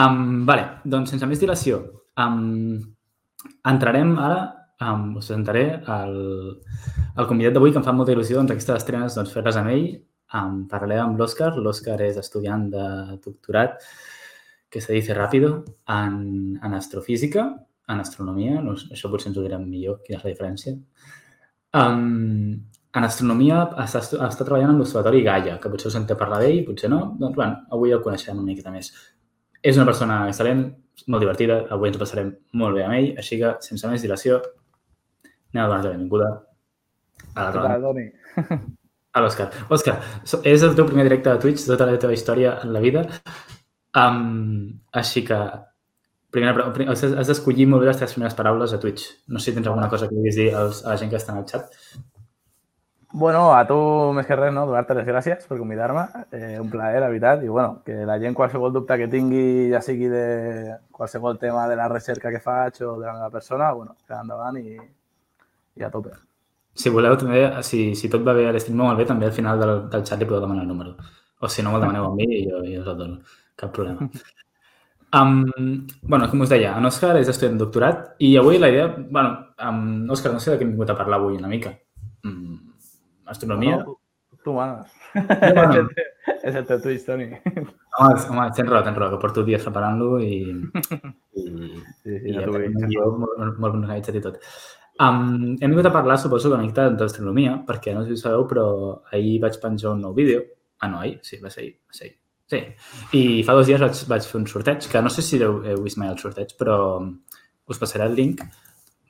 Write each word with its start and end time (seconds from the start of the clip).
Um, 0.00 0.42
vale, 0.48 0.66
doncs 0.90 1.12
sense 1.14 1.26
més 1.30 1.38
dilació, 1.38 1.78
um, 2.18 2.80
entrarem 3.70 4.16
ara, 4.18 4.40
um, 4.82 5.12
us 5.20 5.28
presentaré 5.28 5.62
el, 5.96 6.16
el 7.14 7.28
convidat 7.30 7.54
d'avui 7.54 7.70
que 7.70 7.78
em 7.78 7.86
fa 7.86 7.94
molta 7.94 8.14
il·lusió 8.14 8.40
doncs, 8.40 8.56
aquestes 8.56 8.82
estrenes 8.82 9.18
doncs, 9.18 9.32
fer-les 9.34 9.60
amb 9.60 9.74
ell. 9.74 9.86
Um, 10.34 10.64
parlaré 10.70 10.98
amb 10.98 11.20
l'Òscar. 11.20 11.52
L'Òscar 11.62 12.00
és 12.02 12.18
estudiant 12.18 12.66
de 12.72 12.86
doctorat 13.22 13.78
que 14.74 14.80
se 14.82 14.96
dice 14.96 15.14
ràpido 15.14 15.60
en, 15.86 16.58
en 16.58 16.74
astrofísica, 16.74 17.44
en 17.86 18.00
astronomia, 18.02 18.58
no, 18.64 18.74
això 18.90 19.10
potser 19.12 19.30
ens 19.30 19.38
ho 19.38 19.44
direm 19.44 19.68
millor, 19.68 20.00
quina 20.02 20.18
és 20.18 20.24
la 20.24 20.32
diferència. 20.32 20.74
Um, 21.78 22.56
en 22.94 23.06
astronomia 23.06 23.60
està, 23.84 24.02
està 24.02 24.42
treballant 24.42 24.72
en 24.72 24.80
l'Observatori 24.80 25.22
Gaia, 25.26 25.60
que 25.62 25.70
potser 25.70 25.92
us 25.92 25.96
senté 25.98 26.16
parlar 26.18 26.40
d'ell, 26.42 26.64
potser 26.66 26.90
no. 26.90 27.00
Doncs, 27.20 27.36
bueno, 27.38 27.60
avui 27.74 27.94
el 27.94 28.02
coneixem 28.02 28.38
una 28.38 28.50
miqueta 28.50 28.74
més. 28.74 28.90
És 29.64 29.78
una 29.80 29.86
persona 29.88 30.24
excel·lent, 30.28 30.66
molt 31.08 31.24
divertida, 31.24 31.62
avui 31.72 31.88
ens 31.88 32.00
passarem 32.00 32.34
molt 32.60 32.76
bé 32.76 32.84
amb 32.84 32.98
ell, 32.98 33.10
així 33.20 33.38
que, 33.40 33.54
sense 33.64 33.88
més 33.90 34.04
dilació, 34.04 34.42
anem 35.54 35.64
a 35.64 35.68
donar-te 35.68 35.88
la 35.88 35.94
benvinguda 35.94 36.30
a 37.34 37.50
la 37.50 37.76
Toni? 37.82 38.08
A 39.14 39.22
l'Òscar. 39.22 39.46
Òscar, 39.70 39.94
és 40.50 40.64
el 40.66 40.74
teu 40.74 40.88
primer 40.88 41.04
directe 41.06 41.30
de 41.30 41.40
Twitch, 41.42 41.68
tota 41.68 41.86
la 41.86 42.00
teva 42.02 42.16
història 42.16 42.56
en 42.64 42.72
la 42.74 42.82
vida. 42.82 43.04
Um, 43.94 44.80
així 44.90 45.22
que, 45.26 45.38
primera, 46.34 46.66
has 46.90 47.30
d'escollir 47.30 47.68
molt 47.70 47.84
bé 47.84 47.92
les 47.92 48.00
teves 48.00 48.16
primeres 48.16 48.34
paraules 48.34 48.74
a 48.74 48.80
Twitch. 48.82 49.06
No 49.30 49.38
sé 49.38 49.52
si 49.52 49.56
tens 49.58 49.70
alguna 49.70 49.88
cosa 49.92 50.08
que 50.10 50.18
vulguis 50.18 50.40
dir 50.40 50.48
als, 50.58 50.82
a 50.82 50.92
la 50.92 50.98
gent 50.98 51.14
que 51.14 51.20
està 51.20 51.32
en 51.32 51.44
el 51.44 51.46
xat. 51.50 51.78
Bueno, 53.16 53.54
a 53.54 53.62
tu 53.62 53.76
més 54.10 54.26
que 54.26 54.34
res, 54.34 54.50
no? 54.50 54.64
donar-te 54.66 54.94
les 54.98 55.04
gràcies 55.06 55.44
per 55.46 55.54
convidar-me. 55.60 56.02
Eh, 56.34 56.56
un 56.58 56.66
plaer, 56.72 56.98
la 56.98 57.10
veritat. 57.12 57.44
I 57.46 57.48
bueno, 57.48 57.76
que 57.86 58.00
la 58.08 58.16
gent 58.18 58.34
qualsevol 58.34 58.72
dubte 58.74 58.96
que 58.98 59.06
tingui, 59.06 59.70
ja 59.70 59.78
sigui 59.86 60.08
de 60.10 60.24
qualsevol 60.90 61.38
tema 61.38 61.68
de 61.70 61.76
la 61.78 61.86
recerca 61.92 62.32
que 62.34 62.40
faig 62.42 62.82
o 62.82 62.96
de 62.98 63.06
la 63.06 63.12
meva 63.20 63.30
persona, 63.30 63.70
bueno, 63.70 63.94
que 64.02 64.18
endavant 64.18 64.58
i, 64.58 64.74
i 65.78 65.86
a 65.86 65.92
tope. 65.94 66.16
Si 66.74 66.90
voleu, 66.90 67.14
també, 67.20 67.44
si, 67.62 67.84
si 67.94 68.10
tot 68.10 68.26
va 68.26 68.34
bé 68.34 68.48
a 68.50 68.56
l'estim 68.56 68.82
molt 68.82 68.98
bé, 68.98 69.06
també 69.06 69.30
al 69.30 69.38
final 69.38 69.62
del, 69.62 69.76
del 69.94 70.02
xat 70.10 70.18
li 70.18 70.26
podeu 70.26 70.42
demanar 70.48 70.66
el 70.66 70.74
número. 70.74 70.96
O 71.38 71.46
si 71.46 71.62
no, 71.62 71.70
me'l 71.70 71.86
demaneu 71.86 72.10
a 72.10 72.12
mi 72.18 72.26
i 72.26 72.42
jo, 72.48 72.64
jo 72.66 72.82
us 72.82 72.90
el 72.96 72.98
dono. 72.98 73.20
Cap 73.54 73.70
problema. 73.78 74.10
Um, 75.14 75.86
bueno, 76.02 76.26
com 76.26 76.40
us 76.42 76.50
deia, 76.50 76.72
en 76.74 76.88
Òscar 76.88 77.12
és 77.20 77.28
estudiant 77.30 77.54
de 77.54 77.62
doctorat 77.62 78.16
i 78.18 78.32
avui 78.40 78.56
la 78.58 78.66
idea... 78.72 78.88
bueno, 78.98 79.36
um, 79.62 80.08
Òscar, 80.10 80.32
no 80.34 80.40
sé 80.42 80.50
de 80.50 80.56
què 80.58 80.66
hem 80.66 80.72
vingut 80.72 80.90
a 80.90 80.96
parlar 80.98 81.20
avui 81.20 81.36
una 81.38 81.46
mica. 81.52 81.70
Astronomia? 83.26 83.82
No, 83.82 83.98
tu 84.44 84.56
manes. 84.58 84.90
No, 86.24 86.34
és 86.44 86.54
el 86.56 86.64
teu 86.68 86.80
Twitch, 86.80 87.04
Toni. 87.06 87.26
Home, 87.34 88.14
home, 88.30 88.44
tens 88.56 88.68
raó, 88.70 88.80
tens 88.84 88.96
raó, 88.96 89.10
que 89.12 89.20
porto 89.20 89.44
dies 89.44 89.62
preparant-lo 89.64 90.16
i, 90.24 90.38
i, 91.40 91.44
sí, 91.44 92.16
sí, 92.16 92.16
i 92.30 92.34
ja 92.34 92.46
tenim 92.48 92.78
un 92.80 92.88
guió 92.88 93.10
molt, 93.20 93.60
molt 93.60 93.70
organitzat 93.70 94.18
i 94.18 94.22
tot. 94.24 94.40
Um, 95.04 95.54
hem 95.58 95.72
vingut 95.72 95.88
a 95.90 95.92
parlar, 95.94 96.16
suposo, 96.22 96.52
una 96.52 96.62
mica 96.62 96.88
d'astronomia, 96.90 97.56
perquè 97.68 97.94
no 97.94 98.04
sé 98.04 98.14
si 98.14 98.22
sabeu, 98.22 98.44
però 98.50 98.66
ahir 99.12 99.38
vaig 99.42 99.58
penjar 99.62 99.94
un 99.94 100.04
nou 100.06 100.14
vídeo. 100.16 100.44
Ah, 100.80 100.90
no, 100.90 101.00
ahir? 101.02 101.18
Sí, 101.26 101.40
va 101.42 101.50
ser 101.50 101.64
ahir. 101.64 101.74
Va 101.88 101.98
ser 101.98 102.08
ahir. 102.08 102.16
Sí. 102.52 102.60
I 103.18 103.22
fa 103.46 103.56
dos 103.56 103.66
dies 103.68 103.80
vaig, 103.80 104.04
vaig 104.10 104.28
fer 104.28 104.38
un 104.40 104.46
sorteig, 104.50 104.86
que 104.90 105.02
no 105.02 105.10
sé 105.12 105.24
si 105.24 105.40
heu, 105.42 105.58
heu 105.64 105.82
vist 105.84 105.98
mai 106.00 106.12
el 106.12 106.20
sorteig, 106.20 106.54
però 106.60 106.78
us 107.68 107.80
passaré 107.80 108.06
el 108.06 108.16
link. 108.18 108.44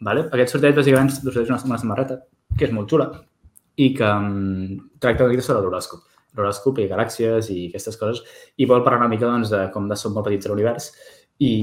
Vale? 0.05 0.29
Aquest 0.33 0.55
sorteig, 0.55 0.77
bàsicament, 0.77 1.13
sorteig 1.15 1.51
una, 1.51 1.61
una 1.69 1.81
samarreta, 1.81 2.21
que 2.59 2.69
és 2.69 2.75
molt 2.75 2.91
xula, 2.91 3.11
i 3.77 3.91
que 3.97 4.07
um, 4.07 4.77
tracta 5.03 5.25
una 5.25 5.35
mica 5.35 5.45
sobre 5.47 5.65
l'horòscop. 5.65 6.05
L'horòscop 6.35 6.81
i 6.83 6.89
galàxies 6.91 7.51
i 7.55 7.59
aquestes 7.69 7.99
coses. 7.99 8.23
I 8.59 8.69
vol 8.71 8.85
parlar 8.87 9.03
una 9.03 9.11
mica 9.13 9.29
doncs, 9.29 9.51
de 9.51 9.67
com 9.75 9.89
de 9.91 9.99
som 9.99 10.15
molt 10.15 10.29
petits 10.29 10.47
a 10.47 10.53
l'univers 10.53 10.91
i, 11.43 11.55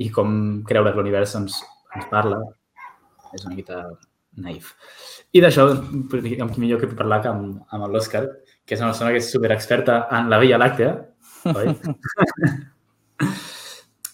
i 0.00 0.08
com 0.14 0.62
creure 0.68 0.92
que 0.92 1.00
l'univers 1.00 1.36
doncs, 1.36 1.60
ens 1.96 2.08
parla. 2.12 2.40
És 3.36 3.44
una 3.46 3.56
mica 3.56 3.84
naïf. 4.40 4.72
I 5.36 5.42
d'això, 5.44 5.68
amb 5.70 6.50
qui 6.52 6.62
millor 6.62 6.80
que 6.80 6.90
parlar 6.98 7.20
que 7.24 7.30
amb, 7.30 7.60
amb 7.70 7.88
l'Òscar, 7.92 8.24
que 8.66 8.76
és 8.76 8.82
una 8.82 8.90
persona 8.92 9.12
que 9.14 9.20
és 9.22 9.30
superexperta 9.32 10.04
en 10.16 10.30
la 10.32 10.40
Via 10.42 10.58
Làctea, 10.58 10.92
oi? 11.52 11.72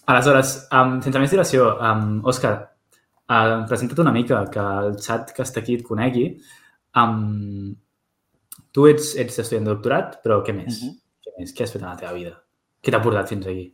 Aleshores, 0.07 0.53
um, 0.71 0.99
sense 1.03 1.19
més 1.19 1.33
dilació, 1.33 1.65
um, 1.83 2.21
Òscar, 2.31 2.53
uh, 3.27 3.65
presenta't 3.67 4.03
una 4.05 4.13
mica, 4.15 4.39
que 4.53 4.63
el 4.83 4.95
xat 5.03 5.33
que 5.35 5.43
està 5.43 5.59
aquí 5.63 5.75
et 5.79 5.83
conegui 5.87 6.29
Um, 6.97 7.75
tu 8.73 8.87
ets, 8.89 9.13
ets 9.21 9.41
estudiant 9.43 9.67
de 9.67 9.73
doctorat, 9.75 10.19
però 10.23 10.41
què 10.45 10.55
més? 10.55 10.81
Uh 10.81 10.89
-huh. 10.89 10.93
Què 11.25 11.33
més? 11.39 11.53
Què 11.53 11.63
has 11.63 11.73
fet 11.73 11.81
en 11.81 11.89
la 11.89 11.97
teva 11.97 12.13
vida? 12.13 12.37
Què 12.81 12.91
t'ha 12.91 13.01
portat 13.01 13.29
fins 13.29 13.45
aquí? 13.45 13.73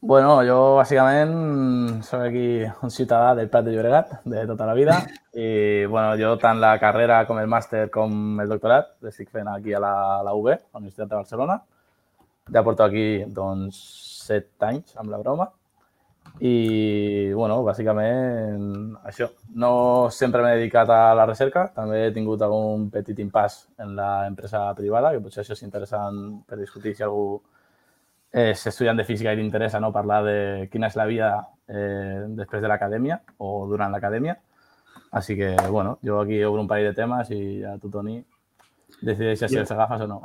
Bueno, 0.00 0.44
jo 0.46 0.76
bàsicament 0.76 2.02
soc 2.06 2.20
aquí 2.20 2.62
un 2.82 2.90
ciutadà 2.90 3.34
del 3.34 3.48
Prat 3.48 3.64
de 3.64 3.72
Llobregat 3.72 4.20
de 4.24 4.46
tota 4.46 4.66
la 4.66 4.74
vida 4.74 4.94
i 5.34 5.86
bueno, 5.86 6.16
jo 6.16 6.36
tant 6.38 6.60
la 6.60 6.78
carrera 6.78 7.26
com 7.26 7.38
el 7.38 7.48
màster 7.48 7.90
com 7.90 8.38
el 8.40 8.48
doctorat 8.48 8.94
l'estic 9.02 9.28
fent 9.30 9.48
aquí 9.48 9.74
a 9.74 9.80
la, 9.80 10.20
a 10.20 10.22
la 10.22 10.34
UB, 10.34 10.46
a 10.48 10.54
la 10.54 10.78
Universitat 10.78 11.08
de 11.08 11.16
Barcelona. 11.16 11.62
Ja 12.52 12.62
porto 12.62 12.84
aquí 12.84 13.24
doncs 13.26 13.74
set 14.28 14.62
anys 14.62 14.94
amb 14.96 15.10
la 15.10 15.18
broma 15.18 15.50
i, 16.40 17.32
bueno, 17.34 17.60
bàsicament 17.66 18.96
això. 19.08 19.28
No 19.58 20.08
sempre 20.14 20.42
m'he 20.44 20.54
dedicat 20.56 20.90
a 20.94 21.14
la 21.18 21.26
recerca, 21.26 21.66
també 21.74 22.04
he 22.06 22.14
tingut 22.14 22.42
algun 22.42 22.88
petit 22.94 23.18
impàs 23.24 23.60
en 23.82 23.96
l'empresa 23.98 24.66
privada, 24.78 25.12
que 25.14 25.22
potser 25.24 25.42
això 25.42 25.56
és 25.56 25.64
interessant 25.66 26.42
per 26.46 26.60
discutir 26.60 26.94
si 26.94 27.06
algú 27.06 27.40
és 28.32 28.66
estudiant 28.68 28.98
de 28.98 29.06
física 29.08 29.32
i 29.32 29.38
li 29.38 29.44
interessa 29.46 29.80
no, 29.80 29.92
parlar 29.92 30.20
de 30.26 30.38
quina 30.70 30.90
és 30.92 30.96
la 31.00 31.08
vida 31.08 31.30
eh, 31.66 32.26
després 32.36 32.62
de 32.62 32.68
l'acadèmia 32.68 33.18
o 33.38 33.66
durant 33.70 33.92
l'acadèmia. 33.92 34.36
Així 35.10 35.36
que, 35.36 35.54
bueno, 35.70 35.98
jo 36.04 36.20
aquí 36.20 36.42
obro 36.44 36.60
un 36.60 36.68
parell 36.68 36.90
de 36.90 36.96
temes 36.96 37.30
i 37.32 37.62
ja 37.62 37.78
tu, 37.80 37.88
Toni, 37.90 38.18
decideixes 39.00 39.50
si 39.50 39.58
els 39.58 39.72
agafes 39.72 40.04
o 40.04 40.08
no. 40.10 40.20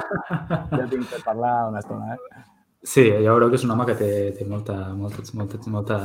ja 0.78 0.86
tinc 0.88 1.10
per 1.10 1.20
parlar 1.24 1.56
una 1.68 1.84
estona, 1.84 2.16
eh? 2.16 2.44
Sí, 2.82 3.06
ja 3.08 3.32
veureu 3.32 3.50
que 3.50 3.58
és 3.58 3.64
un 3.66 3.72
home 3.74 3.86
que 3.88 3.96
té, 3.98 4.10
té 4.36 4.46
molta, 4.48 4.76
molta, 4.94 5.22
molta, 5.34 5.60
molta 5.72 6.00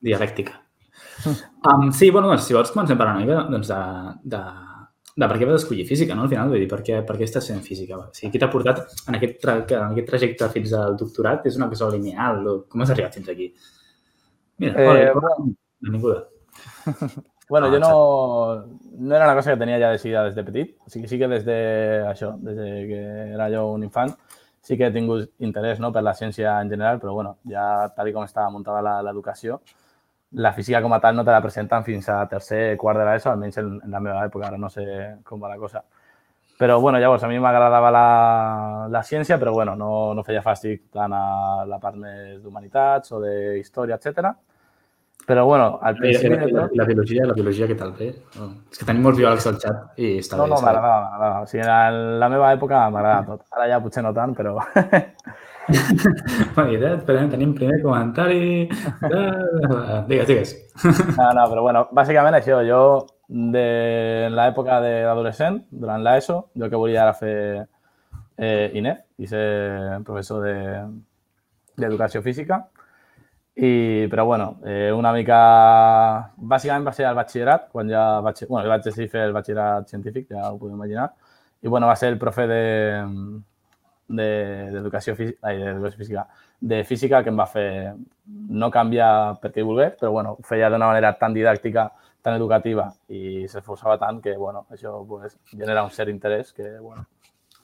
dialèctica. 0.00 0.62
Um, 1.66 1.88
sí, 1.90 2.12
bueno, 2.14 2.28
doncs, 2.30 2.44
si 2.46 2.54
vols 2.54 2.68
comencem 2.70 2.98
per 3.00 3.08
una 3.08 3.18
mica 3.18 3.40
doncs, 3.50 3.66
de, 3.72 3.78
de, 4.30 4.40
de 5.18 5.28
per 5.32 5.38
què 5.40 5.48
vas 5.48 5.56
escollir 5.58 5.86
física, 5.88 6.14
no? 6.14 6.26
Al 6.26 6.30
final, 6.30 6.52
vull 6.52 6.60
dir, 6.62 6.68
per 6.70 6.78
què, 6.86 7.00
per 7.08 7.16
què 7.18 7.26
estàs 7.26 7.48
fent 7.50 7.62
física? 7.64 7.98
O 7.98 8.04
sigui, 8.14 8.30
qui 8.34 8.38
t'ha 8.42 8.50
portat 8.52 8.84
en 9.08 9.16
aquest, 9.18 9.40
tra 9.42 9.56
en 9.64 9.88
aquest 9.88 10.06
trajecte 10.12 10.48
fins 10.52 10.74
al 10.78 10.94
doctorat? 11.00 11.48
És 11.50 11.58
una 11.58 11.66
cosa 11.72 11.88
lineal? 11.90 12.38
O 12.46 12.54
com 12.70 12.84
has 12.84 12.92
arribat 12.94 13.18
fins 13.18 13.32
aquí? 13.32 13.48
Mira, 14.62 14.76
eh, 14.78 15.08
hola, 15.10 15.32
benvinguda. 15.88 16.20
Bueno, 17.48 17.68
ah, 17.68 17.70
jo 17.70 17.78
no, 17.78 18.78
no 18.98 19.14
era 19.14 19.24
una 19.24 19.34
cosa 19.36 19.52
que 19.52 19.60
tenia 19.60 19.78
ja 19.78 19.92
decidida 19.92 20.24
des 20.24 20.34
de 20.34 20.42
petit. 20.42 20.72
O 20.84 20.90
sigui, 20.90 21.06
sí 21.06 21.18
que 21.18 21.28
des 21.30 21.44
de 21.46 21.58
això, 22.08 22.32
des 22.42 22.56
de 22.58 22.70
que 22.88 23.02
era 23.36 23.46
jo 23.52 23.68
un 23.76 23.84
infant, 23.86 24.16
sí 24.66 24.76
que 24.78 24.90
tingut 24.90 25.30
interès 25.46 25.78
no, 25.82 25.92
per 25.94 26.02
la 26.02 26.14
ciència 26.18 26.56
en 26.60 26.70
general, 26.72 26.98
però 27.02 27.12
bueno, 27.14 27.36
ja 27.50 27.88
tal 27.94 28.10
com 28.14 28.24
estava 28.26 28.50
muntada 28.50 29.02
l'educació, 29.06 29.60
la 30.46 30.52
física 30.56 30.80
com 30.82 30.92
a 30.92 30.98
tal 31.00 31.14
no 31.14 31.24
te 31.24 31.30
la 31.30 31.42
presenten 31.44 31.84
fins 31.86 32.08
a 32.10 32.18
tercer, 32.28 32.76
quart 32.80 32.98
de 32.98 33.04
l'ESO, 33.06 33.30
almenys 33.30 33.60
en, 33.62 33.76
en 33.84 33.94
la 33.94 34.02
meva 34.02 34.24
època, 34.26 34.48
ara 34.48 34.58
no 34.58 34.70
sé 34.72 34.86
com 35.24 35.40
va 35.42 35.52
la 35.52 35.60
cosa. 35.60 35.84
Però 36.58 36.80
bueno, 36.80 36.98
llavors 36.98 37.22
a 37.22 37.28
mi 37.28 37.38
m'agradava 37.38 37.90
la, 37.92 38.06
la 38.90 39.02
ciència, 39.04 39.38
però 39.38 39.52
bueno, 39.52 39.76
no, 39.76 39.90
no 40.16 40.24
feia 40.24 40.42
fàstic 40.42 40.86
tant 40.92 41.12
a 41.12 41.64
la 41.68 41.78
part 41.78 41.98
més 42.00 42.40
d'humanitats 42.42 43.12
o 43.12 43.20
de 43.22 43.34
història, 43.60 44.00
etcètera. 44.00 44.32
Però, 45.26 45.44
bueno, 45.44 45.78
al 45.82 45.96
principi... 45.96 46.28
La, 46.28 46.46
la, 46.46 46.68
la, 46.72 46.84
biologia, 46.86 47.66
què 47.66 47.74
tal. 47.74 47.90
És 47.98 48.78
que 48.78 48.86
tenim 48.86 49.02
molts 49.02 49.18
biòlegs 49.18 49.48
al 49.50 49.56
xat 49.58 49.98
i 49.98 50.12
està 50.20 50.38
no, 50.38 50.44
bé. 50.46 50.52
No, 50.52 50.54
no, 50.54 50.62
m'agradava, 50.62 51.00
m'agradava. 51.02 51.40
O 51.42 51.50
sigui, 51.50 51.64
en 51.66 51.98
la 52.22 52.28
meva 52.30 52.52
època 52.54 52.84
m'agradava 52.94 53.32
tot. 53.32 53.42
Ara 53.56 53.66
ja 53.72 53.80
potser 53.82 54.04
no 54.06 54.12
tant, 54.14 54.36
però... 54.38 54.54
bueno, 56.54 56.92
tenim 57.32 57.56
primer 57.58 57.80
comentari... 57.82 58.68
digues, 60.06 60.28
digues. 60.30 60.54
no, 61.18 61.32
no, 61.34 61.48
però 61.50 61.66
bueno, 61.66 61.88
bàsicament 61.90 62.38
això, 62.38 62.62
jo 62.68 62.80
de 63.26 64.28
l'època 64.30 64.78
d'adolescent, 64.84 65.64
durant 65.74 66.06
l'ESO, 66.06 66.38
jo 66.54 66.70
que 66.70 66.78
volia 66.78 67.02
era 67.08 67.18
fer 67.18 67.66
eh, 68.38 68.70
INEF 68.78 69.02
i 69.18 69.26
ser 69.26 69.98
professor 70.06 70.46
d'educació 70.46 72.22
de, 72.22 72.26
física 72.30 72.62
i, 73.56 74.06
però, 74.10 74.26
bueno, 74.26 74.60
eh, 74.64 74.92
una 74.92 75.14
mica... 75.16 75.36
Bàsicament 76.36 76.84
va 76.84 76.92
ser 76.92 77.06
el 77.08 77.16
batxillerat, 77.16 77.70
quan 77.72 77.88
ja 77.88 78.20
vaig, 78.20 78.42
bueno, 78.50 78.68
vaig 78.68 78.82
decidir 78.84 79.08
fer 79.08 79.22
el 79.30 79.32
batxillerat 79.32 79.88
científic, 79.88 80.26
ja 80.28 80.50
ho 80.50 80.58
podeu 80.60 80.76
imaginar. 80.76 81.08
I, 81.62 81.68
bueno, 81.68 81.88
va 81.88 81.96
ser 81.96 82.10
el 82.12 82.18
profe 82.20 82.44
de 82.50 82.64
d'educació 84.06 85.14
de, 85.14 85.18
física, 85.18 85.50
d'educació 85.50 85.98
física, 85.98 86.26
de 86.60 86.82
física 86.84 87.22
que 87.24 87.32
em 87.32 87.40
va 87.40 87.46
fer 87.50 87.94
no 88.60 88.68
canviar 88.70 89.40
perquè 89.42 89.64
volgués, 89.66 89.96
però 89.98 90.12
bueno, 90.14 90.36
ho 90.38 90.46
feia 90.46 90.68
d'una 90.70 90.92
manera 90.92 91.16
tan 91.18 91.34
didàctica, 91.34 91.88
tan 92.22 92.36
educativa 92.36 92.86
i 93.08 93.48
s'esforçava 93.50 93.96
tant 93.98 94.20
que 94.22 94.36
bueno, 94.36 94.66
això 94.70 95.00
pues, 95.08 95.34
genera 95.50 95.82
un 95.82 95.90
cert 95.90 96.12
interès 96.12 96.52
que, 96.52 96.76
bueno. 96.78 97.06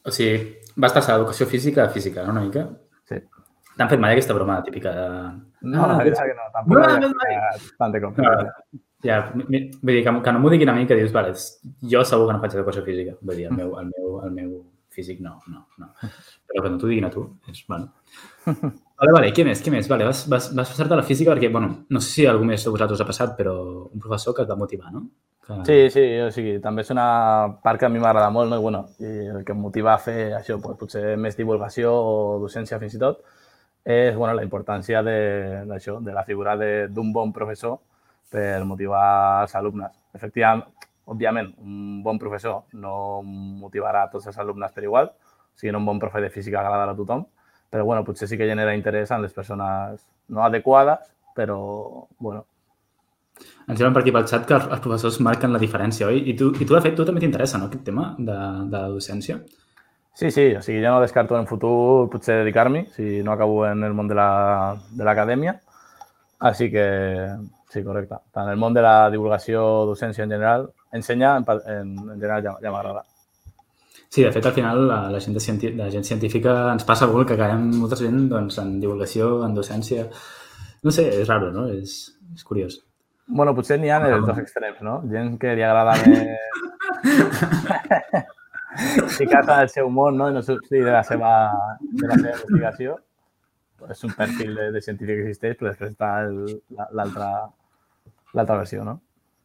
O 0.03 0.11
sigui, 0.11 0.57
vas 0.75 0.97
passar 0.97 1.15
d'educació 1.15 1.47
física 1.47 1.85
a 1.85 1.93
física, 1.95 2.25
no? 2.25 2.33
Una 2.35 2.43
mica? 2.49 2.67
Sí. 3.07 3.21
T'han 3.79 3.89
fet 3.91 4.01
mai 4.03 4.13
aquesta 4.17 4.35
broma 4.37 4.59
típica 4.67 4.93
de... 4.97 5.07
No, 5.63 5.87
la 5.87 5.99
veritat 6.01 6.27
que 6.29 6.35
no, 6.37 6.49
tampoc 6.53 6.75
No, 6.77 6.81
no, 6.83 6.99
no, 6.99 7.09
no, 7.09 7.15
no. 7.15 7.71
tant 7.79 7.93
de 7.95 8.01
cop. 8.03 8.19
No, 8.19 8.33
ja, 9.07 9.17
mi- 9.39 9.65
vull 9.81 9.95
dir, 9.97 10.03
que, 10.05 10.13
que 10.27 10.33
no 10.35 10.43
m'ho 10.43 10.51
diguin 10.53 10.69
a 10.71 10.75
mi, 10.77 10.87
que 10.91 10.99
dius, 10.99 11.13
vale, 11.15 11.33
jo 11.95 12.05
segur 12.05 12.27
que 12.29 12.37
no 12.37 12.43
faig 12.43 12.57
educació 12.59 12.85
física. 12.87 13.17
Vull 13.23 13.39
dir, 13.41 13.47
el 13.51 13.57
meu, 13.57 13.73
el 13.81 13.89
meu, 13.95 14.13
el 14.27 14.35
meu 14.37 14.53
físic 14.93 15.23
no, 15.25 15.39
no, 15.49 15.65
no. 15.81 15.89
Però 16.51 16.63
que 16.67 16.71
no 16.75 16.79
t'ho 16.79 16.91
diguin 16.91 17.07
a 17.09 17.11
tu, 17.15 17.25
és, 17.49 17.65
bueno. 17.69 17.89
Vale, 19.03 19.13
vale, 19.17 19.31
què 19.35 19.43
més, 19.43 19.59
què 19.65 19.71
més? 19.75 19.89
Vale, 19.91 20.05
vas, 20.07 20.21
vas, 20.31 20.45
vas 20.55 20.69
passar-te 20.71 20.95
a 20.95 20.99
la 21.01 21.03
física 21.03 21.33
perquè, 21.33 21.49
bueno, 21.51 21.73
no 21.91 21.99
sé 21.99 22.11
si 22.13 22.27
algú 22.31 22.45
més 22.47 22.63
de 22.63 22.71
vosaltres 22.71 23.01
ha 23.03 23.07
passat, 23.09 23.33
però 23.35 23.55
un 23.89 23.99
professor 23.99 24.37
que 24.37 24.45
et 24.45 24.51
va 24.53 24.55
motivar, 24.61 24.93
no? 24.95 25.01
Que... 25.43 25.57
Sí, 25.67 25.79
sí, 25.91 26.05
o 26.23 26.29
sigui, 26.31 26.53
també 26.63 26.85
és 26.85 26.93
una 26.95 27.07
part 27.65 27.81
que 27.83 27.89
a 27.89 27.91
mi 27.91 27.99
m'agrada 27.99 28.29
molt, 28.31 28.53
no? 28.53 28.61
I, 28.61 28.63
bueno, 28.63 28.85
i 29.03 29.11
el 29.33 29.41
que 29.49 29.57
em 29.57 29.59
motiva 29.65 29.97
a 29.97 29.99
fer 30.05 30.29
això, 30.39 30.55
doncs, 30.63 30.79
potser 30.85 31.17
més 31.19 31.35
divulgació 31.41 31.91
o 31.97 32.13
docència 32.45 32.79
fins 32.79 32.95
i 32.95 33.01
tot, 33.03 33.25
és 33.85 34.15
bueno, 34.17 34.35
la 34.35 34.45
importància 34.45 35.03
de- 35.03 35.65
d'això, 35.67 35.99
de, 36.01 36.13
la 36.13 36.25
figura 36.25 36.57
de- 36.57 36.89
d'un 36.89 37.13
bon 37.13 37.33
professor 37.33 37.79
per 38.31 38.65
motivar 38.65 39.43
els 39.43 39.55
alumnes. 39.55 39.91
Efectivament, 40.15 40.65
òbviament, 41.05 41.53
un 41.59 42.03
bon 42.03 42.19
professor 42.19 42.63
no 42.73 43.23
motivarà 43.23 44.09
tots 44.11 44.27
els 44.29 44.39
alumnes 44.39 44.73
per 44.73 44.85
igual, 44.85 45.07
o 45.11 45.59
sigui, 45.59 45.75
un 45.75 45.85
bon 45.85 45.99
profe 45.99 46.21
de 46.21 46.31
física 46.31 46.61
agradarà 46.61 46.93
a 46.93 46.97
tothom, 46.97 47.27
però 47.71 47.85
bueno, 47.85 48.05
potser 48.05 48.29
sí 48.29 48.39
que 48.39 48.47
genera 48.47 48.75
interès 48.75 49.11
en 49.11 49.23
les 49.23 49.33
persones 49.33 50.07
no 50.29 50.45
adequades, 50.45 51.11
però 51.35 52.07
bueno, 52.19 52.47
Ens 53.67 53.79
diuen 53.79 53.95
per 53.95 54.03
aquí 54.03 54.13
pel 54.13 54.27
xat 54.29 54.45
que 54.47 54.55
els 54.55 54.81
professors 54.85 55.17
marquen 55.25 55.53
la 55.55 55.59
diferència, 55.59 56.07
oi? 56.07 56.19
I 56.31 56.35
tu, 56.37 56.51
i 56.61 56.67
tu 56.67 56.75
de 56.75 56.81
fet, 56.85 56.95
tu 56.95 57.05
també 57.05 57.19
t'interessa, 57.23 57.59
no, 57.59 57.65
aquest 57.71 57.83
tema 57.85 58.15
de, 58.19 58.35
de 58.71 58.77
la 58.77 58.89
docència? 58.93 59.39
Sí, 60.15 60.31
sí, 60.31 60.55
o 60.55 60.61
sigui, 60.63 60.83
jo 60.85 60.91
no 60.93 61.01
descarto 61.01 61.39
en 61.39 61.47
futur 61.49 62.09
potser 62.13 62.43
dedicar-m'hi, 62.43 62.83
si 62.93 63.23
no 63.25 63.33
acabo 63.33 63.67
en 63.67 63.83
el 63.85 63.95
món 63.97 64.09
de 64.09 64.15
la- 64.15 64.77
de 64.91 65.05
l'acadèmia. 65.05 65.55
Així 66.41 66.71
que, 66.71 66.85
sí, 67.71 67.83
correcte. 67.83 68.17
Tant 68.33 68.49
el 68.51 68.57
món 68.61 68.75
de 68.75 68.83
la 68.83 69.09
divulgació, 69.11 69.63
docència 69.89 70.25
en 70.25 70.31
general, 70.31 70.69
ensenyar 70.93 71.39
en, 71.39 71.45
en, 71.67 71.97
en 72.11 72.15
general 72.21 72.43
ja, 72.45 72.57
ja 72.61 72.71
m'agrada. 72.75 73.05
Sí, 74.13 74.23
de 74.23 74.33
fet, 74.33 74.45
al 74.45 74.53
final, 74.53 74.87
la, 74.89 74.99
la, 75.11 75.21
gent 75.21 75.33
de 75.39 75.71
la 75.79 75.91
gent 75.91 76.05
científica 76.05 76.73
ens 76.75 76.85
passa 76.85 77.07
molt 77.09 77.27
que 77.29 77.35
acabem 77.39 77.71
molta 77.81 77.97
gent 77.97 78.29
doncs, 78.29 78.59
en 78.59 78.79
divulgació, 78.81 79.39
en 79.47 79.55
docència... 79.57 80.09
No 80.83 80.91
sé, 80.91 81.07
és 81.23 81.29
raro, 81.29 81.51
no? 81.55 81.69
És, 81.71 82.13
és 82.35 82.45
curiós. 82.45 82.81
Bueno, 83.29 83.55
potser 83.55 83.79
n'hi 83.81 83.89
ha 83.89 84.01
els 84.11 84.27
dos 84.27 84.37
extrems, 84.43 84.83
no? 84.83 84.99
Gent 85.09 85.39
que 85.41 85.55
li 85.57 85.63
agrada 85.63 85.95
més 86.05 86.27
ficar-se 89.17 89.53
al 89.53 89.69
seu 89.73 89.89
món, 89.91 90.17
no? 90.19 90.43
Sortir 90.43 90.83
de 90.85 90.93
la 90.93 91.03
seva, 91.07 91.33
de 91.81 92.09
la 92.09 92.17
seva 92.19 92.37
investigació. 92.37 92.99
És 93.91 94.05
un 94.07 94.13
perfil 94.15 94.55
de, 94.55 94.69
de 94.77 94.81
científic 94.81 95.17
que 95.19 95.25
existeix, 95.27 95.57
però 95.59 95.73
després 95.73 95.91
està 95.91 96.11
l'altra 98.35 98.57
versió, 98.57 98.85
no? 98.85 99.01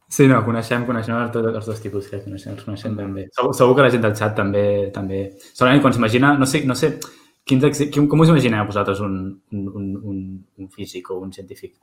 Sí, 0.08 0.24
no, 0.30 0.38
coneixem, 0.44 0.86
coneixem 0.88 1.18
dos- 1.32 1.54
els 1.54 1.66
dos 1.68 1.80
tipus, 1.84 2.06
crec 2.08 2.22
coneixem, 2.24 2.54
els 2.54 2.64
coneixem 2.64 2.94
ben 2.96 3.10
bé. 3.12 3.26
Segur, 3.36 3.52
segur 3.54 3.74
que 3.76 3.82
la 3.84 3.90
gent 3.92 4.04
del 4.06 4.14
xat 4.16 4.36
també... 4.38 4.62
també... 4.94 5.18
Segurament 5.52 5.82
quan 5.84 5.92
s'imagina, 5.92 6.30
no 6.38 6.46
sé, 6.48 6.62
no 6.64 6.76
sé 6.78 6.94
quins, 7.44 7.66
quin, 7.92 8.06
com 8.08 8.22
us 8.24 8.30
imagineu 8.32 8.64
vosaltres 8.70 9.02
un, 9.04 9.18
un, 9.52 9.90
un, 9.98 10.22
un 10.56 10.70
físic 10.72 11.10
o 11.12 11.18
un 11.26 11.32
científic? 11.34 11.74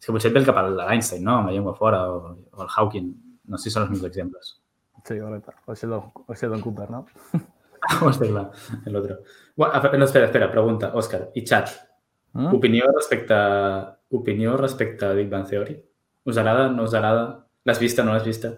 És 0.00 0.08
que 0.08 0.16
potser 0.16 0.32
et 0.32 0.34
ve 0.34 0.42
el 0.42 0.48
cap 0.48 0.58
a 0.58 0.64
l'Einstein, 0.66 1.22
no? 1.22 1.36
Amb 1.38 1.52
la 1.52 1.54
llengua 1.54 1.76
fora, 1.78 2.02
o, 2.10 2.34
o 2.50 2.64
el 2.64 2.72
Hawking. 2.74 3.12
No 3.52 3.58
sé 3.60 3.68
si 3.68 3.76
són 3.76 3.84
els 3.86 3.92
meus 3.94 4.08
exemples. 4.10 4.56
Sí, 5.04 5.18
correcte. 5.18 5.52
O 5.66 5.74
Sheldon, 5.74 6.12
o 6.26 6.34
Sheldon 6.34 6.60
Cooper, 6.60 6.90
¿no? 6.90 7.06
Clar, 8.18 8.50
el 8.86 8.96
otro. 8.96 9.18
Bueno, 9.56 9.74
a- 9.74 9.96
no, 9.96 10.04
espera, 10.04 10.26
espera, 10.26 10.50
pregunta, 10.50 10.92
Òscar, 10.94 11.30
i 11.34 11.44
xat, 11.46 11.70
Mm? 12.34 12.54
opinió 12.56 12.86
respecte, 12.90 13.34
opinió 14.10 14.56
respecte 14.56 15.04
a 15.04 15.12
Big 15.12 15.28
Bang 15.28 15.46
Theory? 15.46 15.74
Us 16.24 16.38
agrada, 16.38 16.68
no 16.70 16.84
us 16.84 16.94
agrada? 16.94 17.44
L'has 17.64 17.78
vista, 17.78 18.02
no 18.02 18.14
l'has 18.14 18.24
vista? 18.24 18.54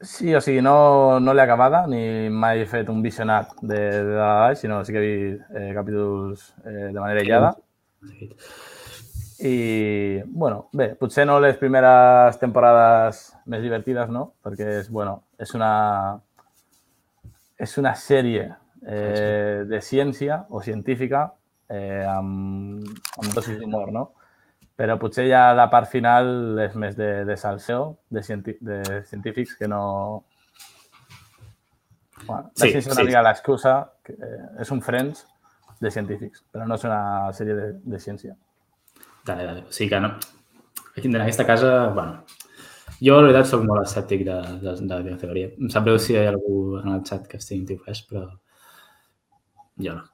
Sí, 0.00 0.34
o 0.34 0.40
sigui, 0.40 0.62
no, 0.62 1.20
no 1.20 1.34
l'he 1.34 1.42
acabada 1.42 1.86
ni 1.86 2.30
mai 2.30 2.62
he 2.62 2.66
fet 2.66 2.88
un 2.88 3.02
visionat 3.02 3.52
de, 3.60 3.78
de 4.04 4.14
dalt 4.16 4.52
a 4.52 4.56
sinó 4.56 4.82
sí 4.84 4.92
que 4.94 5.02
he 5.02 5.04
vist 5.04 5.44
eh, 5.56 5.72
capítols 5.76 6.54
eh, 6.64 6.88
de 6.94 7.00
manera 7.00 7.20
aïllada. 7.20 7.52
I, 9.38 10.22
bueno, 10.26 10.70
bé, 10.72 10.94
potser 10.96 11.26
no 11.28 11.36
les 11.44 11.58
primeres 11.60 12.38
temporades 12.40 13.34
més 13.44 13.60
divertides, 13.60 14.08
no? 14.08 14.30
Perquè 14.42 14.78
és, 14.80 14.88
bueno, 14.88 15.25
és 15.38 15.54
una, 15.54 15.72
és 17.58 17.76
una 17.80 17.94
sèrie 17.96 18.46
eh, 18.86 19.64
de 19.68 19.80
ciència 19.82 20.44
o 20.50 20.62
científica 20.62 21.26
eh, 21.68 22.04
amb, 22.08 22.86
amb 23.18 23.34
dosis 23.34 23.58
d'humor, 23.60 23.92
no? 23.92 24.06
Però 24.76 24.98
potser 25.00 25.24
ja 25.30 25.54
la 25.56 25.70
part 25.72 25.88
final 25.88 26.58
és 26.60 26.74
més 26.76 26.96
de, 26.98 27.24
de 27.24 27.36
salseo, 27.40 27.96
de, 28.12 28.22
cienti 28.22 28.58
de 28.60 28.82
científics 29.08 29.56
que 29.56 29.68
no... 29.68 30.24
Bueno, 32.26 32.50
Sí, 32.56 32.72
és 32.72 32.86
una 32.88 32.98
sí. 32.98 33.06
mica 33.08 33.22
l'excusa, 33.24 33.76
que 34.04 34.16
eh, 34.16 34.42
és 34.64 34.72
un 34.72 34.82
Friends 34.84 35.24
de 35.80 35.92
científics, 35.92 36.42
però 36.52 36.66
no 36.68 36.76
és 36.76 36.84
una 36.88 37.32
sèrie 37.36 37.56
de, 37.56 37.68
de 37.84 38.00
ciència. 38.00 38.36
Dale, 39.26 39.44
dale. 39.44 39.64
O 39.66 39.72
sigui 39.72 39.90
que 39.92 40.00
no... 40.00 40.12
Aquí 40.96 41.08
en 41.08 41.20
aquesta 41.20 41.44
casa, 41.44 41.88
bueno, 41.92 42.22
jo 43.02 43.20
la 43.20 43.28
veritat 43.28 43.50
soc 43.50 43.62
molt 43.66 43.84
escèptic 43.84 44.24
de, 44.26 44.40
de, 44.62 44.74
de 44.80 44.92
la 44.92 45.02
meva 45.04 45.20
teoria. 45.20 45.52
Em 45.60 45.70
sap 45.72 45.86
greu 45.86 45.98
si 46.00 46.14
hi 46.14 46.20
ha 46.20 46.28
algú 46.32 46.78
en 46.80 46.92
el 46.94 47.04
xat 47.08 47.26
que 47.30 47.40
estigui 47.40 47.64
antifès, 47.64 48.02
però 48.08 48.26
jo 49.86 49.96
no. 49.98 50.04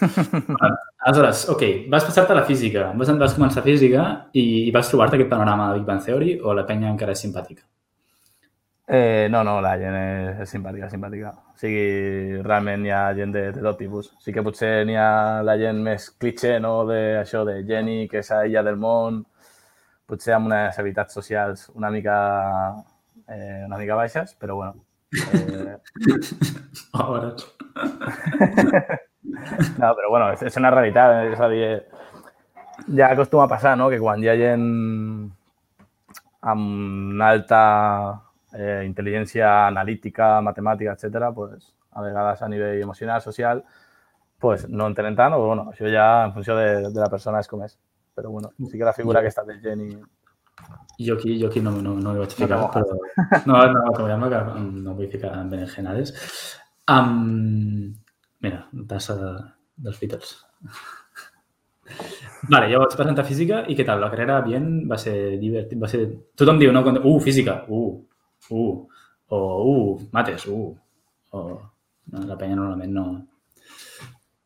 Aleshores, 1.06 1.46
ok, 1.52 1.62
vas 1.92 2.04
passar-te 2.04 2.32
a 2.32 2.38
la 2.38 2.44
física, 2.48 2.90
vas, 2.96 3.10
vas 3.18 3.34
començar 3.36 3.64
física 3.64 4.06
i, 4.32 4.68
i 4.68 4.70
vas 4.74 4.88
trobar-te 4.92 5.16
aquest 5.16 5.32
panorama 5.32 5.70
de 5.70 5.80
Big 5.80 5.88
Bang 5.88 6.04
Theory 6.04 6.38
o 6.44 6.54
la 6.56 6.66
penya 6.68 6.92
encara 6.92 7.16
és 7.16 7.24
simpàtica? 7.24 7.64
Eh, 8.92 9.28
no, 9.30 9.44
no, 9.46 9.60
la 9.62 9.76
gent 9.78 9.94
és, 9.94 10.40
és 10.42 10.50
simpàtica, 10.50 10.88
simpàtica. 10.90 11.30
O 11.52 11.58
sigui, 11.60 12.40
realment 12.42 12.82
hi 12.84 12.90
ha 12.90 13.02
gent 13.14 13.32
de, 13.36 13.44
de 13.54 13.62
tot 13.62 13.78
tipus. 13.78 14.08
Sí 14.18 14.34
que 14.34 14.42
potser 14.42 14.80
n'hi 14.88 14.96
ha 14.98 15.44
la 15.46 15.54
gent 15.60 15.78
més 15.84 16.08
cliché, 16.10 16.56
no?, 16.58 16.80
de 16.88 16.98
això 17.20 17.44
de 17.46 17.60
Jenny, 17.68 18.08
que 18.10 18.18
és 18.24 18.32
a 18.34 18.42
illa 18.48 18.64
del 18.66 18.80
món, 18.82 19.22
potser 20.10 20.34
amb 20.36 20.46
unes 20.50 20.78
habilitats 20.78 21.14
socials 21.16 21.58
una 21.74 21.90
mica, 21.94 22.16
eh, 23.28 23.62
una 23.66 23.78
mica 23.78 23.94
baixes, 23.98 24.34
però 24.34 24.54
bueno. 24.60 24.74
Eh, 25.10 25.76
no, 29.78 29.94
però 29.94 30.10
bueno, 30.10 30.30
és, 30.34 30.42
és 30.50 30.56
una 30.60 30.70
realitat, 30.74 31.16
eh? 31.16 31.32
és 31.34 31.40
a 31.40 31.48
dir, 31.50 31.66
ja 32.96 33.10
acostuma 33.10 33.46
a 33.46 33.50
passar, 33.50 33.76
no?, 33.78 33.90
que 33.90 34.00
quan 34.00 34.22
hi 34.22 34.30
ha 34.30 34.38
gent 34.38 34.64
amb 36.40 37.14
una 37.14 37.28
alta 37.34 37.60
eh, 38.54 38.80
intel·ligència 38.86 39.50
analítica, 39.66 40.38
matemàtica, 40.44 40.96
etc., 40.96 41.30
pues, 41.34 41.72
a 41.92 42.02
vegades 42.02 42.42
a 42.42 42.48
nivell 42.48 42.82
emocional, 42.82 43.22
social, 43.22 43.64
pues, 44.40 44.68
no 44.68 44.86
en 44.86 44.94
tenen 44.94 45.18
tant, 45.18 45.34
o 45.36 45.44
bueno, 45.44 45.68
això 45.72 45.90
ja 45.92 46.24
en 46.24 46.32
funció 46.32 46.56
de, 46.56 46.88
de 46.88 47.00
la 47.00 47.10
persona 47.12 47.42
és 47.44 47.50
com 47.50 47.64
és. 47.66 47.76
Però 48.14 48.30
bueno, 48.30 48.52
sí 48.58 48.78
que 48.78 48.84
la 48.84 48.92
figura 48.92 49.20
aquesta 49.20 49.44
de 49.44 49.60
Jenny... 49.60 49.90
Jo 51.00 51.14
aquí, 51.14 51.40
jo 51.40 51.48
aquí 51.48 51.60
no, 51.64 51.70
no, 51.80 51.94
no 51.96 52.12
m'hi 52.12 52.20
vaig 52.20 52.34
ficar, 52.36 52.58
No 52.58 52.68
te 52.68 52.82
però... 52.82 52.96
No, 53.48 53.60
no, 53.72 54.28
que 54.28 54.40
no 54.82 54.94
vull 54.94 55.08
ficar 55.08 55.32
en 55.38 55.48
berenjenales. 55.48 56.12
Um, 56.90 57.94
mira, 58.44 58.66
tassa 58.88 59.16
de, 59.16 59.30
dels 59.76 60.00
Beatles. 60.00 60.34
Vale, 62.50 62.68
llavors 62.70 62.96
presentar 62.96 63.24
física 63.28 63.64
i 63.68 63.76
què 63.76 63.84
tal? 63.86 64.00
La 64.02 64.10
carrera 64.12 64.40
bien, 64.44 64.68
va 64.90 64.98
ser 65.00 65.38
divertit, 65.40 65.80
va 65.80 65.88
ser... 65.90 66.04
Tothom 66.36 66.60
diu, 66.60 66.72
no? 66.72 66.84
Uh, 67.00 67.18
física, 67.24 67.60
uh, 67.68 67.90
uh, 68.50 68.70
o 69.30 69.40
uh, 69.72 69.98
mates, 70.12 70.46
uh, 70.50 70.70
o... 71.36 71.42
No, 72.10 72.24
la 72.26 72.38
penya 72.38 72.56
normalment 72.58 72.96
no... 72.96 73.06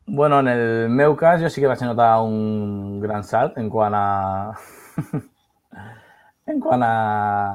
Bueno, 0.07 0.39
en 0.39 0.47
el 0.47 0.89
meu 0.89 1.15
cas 1.17 1.41
jo 1.41 1.49
sí 1.49 1.61
que 1.61 1.67
vaig 1.67 1.81
notar 1.81 2.19
un 2.21 2.99
gran 3.01 3.23
salt 3.25 3.57
en 3.57 3.69
quant 3.73 3.95
a... 3.97 4.53
en 6.51 6.59
quant 6.61 6.83
a, 6.85 6.91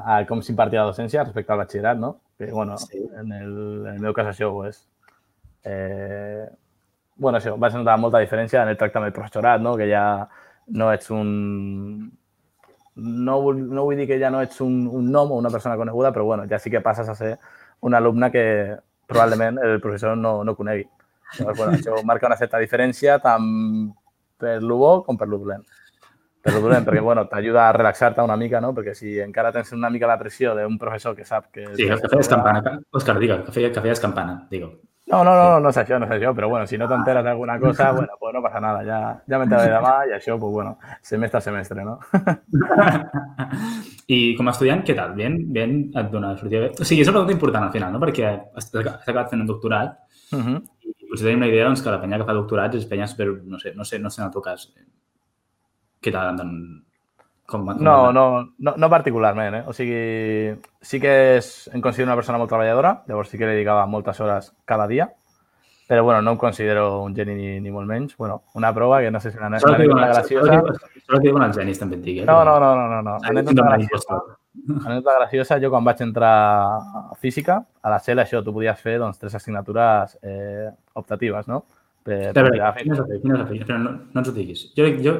a 0.03 0.17
com 0.27 0.41
s'impartia 0.43 0.81
la 0.81 0.89
docència 0.91 1.23
respecte 1.23 1.53
al 1.53 1.61
batxillerat, 1.63 1.97
no? 2.01 2.17
Que, 2.37 2.51
bueno, 2.51 2.77
Sí. 2.77 2.99
en, 3.17 3.31
el, 3.31 3.53
en 3.85 3.93
el 3.95 4.01
meu 4.03 4.13
cas 4.13 4.27
això 4.33 4.51
ho 4.51 4.65
és. 4.67 4.81
Eh, 5.63 6.43
bueno, 7.15 7.39
això, 7.39 7.55
vaig 7.57 7.77
notar 7.79 7.97
molta 8.01 8.19
diferència 8.19 8.63
en 8.63 8.73
el 8.73 8.77
tractament 8.77 9.11
del 9.11 9.19
professorat, 9.21 9.61
no? 9.63 9.77
Que 9.79 9.87
ja 9.87 10.05
no 10.67 10.91
ets 10.91 11.11
un... 11.11 12.11
No 12.95 13.37
vull, 13.41 13.61
no 13.71 13.85
vull 13.87 13.95
dir 14.01 14.09
que 14.09 14.19
ja 14.19 14.29
no 14.29 14.41
ets 14.43 14.59
un, 14.61 14.81
un 14.91 15.07
nom 15.11 15.31
o 15.31 15.37
una 15.39 15.49
persona 15.49 15.77
coneguda, 15.79 16.11
però 16.11 16.25
bueno, 16.27 16.43
ja 16.49 16.59
sí 16.59 16.69
que 16.69 16.81
passes 16.83 17.07
a 17.07 17.15
ser 17.15 17.37
un 17.79 17.95
alumne 17.95 18.29
que 18.31 18.75
probablement 19.07 19.57
el 19.63 19.79
professor 19.79 20.17
no, 20.17 20.43
no 20.43 20.55
conegui. 20.57 20.89
Llavors, 21.39 21.57
bueno, 21.57 21.77
això 21.77 22.01
marca 22.03 22.27
una 22.27 22.39
certa 22.39 22.59
diferència 22.59 23.19
tant 23.23 23.45
per 24.41 24.57
lo 24.63 24.77
bo 24.81 24.91
com 25.05 25.17
per 25.17 25.29
lo 25.29 25.37
dolent. 25.37 25.63
Per 26.41 26.55
lo 26.55 26.61
dolent, 26.63 26.85
perquè 26.87 27.01
bueno, 27.05 27.27
t'ajuda 27.29 27.67
a 27.67 27.73
relaxar-te 27.75 28.23
una 28.25 28.35
mica, 28.35 28.59
no? 28.59 28.71
Perquè 28.73 28.95
si 28.97 29.19
encara 29.21 29.51
tens 29.53 29.71
una 29.77 29.91
mica 29.93 30.09
la 30.09 30.17
pressió 30.17 30.55
d'un 30.57 30.79
professor 30.81 31.13
que 31.15 31.25
sap 31.25 31.51
que... 31.53 31.67
Sí, 31.77 31.85
que 31.85 32.09
feies 32.09 32.31
campana. 32.31 32.79
Òscar, 32.97 33.19
digue, 33.21 33.43
que, 33.45 33.53
feia, 33.53 33.69
que 33.69 33.83
feies 33.83 34.01
campana, 34.01 34.39
digue. 34.49 34.71
No, 35.11 35.25
no, 35.27 35.33
no, 35.35 35.59
no 35.59 35.71
és 35.73 35.77
això, 35.81 35.97
no 35.99 36.07
és 36.07 36.13
això, 36.15 36.31
però 36.33 36.47
bueno, 36.47 36.65
si 36.69 36.77
no 36.79 36.87
t'enteres 36.87 37.25
d'alguna 37.25 37.57
cosa, 37.59 37.89
bueno, 37.91 38.15
pues 38.19 38.33
no 38.33 38.41
passa 38.41 38.61
nada, 38.63 38.79
ja, 38.87 38.99
ja 39.27 39.39
m'entraré 39.41 39.73
demà 39.73 39.91
i 40.07 40.13
això, 40.15 40.37
pues 40.39 40.53
bueno, 40.53 40.77
semestre 41.03 41.41
a 41.41 41.43
semestre, 41.43 41.83
no? 41.83 41.97
I 44.15 44.21
com 44.37 44.47
a 44.47 44.53
estudiant, 44.55 44.85
què 44.87 44.95
tal? 44.95 45.11
Bien, 45.17 45.35
bien, 45.51 45.75
et 45.99 46.13
dona 46.13 46.31
sortida 46.39 46.63
bé? 46.63 46.71
O 46.79 46.87
sigui, 46.87 47.03
és 47.03 47.11
una 47.11 47.19
pregunta 47.19 47.35
important 47.35 47.67
al 47.67 47.75
final, 47.75 47.91
no? 47.91 47.99
Perquè 48.05 48.31
has 48.31 48.71
has 48.71 49.03
acabat 49.03 49.33
fent 49.33 49.43
un 49.43 49.51
doctorat 49.51 49.99
Uh 50.31 50.39
-huh. 50.39 50.59
Potser 51.11 51.27
tenim 51.27 51.43
la 51.43 51.51
idea 51.51 51.67
doncs, 51.67 51.83
que 51.83 51.91
la 51.93 51.99
penya 52.01 52.21
que 52.21 52.27
fa 52.29 52.37
doctorats 52.37 52.79
és 52.79 52.87
penya 52.89 53.09
super, 53.11 53.27
no 53.43 53.59
sé, 53.59 53.75
no 53.75 53.85
sé, 53.85 53.99
no 53.99 54.09
sé 54.09 54.23
en 54.23 54.29
el 54.29 54.33
teu 54.33 54.43
cas. 54.45 54.69
Què 56.01 56.15
tal? 56.15 56.39
doncs, 56.39 56.81
Com, 57.51 57.65
com 57.67 57.83
No, 57.83 58.13
no, 58.15 58.53
no, 58.63 58.73
no 58.79 58.89
particularment, 58.89 59.55
eh? 59.57 59.63
O 59.67 59.73
sigui, 59.75 59.97
sí 60.79 61.01
que 61.03 61.15
és, 61.35 61.49
em 61.75 61.81
considero 61.83 62.07
una 62.07 62.15
persona 62.15 62.37
molt 62.39 62.47
treballadora, 62.53 63.01
llavors 63.11 63.27
sí 63.27 63.39
que 63.39 63.49
li 63.49 63.57
dedicava 63.57 63.89
moltes 63.91 64.21
hores 64.23 64.53
cada 64.63 64.87
dia, 64.87 65.09
però 65.91 66.05
bueno, 66.07 66.21
no 66.23 66.31
em 66.31 66.37
considero 66.39 67.01
un 67.03 67.15
geni 67.17 67.35
ni, 67.35 67.49
ni 67.59 67.71
molt 67.75 67.89
menys. 67.89 68.15
Bueno, 68.15 68.43
una 68.55 68.71
prova 68.73 69.01
que 69.03 69.11
no 69.11 69.19
sé 69.19 69.33
si 69.33 69.37
una, 69.37 69.49
anècdota 69.51 70.07
graciosa... 70.13 70.61
solo 71.03 71.19
que 71.19 71.25
diuen 71.27 71.43
els 71.43 71.57
genis, 71.59 71.81
també 71.81 71.99
et 71.99 72.05
dic. 72.05 72.21
Eh? 72.21 72.27
No, 72.29 72.45
no, 72.47 72.55
no, 72.63 72.71
no, 72.77 72.87
no. 72.87 73.01
no. 73.09 73.17
Anècdota 73.27 73.67
graciosa. 73.67 74.21
Anècdota 74.59 75.17
graciosa, 75.19 75.59
jo 75.63 75.69
quan 75.71 75.85
vaig 75.87 76.01
entrar 76.03 76.33
a 77.01 77.15
física, 77.19 77.61
a 77.81 77.93
la 77.93 77.99
CEL 78.03 78.23
això, 78.23 78.41
tu 78.43 78.53
podies 78.55 78.79
fer 78.79 78.97
doncs, 78.99 79.19
tres 79.21 79.35
assignatures 79.39 80.17
eh, 80.21 80.67
optatives, 80.99 81.47
no? 81.47 81.63
Per, 82.03 82.19
A 82.31 82.43
veure? 82.43 82.73
Quina 82.81 82.97
és 82.97 82.99
la 83.39 83.47
feina? 83.47 83.65
Però 83.65 83.79
no, 83.79 83.95
no 84.11 84.21
ens 84.23 84.29
ho 84.29 84.35
diguis. 84.35 84.67
Jo, 84.77 84.89
jo 85.05 85.15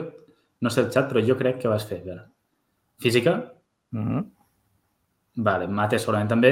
no 0.62 0.70
sé 0.70 0.84
el 0.84 0.92
xat, 0.94 1.08
però 1.10 1.24
jo 1.26 1.38
crec 1.40 1.62
que 1.62 1.72
vas 1.72 1.86
fer. 1.88 2.02
Veure, 2.06 2.26
física, 3.02 3.40
Mhm, 3.92 4.22
vale, 5.44 5.68
mates 5.68 6.06
segurament 6.06 6.30
també, 6.32 6.52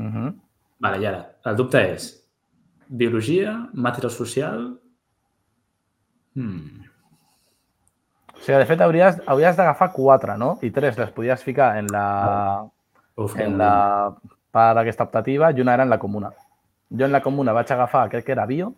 mhm. 0.00 0.30
vale, 0.80 1.00
i 1.02 1.06
ara, 1.06 1.20
el 1.44 1.56
dubte 1.56 1.82
és 1.94 2.08
biologia, 2.88 3.58
material 3.72 4.12
social... 4.12 4.64
Hmm. 6.34 6.83
O 8.44 8.46
sigui, 8.46 8.58
de 8.60 8.66
fet, 8.68 8.80
hauries, 8.84 9.20
hauries 9.26 9.56
d'agafar 9.56 9.86
quatre, 9.94 10.34
no? 10.36 10.58
I 10.60 10.68
tres 10.70 10.98
les 11.00 11.08
podies 11.16 11.40
ficar 11.42 11.78
en 11.80 11.86
la, 11.88 12.66
Uf, 13.16 13.38
en 13.40 13.54
la 13.56 13.70
part 14.52 14.76
aquesta 14.82 15.06
optativa 15.06 15.48
i 15.50 15.62
una 15.64 15.72
era 15.78 15.86
en 15.86 15.88
la 15.88 15.98
comuna. 15.98 16.28
Jo 16.92 17.06
en 17.06 17.12
la 17.16 17.22
comuna 17.24 17.54
vaig 17.56 17.72
agafar, 17.72 18.10
crec 18.12 18.26
que 18.26 18.34
era 18.36 18.44
bio, 18.44 18.68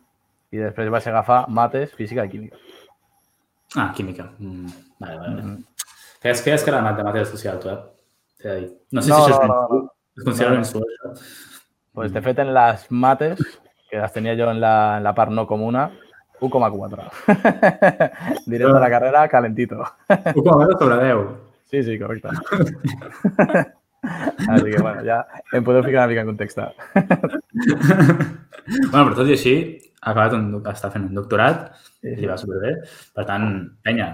i 0.55 0.63
després 0.63 0.89
vaig 0.95 1.09
agafar 1.11 1.41
mates, 1.51 1.91
física 1.99 2.25
i 2.25 2.31
química. 2.31 2.57
Ah, 3.75 3.91
química. 3.97 4.29
Mm. 4.39 4.71
Vale, 5.01 5.19
vale. 5.19 5.43
Mhm. 5.43 5.65
Feies, 6.23 6.43
feies 6.47 6.63
que 6.63 6.71
era 6.71 6.81
mat 6.87 6.97
de 6.97 7.03
material 7.05 7.27
social, 7.27 7.59
tu, 7.59 7.69
eh? 7.69 8.71
No 8.93 9.03
sé 9.03 9.11
No, 9.11 9.25
si 9.25 9.33
això 9.33 9.49
no, 9.49 9.61
no. 9.69 9.83
Es 10.17 10.25
considera 10.25 10.55
No, 10.55 10.57
no. 10.57 10.63
això. 10.63 11.27
Pues 11.93 12.13
de 12.13 12.23
fet, 12.23 12.39
en 12.39 12.55
les 12.55 12.87
mates, 12.91 13.43
que 13.91 13.99
les 13.99 14.13
tenia 14.13 14.37
jo 14.39 14.49
en 14.53 14.61
la, 14.61 14.99
en 14.99 15.03
la 15.05 15.13
part 15.15 15.33
no 15.33 15.45
comuna, 15.47 15.91
1,4. 16.41 17.11
Directe 18.47 18.73
de 18.73 18.81
la 18.81 18.91
carrera, 18.91 19.29
calentito. 19.29 19.85
1,9 20.09 20.79
sobre 20.79 21.05
10. 21.05 21.17
Sí, 21.71 21.83
sí, 21.83 21.99
correcte. 21.99 22.29
Així 24.47 24.71
que, 24.71 24.83
bueno, 24.83 25.03
ja 25.03 25.27
em 25.57 25.65
podeu 25.67 25.83
ficar 25.83 26.05
una 26.05 26.11
mica 26.11 26.23
en 26.23 26.29
context. 26.31 26.59
bueno, 28.93 28.93
però 28.93 29.15
tot 29.17 29.27
i 29.27 29.35
així, 29.35 29.55
ha 30.03 30.11
acabat 30.13 30.33
un, 30.37 30.45
està 30.71 30.91
fent 30.93 31.05
un 31.09 31.19
doctorat 31.19 31.57
Sí, 32.07 32.13
i 32.13 32.21
li 32.21 32.29
va 32.31 32.37
superbé. 32.39 32.71
Per 33.17 33.25
tant, 33.27 33.47
penya, 33.83 34.09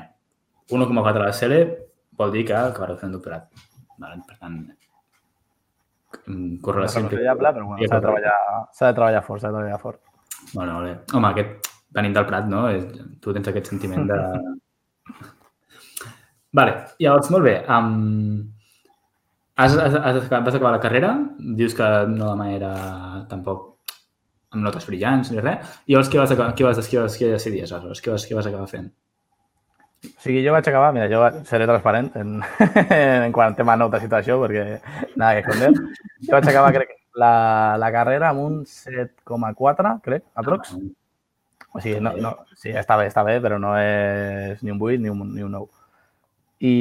1,4 0.73 1.13
a 1.13 1.27
la 1.27 1.35
CL 1.37 1.57
vol 2.17 2.33
dir 2.33 2.47
que 2.49 2.57
acabarà 2.57 2.97
fent 3.01 3.11
un 3.11 3.17
doctorat. 3.19 3.51
Vale? 4.01 4.17
Per 4.29 4.37
tant, 4.39 4.57
correlació... 6.65 7.05
Reconsellable, 7.05 7.49
però 7.59 7.65
bueno, 7.69 7.85
s'ha 7.85 7.99
de, 7.99 8.05
treballar, 8.07 8.39
s'ha 8.73 8.89
de 8.89 8.95
treballar 9.01 9.23
fort, 9.27 9.43
s'ha 9.43 9.53
de 9.53 9.57
treballar 9.59 9.81
fort. 9.83 10.01
Bueno, 10.55 10.73
bé. 10.87 10.95
Home, 11.13 11.29
aquest, 11.35 11.69
venint 11.95 12.17
del 12.17 12.27
Prat, 12.29 12.49
no? 12.51 12.65
Tu 13.23 13.35
tens 13.37 13.51
aquest 13.51 13.71
sentiment 13.73 14.09
de... 14.09 14.19
vale, 16.59 16.79
llavors, 17.03 17.31
molt 17.35 17.47
bé. 17.49 17.59
Um, 17.67 18.49
has, 19.57 19.77
has, 19.77 19.99
has, 19.99 20.25
vas 20.31 20.55
acabar 20.55 20.73
la 20.77 20.83
carrera, 20.83 21.13
dius 21.61 21.77
que 21.79 21.91
no 22.13 22.33
de 22.33 22.41
manera 22.41 22.73
tampoc 23.31 23.69
amb 24.53 24.67
notes 24.67 24.85
brillants 24.89 25.31
ni 25.33 25.41
res, 25.41 25.79
i 25.87 25.95
llavors 25.95 26.11
què 26.13 26.21
vas, 26.21 26.33
acabar, 26.35 26.53
què 26.57 26.67
vas, 26.67 26.81
què 26.89 27.01
vas, 27.01 27.17
què 27.17 27.31
decidies, 27.33 27.73
aleshores? 27.73 28.03
Què 28.05 28.13
vas, 28.13 28.27
què 28.29 28.37
vas 28.37 28.49
acabar 28.51 28.69
fent? 28.71 28.91
O 30.03 30.19
sigui, 30.19 30.41
jo 30.43 30.51
vaig 30.51 30.67
acabar, 30.67 30.91
mira, 30.95 31.07
jo 31.09 31.21
seré 31.47 31.67
transparent 31.69 32.11
en, 32.19 32.41
en 33.27 33.35
quant 33.35 33.55
tema 33.59 33.79
notes 33.79 34.03
i 34.03 34.11
tot 34.11 34.19
això, 34.19 34.41
perquè 34.43 34.65
nada 35.15 35.37
que 35.37 35.45
esconder. 35.45 35.71
Jo 36.27 36.35
vaig 36.35 36.49
acabar, 36.51 36.73
crec, 36.75 36.97
la, 37.23 37.33
la 37.79 37.93
carrera 37.95 38.33
amb 38.33 38.43
un 38.43 38.59
7,4, 38.69 39.95
crec, 40.05 40.27
aprox. 40.43 40.75
O 41.73 41.81
sigui, 41.81 42.01
no, 42.05 42.13
no, 42.21 42.33
sí, 42.55 42.71
està 42.77 42.99
bé, 43.01 43.07
està 43.09 43.25
bé, 43.25 43.39
però 43.41 43.59
no 43.61 43.73
és 43.81 44.61
ni 44.63 44.73
un 44.75 44.81
8 44.81 45.01
ni 45.01 45.13
un, 45.13 45.23
ni 45.35 45.45
un 45.45 45.55
9. 45.57 45.69
I 46.69 46.75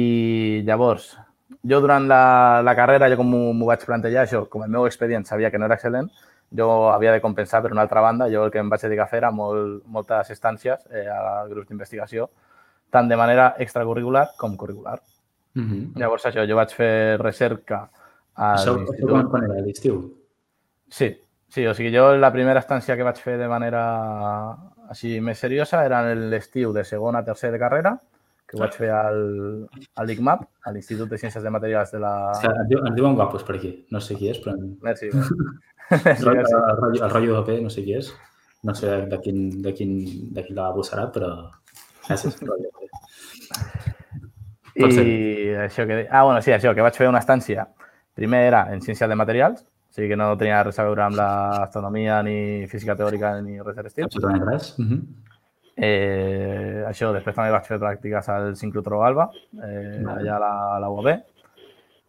llavors, 0.66 1.14
jo 1.62 1.80
durant 1.80 2.06
la, 2.08 2.60
la 2.64 2.74
carrera, 2.76 3.08
jo 3.10 3.16
com 3.20 3.32
m'ho 3.32 3.68
vaig 3.68 3.86
plantejar, 3.88 4.26
això, 4.26 4.44
com 4.52 4.66
el 4.66 4.70
meu 4.70 4.86
expedient 4.86 5.24
sabia 5.24 5.50
que 5.50 5.58
no 5.58 5.66
era 5.66 5.78
excel·lent, 5.78 6.10
jo 6.52 6.68
havia 6.92 7.14
de 7.14 7.22
compensar 7.24 7.62
per 7.62 7.72
una 7.72 7.82
altra 7.86 8.02
banda, 8.04 8.28
jo 8.30 8.44
el 8.44 8.52
que 8.52 8.60
em 8.60 8.68
vaig 8.70 8.84
dedicar 8.84 9.06
a 9.06 9.10
fer 9.10 9.22
era 9.22 9.32
molt, 9.32 9.80
moltes 9.88 10.30
estàncies 10.34 10.84
eh, 10.92 11.08
a 11.08 11.46
grups 11.48 11.70
d'investigació, 11.70 12.28
tant 12.92 13.08
de 13.08 13.16
manera 13.16 13.54
extracurricular 13.58 14.28
com 14.38 14.56
curricular. 14.60 15.00
Mm 15.54 15.64
-hmm. 15.64 15.98
Llavors, 16.00 16.26
això, 16.26 16.46
jo 16.48 16.56
vaig 16.56 16.70
fer 16.72 17.16
recerca 17.18 17.88
a 18.34 18.54
l'Institut 18.56 19.30
quan, 19.30 19.44
era? 19.44 19.60
L'estiu? 19.60 20.02
Sí, 20.88 21.08
sí, 21.48 21.66
o 21.66 21.74
sigui, 21.74 21.94
jo 21.94 22.16
la 22.16 22.32
primera 22.32 22.60
estància 22.60 22.96
que 22.96 23.04
vaig 23.04 23.16
fer 23.16 23.38
de 23.38 23.48
manera 23.48 23.82
així 24.92 25.16
més 25.24 25.40
seriosa 25.40 25.82
era 25.86 26.02
l'estiu 26.14 26.72
de 26.76 26.84
segona 26.84 27.22
a 27.22 27.26
tercer 27.26 27.50
de 27.54 27.60
carrera, 27.60 27.96
que 28.46 28.58
ho 28.58 28.60
vaig 28.60 28.74
fer 28.76 28.90
al, 28.92 29.22
a 29.96 30.04
l'ICMAP, 30.04 30.42
a 30.68 30.72
l'Institut 30.74 31.08
de 31.08 31.18
Ciències 31.20 31.44
de 31.44 31.52
Materials 31.54 31.94
de 31.94 32.00
la... 32.02 32.12
Et 32.50 32.92
diuen 32.98 33.16
guapos 33.16 33.46
per 33.48 33.56
aquí. 33.56 33.72
No 33.94 34.00
sé 34.04 34.18
qui 34.18 34.28
és, 34.28 34.42
però... 34.44 34.52
Merci. 34.84 35.08
Merci, 35.92 36.28
el, 36.28 36.36
el, 36.42 36.76
rotllo- 36.80 37.02
el 37.06 37.10
rotllo 37.10 37.38
de 37.38 37.42
P, 37.48 37.56
no 37.64 37.72
sé 37.72 37.84
qui 37.86 37.96
és. 37.96 38.12
No 38.68 38.74
sé 38.78 38.92
de 39.10 39.18
quin, 39.24 39.48
de 39.64 39.72
quin, 39.74 39.96
de 40.36 40.44
quin 40.44 40.56
lavabo 40.58 40.84
serà, 40.86 41.08
però... 41.14 41.32
Gràcies. 42.06 42.36
de. 42.42 42.70
I 44.74 45.54
això 45.66 45.86
que... 45.88 46.06
Ah, 46.10 46.22
bueno, 46.24 46.40
sí, 46.44 46.52
això, 46.52 46.74
que 46.74 46.84
vaig 46.84 46.96
fer 46.96 47.08
una 47.10 47.20
estància. 47.24 47.66
Primer 48.16 48.44
era 48.50 48.66
en 48.72 48.80
ciències 48.84 49.08
de 49.08 49.16
materials, 49.16 49.64
o 49.92 49.94
sigui 49.94 50.08
que 50.08 50.16
no 50.16 50.30
tenia 50.40 50.62
res 50.64 50.78
a 50.80 50.86
veure 50.86 51.02
amb 51.04 51.18
l'astronomia, 51.18 52.22
ni 52.24 52.64
física 52.64 52.94
teòrica, 52.96 53.34
ni 53.44 53.58
res 53.60 53.76
de 53.76 53.82
l'estil. 53.84 54.06
Absolutament 54.08 54.46
res. 54.48 54.70
Mm 54.78 54.86
-hmm. 54.88 55.00
Eh, 55.76 56.84
això, 56.88 57.12
després 57.12 57.36
també 57.36 57.50
vaig 57.50 57.66
fer 57.66 57.78
pràctiques 57.78 58.28
al 58.28 58.56
Sincrotró 58.56 59.02
Alba, 59.04 59.30
eh, 59.52 60.00
Vale. 60.02 60.20
allà 60.20 60.36
a 60.36 60.38
la, 60.38 60.76
a 60.76 60.78
la 60.80 60.88
UAB, 60.88 61.08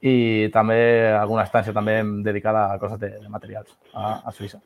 i 0.02 0.50
també 0.54 1.12
alguna 1.12 1.44
estància 1.44 1.74
també 1.74 2.02
dedicada 2.24 2.72
a 2.72 2.80
coses 2.80 3.00
de, 3.00 3.10
de 3.20 3.30
materials 3.30 3.78
a, 3.94 4.22
a 4.26 4.32
Suïssa. 4.32 4.62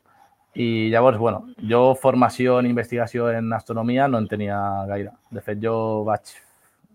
I 0.54 0.88
llavors, 0.90 1.18
bueno, 1.18 1.44
jo 1.68 1.94
formació 1.94 2.58
en 2.60 2.66
investigació 2.66 3.30
en 3.30 3.52
astronomia 3.52 4.06
no 4.08 4.18
en 4.18 4.28
tenia 4.28 4.84
gaire. 4.86 5.10
De 5.30 5.40
fet, 5.40 5.58
jo 5.62 6.04
vaig... 6.04 6.20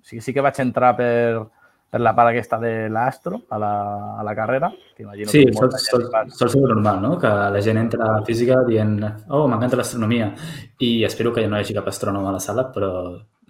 Sí, 0.01 0.19
sí 0.19 0.33
que 0.33 0.41
vaig 0.41 0.59
entrar 0.59 0.95
per, 0.97 1.45
per 1.93 2.01
la 2.01 2.15
part 2.17 2.31
aquesta 2.31 2.57
de 2.57 2.89
l'astro 2.89 3.43
a, 3.53 3.57
la, 3.61 3.73
a 4.17 4.23
la 4.25 4.33
carrera, 4.33 4.71
que 4.95 5.03
imagino 5.03 5.29
Sí, 5.29 5.45
que 5.45 5.53
sol, 5.53 5.69
sol, 5.77 6.07
sol 6.33 6.49
ser 6.49 6.61
normal, 6.61 6.99
no? 7.03 7.11
Que 7.21 7.29
la 7.29 7.61
gent 7.61 7.77
entra 7.77 8.07
a 8.15 8.23
física 8.25 8.63
dient 8.65 8.95
oh, 9.27 9.43
m'encanta 9.45 9.77
l'astronomia 9.77 10.31
i 10.81 11.03
espero 11.05 11.29
que 11.35 11.43
no 11.45 11.59
hi 11.59 11.61
hagi 11.61 11.75
cap 11.77 11.91
astrònom 11.91 12.25
a 12.25 12.31
la 12.33 12.39
sala, 12.41 12.65
però 12.73 12.89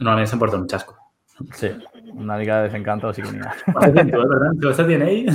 normalment 0.02 0.28
s'emporta 0.28 0.60
un 0.60 0.68
xasco. 0.68 0.98
Sí, 1.56 1.72
una 2.18 2.36
mica 2.42 2.58
de 2.58 2.68
desencanto 2.68 3.14
sí 3.16 3.24
que 3.24 3.32
n'hi 3.32 3.48
ha. 3.48 3.54
Ho 3.72 3.78
estàs 3.78 3.96
dient 3.96 4.12
tu, 4.12 4.20
eh, 4.20 4.28
per 4.34 4.42
tant? 4.44 4.60
Estàs 4.74 4.92
dient 4.92 5.08
ell, 5.08 5.32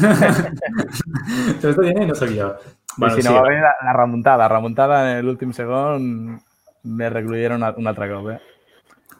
estàs 1.56 1.80
dient 1.80 2.02
ell, 2.02 2.06
no 2.12 2.18
sóc 2.20 2.36
jo. 2.36 2.52
Bueno, 2.98 3.16
si 3.16 3.24
no 3.24 3.38
va 3.38 3.46
venir 3.48 3.64
la, 3.64 3.72
la 3.88 3.96
remuntada, 3.96 4.52
remuntada 4.52 5.00
en 5.14 5.24
l'últim 5.24 5.56
segon 5.56 6.12
me 6.84 7.08
recluyeron 7.16 7.64
un 7.72 7.88
altre 7.88 8.12
cop, 8.12 8.34
eh? 8.36 8.38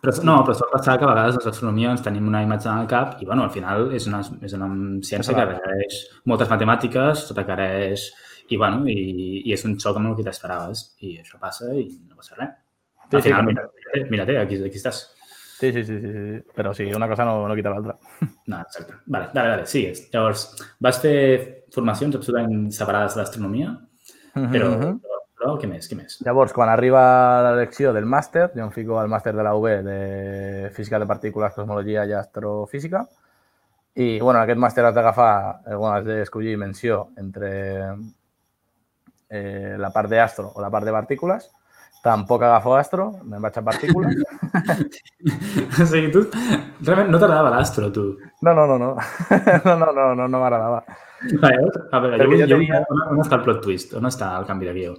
Però, 0.00 0.12
no, 0.22 0.36
però 0.46 0.54
sol 0.54 0.68
passar 0.72 0.96
que 0.98 1.04
a 1.04 1.10
vegades 1.10 1.36
les 1.40 1.46
astronomia 1.50 1.90
ens 1.90 2.02
tenim 2.04 2.26
una 2.30 2.42
imatge 2.44 2.68
en 2.70 2.78
el 2.84 2.86
cap 2.90 3.16
i, 3.22 3.26
bueno, 3.26 3.42
al 3.44 3.50
final 3.50 3.88
és 3.96 4.06
una, 4.06 4.20
és 4.46 4.52
una 4.54 4.68
ciència 5.02 5.34
que 5.34 5.44
requereix 5.48 5.98
moltes 6.30 6.50
matemàtiques, 6.54 7.26
tot 7.28 7.38
requereix... 7.42 8.08
I, 8.48 8.56
bueno, 8.56 8.86
i, 8.88 9.42
i 9.44 9.52
és 9.52 9.60
un 9.68 9.74
xoc 9.76 9.98
amb 10.00 10.08
el 10.08 10.14
que 10.16 10.22
t'esperaves. 10.24 10.80
I 11.04 11.18
això 11.20 11.36
passa 11.36 11.66
i 11.76 11.82
no 12.08 12.16
passa 12.16 12.38
res. 12.38 12.54
Sí, 13.10 13.16
Al 13.18 13.22
sí, 13.22 13.28
final, 13.28 13.44
correcte. 13.44 14.06
mira, 14.08 14.24
mira, 14.24 14.40
aquí, 14.40 14.56
aquí 14.64 14.78
estàs. 14.80 15.02
Sí, 15.58 15.68
sí, 15.74 15.82
sí, 15.84 15.98
sí, 16.00 16.12
sí. 16.14 16.38
Però 16.56 16.72
sí, 16.72 16.86
una 16.96 17.08
cosa 17.10 17.26
no, 17.28 17.34
no 17.50 17.54
quita 17.58 17.74
l'altra. 17.74 17.98
No, 18.48 18.62
exacte. 18.62 18.94
Vale, 19.04 19.28
vale, 19.34 19.50
vale, 19.50 19.66
sigues. 19.68 20.06
Llavors, 20.14 20.46
vas 20.80 21.02
fer 21.02 21.18
formacions 21.74 22.16
absolutament 22.16 22.70
separades 22.72 23.18
de 23.18 23.20
l'astronomia, 23.20 23.74
però, 24.32 24.70
Mhm. 24.78 24.96
però, 25.04 25.17
però, 25.38 25.54
què 25.60 25.70
més, 25.70 25.86
què 25.88 25.96
més? 25.98 26.18
Llavors, 26.26 26.52
quan 26.56 26.70
arriba 26.72 27.00
l'elecció 27.46 27.92
del 27.94 28.08
màster, 28.10 28.48
jo 28.56 28.64
em 28.66 28.74
fico 28.74 28.98
al 28.98 29.10
màster 29.10 29.32
de 29.36 29.46
la 29.46 29.54
UB 29.54 29.68
de 29.86 30.70
Física 30.74 30.98
de 30.98 31.06
Partícules, 31.06 31.54
Cosmologia 31.54 32.04
i 32.08 32.14
Astrofísica. 32.18 33.04
I, 33.98 34.20
bueno, 34.20 34.38
en 34.38 34.44
aquest 34.44 34.60
màster 34.62 34.84
has 34.86 34.94
d'agafar, 34.94 35.32
eh, 35.66 35.74
bueno, 35.74 35.94
has 35.96 36.04
d'escollir 36.06 36.56
menció 36.58 37.08
entre 37.18 37.50
eh, 39.28 39.76
la 39.78 39.90
part 39.94 40.10
d'astro 40.10 40.52
o 40.54 40.62
la 40.62 40.70
part 40.70 40.86
de 40.86 40.94
partícules. 40.94 41.48
Tampoc 42.02 42.44
agafo 42.46 42.76
astro, 42.78 43.08
me'n 43.26 43.42
vaig 43.42 43.56
a 43.58 43.64
partícules. 43.66 44.20
o 45.82 45.86
sigui, 45.86 46.12
tu 46.14 46.22
realment 46.30 47.10
no 47.10 47.18
t'agradava 47.18 47.50
l'astro, 47.56 47.90
tu. 47.90 48.04
No, 48.46 48.54
no, 48.54 48.68
no, 48.70 48.78
no. 48.78 48.92
No, 49.66 49.74
no, 49.74 49.90
no, 49.90 50.14
no, 50.14 50.28
no 50.28 50.38
m'agradava. 50.38 50.84
A 51.18 52.00
veure, 52.00 52.20
jo, 52.22 52.30
jo, 52.30 52.44
jo 52.44 52.54
tenia... 52.54 52.84
on 53.10 53.24
està 53.24 53.40
el 53.40 53.44
plot 53.48 53.64
twist? 53.64 53.96
On 53.98 54.06
està 54.06 54.30
el 54.38 54.46
canvi 54.46 54.70
de 54.70 54.76
guió? 54.76 54.94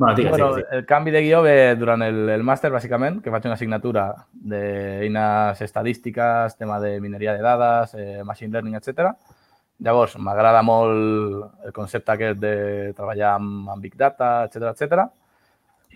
Bueno, 0.00 0.16
digues, 0.16 0.30
bueno, 0.30 0.46
digues, 0.46 0.56
digues. 0.56 0.80
El 0.80 0.86
canvi 0.86 1.10
de 1.10 1.20
guió 1.20 1.42
ve 1.42 1.76
durant 1.76 2.00
el, 2.00 2.22
el 2.32 2.42
màster, 2.42 2.70
bàsicament, 2.72 3.18
que 3.20 3.32
faig 3.34 3.44
una 3.44 3.56
assignatura 3.58 4.04
d'eines 4.32 5.60
estadístiques, 5.66 6.54
tema 6.56 6.78
de 6.80 6.94
mineria 7.04 7.34
de 7.36 7.42
dades, 7.44 7.92
eh, 8.00 8.22
machine 8.24 8.54
learning, 8.54 8.78
etc. 8.78 9.10
Llavors, 9.84 10.14
m'agrada 10.16 10.62
molt 10.64 11.66
el 11.66 11.74
concepte 11.76 12.14
aquest 12.14 12.40
de 12.40 12.54
treballar 12.96 13.34
amb, 13.34 13.68
amb 13.74 13.84
Big 13.84 13.98
Data, 14.00 14.46
etc 14.48 14.70
etc. 14.70 15.04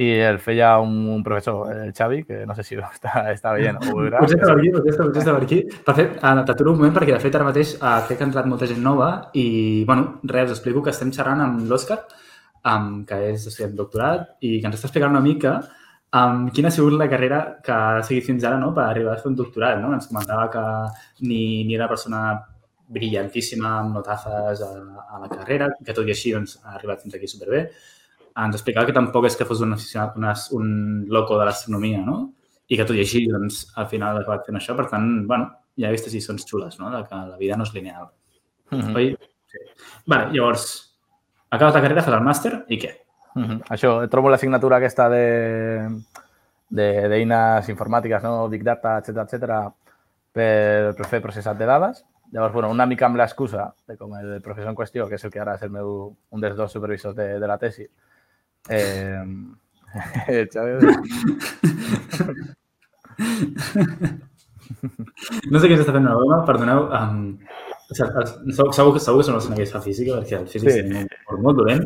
I 0.04 0.08
el 0.26 0.40
feia 0.42 0.75
un, 0.82 0.99
un 1.08 1.23
professor, 1.25 1.73
el 1.73 1.94
Xavi, 1.96 2.25
que 2.28 2.42
no 2.44 2.56
sé 2.58 2.66
si 2.68 2.76
està, 2.82 3.23
està 3.32 3.54
veient 3.56 3.80
o 3.80 3.94
veurà. 4.02 4.20
Potser 4.20 4.37
per 4.42 4.50
aquí, 4.58 4.75
potser 4.75 5.30
per 5.30 5.38
aquí. 5.38 5.62
Per 5.87 5.94
fet, 5.96 6.20
t'aturo 6.20 6.76
un 6.76 6.82
moment 6.82 6.92
perquè, 7.00 7.16
de 7.16 7.25
fet, 7.25 7.40
ara 7.40 7.49
mateix 7.49 7.73
uh, 7.78 8.02
crec 8.04 8.20
que 8.20 8.28
ha 8.28 8.28
entrat 8.28 8.52
molta 8.52 8.68
gent 8.68 8.84
nova 8.84 9.08
i, 9.32 9.46
bueno, 9.88 10.18
res, 10.28 10.50
us 10.50 10.58
explico 10.58 10.84
que 10.84 10.92
estem 10.92 11.14
xerrant 11.16 11.40
amb 11.46 11.64
l'Òscar, 11.73 12.02
um, 12.71 13.04
que 13.09 13.21
és 13.30 13.47
estudiant 13.47 13.76
doctorat 13.78 14.28
i 14.40 14.59
que 14.61 14.68
ens 14.68 14.78
està 14.78 14.88
explicant 14.88 15.14
una 15.14 15.25
mica 15.25 15.59
um, 16.14 16.49
quina 16.54 16.71
ha 16.71 16.75
sigut 16.75 16.97
la 16.99 17.09
carrera 17.11 17.40
que 17.64 17.75
ha 17.75 18.02
seguit 18.06 18.26
fins 18.28 18.44
ara 18.44 18.59
no? 18.61 18.73
per 18.76 18.87
arribar 18.87 19.14
a 19.14 19.21
fer 19.23 19.30
un 19.33 19.38
doctorat. 19.38 19.80
No? 19.83 19.92
Ens 19.97 20.09
comentava 20.11 20.47
que 20.52 20.64
ni, 21.26 21.64
ni 21.66 21.78
era 21.78 21.90
persona 21.90 22.23
brillantíssima 22.94 23.78
amb 23.80 23.99
notazes 23.99 24.62
a, 24.62 24.71
a 25.16 25.21
la 25.23 25.30
carrera, 25.33 25.71
que 25.85 25.97
tot 25.97 26.06
i 26.06 26.14
així 26.14 26.35
doncs, 26.35 26.59
ha 26.62 26.76
arribat 26.78 27.02
fins 27.02 27.16
aquí 27.16 27.30
superbé. 27.30 27.66
Ens 28.44 28.56
explicava 28.59 28.87
que 28.88 28.97
tampoc 28.97 29.28
és 29.28 29.37
que 29.38 29.47
fos 29.49 29.62
un, 29.64 29.75
un, 29.75 30.30
un 30.59 30.71
loco 31.16 31.38
de 31.38 31.47
l'astronomia, 31.49 32.02
no? 32.06 32.18
I 32.68 32.78
que 32.78 32.87
tot 32.88 32.97
i 32.97 33.02
així, 33.04 33.26
doncs, 33.30 33.64
al 33.80 33.87
final 33.90 34.18
ha 34.18 34.25
acabat 34.25 34.49
fent 34.49 34.59
això. 34.59 34.76
Per 34.76 34.88
tant, 34.90 35.06
bueno, 35.30 35.50
ja 35.80 35.88
he 35.88 35.94
vist 35.94 36.11
lliçons 36.11 36.47
xules, 36.49 36.78
no? 36.80 36.90
De 36.92 37.02
que 37.09 37.21
la 37.30 37.38
vida 37.40 37.59
no 37.59 37.66
és 37.66 37.75
lineal. 37.75 38.11
Mm 38.71 38.80
-hmm. 38.80 38.97
Oi? 38.97 39.16
Sí. 39.52 39.59
Vale, 40.06 40.33
llavors, 40.33 40.94
acabes 41.54 41.75
la 41.75 41.82
carrera, 41.82 42.02
fas 42.02 42.16
el 42.16 42.26
màster 42.26 42.52
i 42.68 42.78
què? 42.80 42.90
Uh 43.34 43.42
-huh. 43.42 43.61
Això, 43.75 44.08
trobo 44.11 44.30
l'assignatura 44.30 44.76
aquesta 44.76 45.08
de 45.08 45.88
d'eines 46.75 47.68
informàtiques, 47.68 48.23
no? 48.23 48.49
Big 48.49 48.64
Data, 48.64 48.99
etc 48.99 49.18
etc 49.18 49.75
per, 50.34 50.94
per 50.96 51.06
fer 51.06 51.23
processat 51.23 51.58
de 51.58 51.66
dades. 51.66 52.04
Llavors, 52.32 52.52
bueno, 52.52 52.70
una 52.70 52.87
mica 52.87 53.06
amb 53.06 53.16
l'excusa 53.16 53.75
de 53.87 53.96
com 53.96 54.14
el 54.18 54.42
professor 54.42 54.70
en 54.70 54.76
qüestió, 54.76 55.08
que 55.08 55.14
és 55.14 55.25
el 55.25 55.30
que 55.30 55.40
ara 55.40 55.54
és 55.54 55.62
el 55.62 55.70
meu, 55.70 56.16
un 56.30 56.40
dels 56.40 56.56
dos 56.56 56.73
supervisors 56.73 57.14
de, 57.14 57.38
de 57.38 57.46
la 57.46 57.58
tesi, 57.58 57.88
eh, 58.68 59.25
no 65.52 65.61
sé 65.61 65.68
què 65.68 65.76
s'està 65.78 65.92
fent 65.94 66.02
una 66.02 66.16
broma, 66.18 66.46
perdoneu. 66.49 66.80
Um, 66.99 67.38
segur, 67.91 68.25
segur, 68.55 68.73
segur 68.73 68.95
que 68.95 69.03
són 69.05 69.38
els 69.38 69.50
que 69.50 69.67
fa 69.71 69.83
física, 69.85 70.21
perquè 70.21 70.38
el 70.41 70.49
físic 70.49 70.71
sí. 70.71 70.81
és 70.85 71.26
molt, 71.29 71.43
molt 71.49 71.61
dolent. 71.61 71.85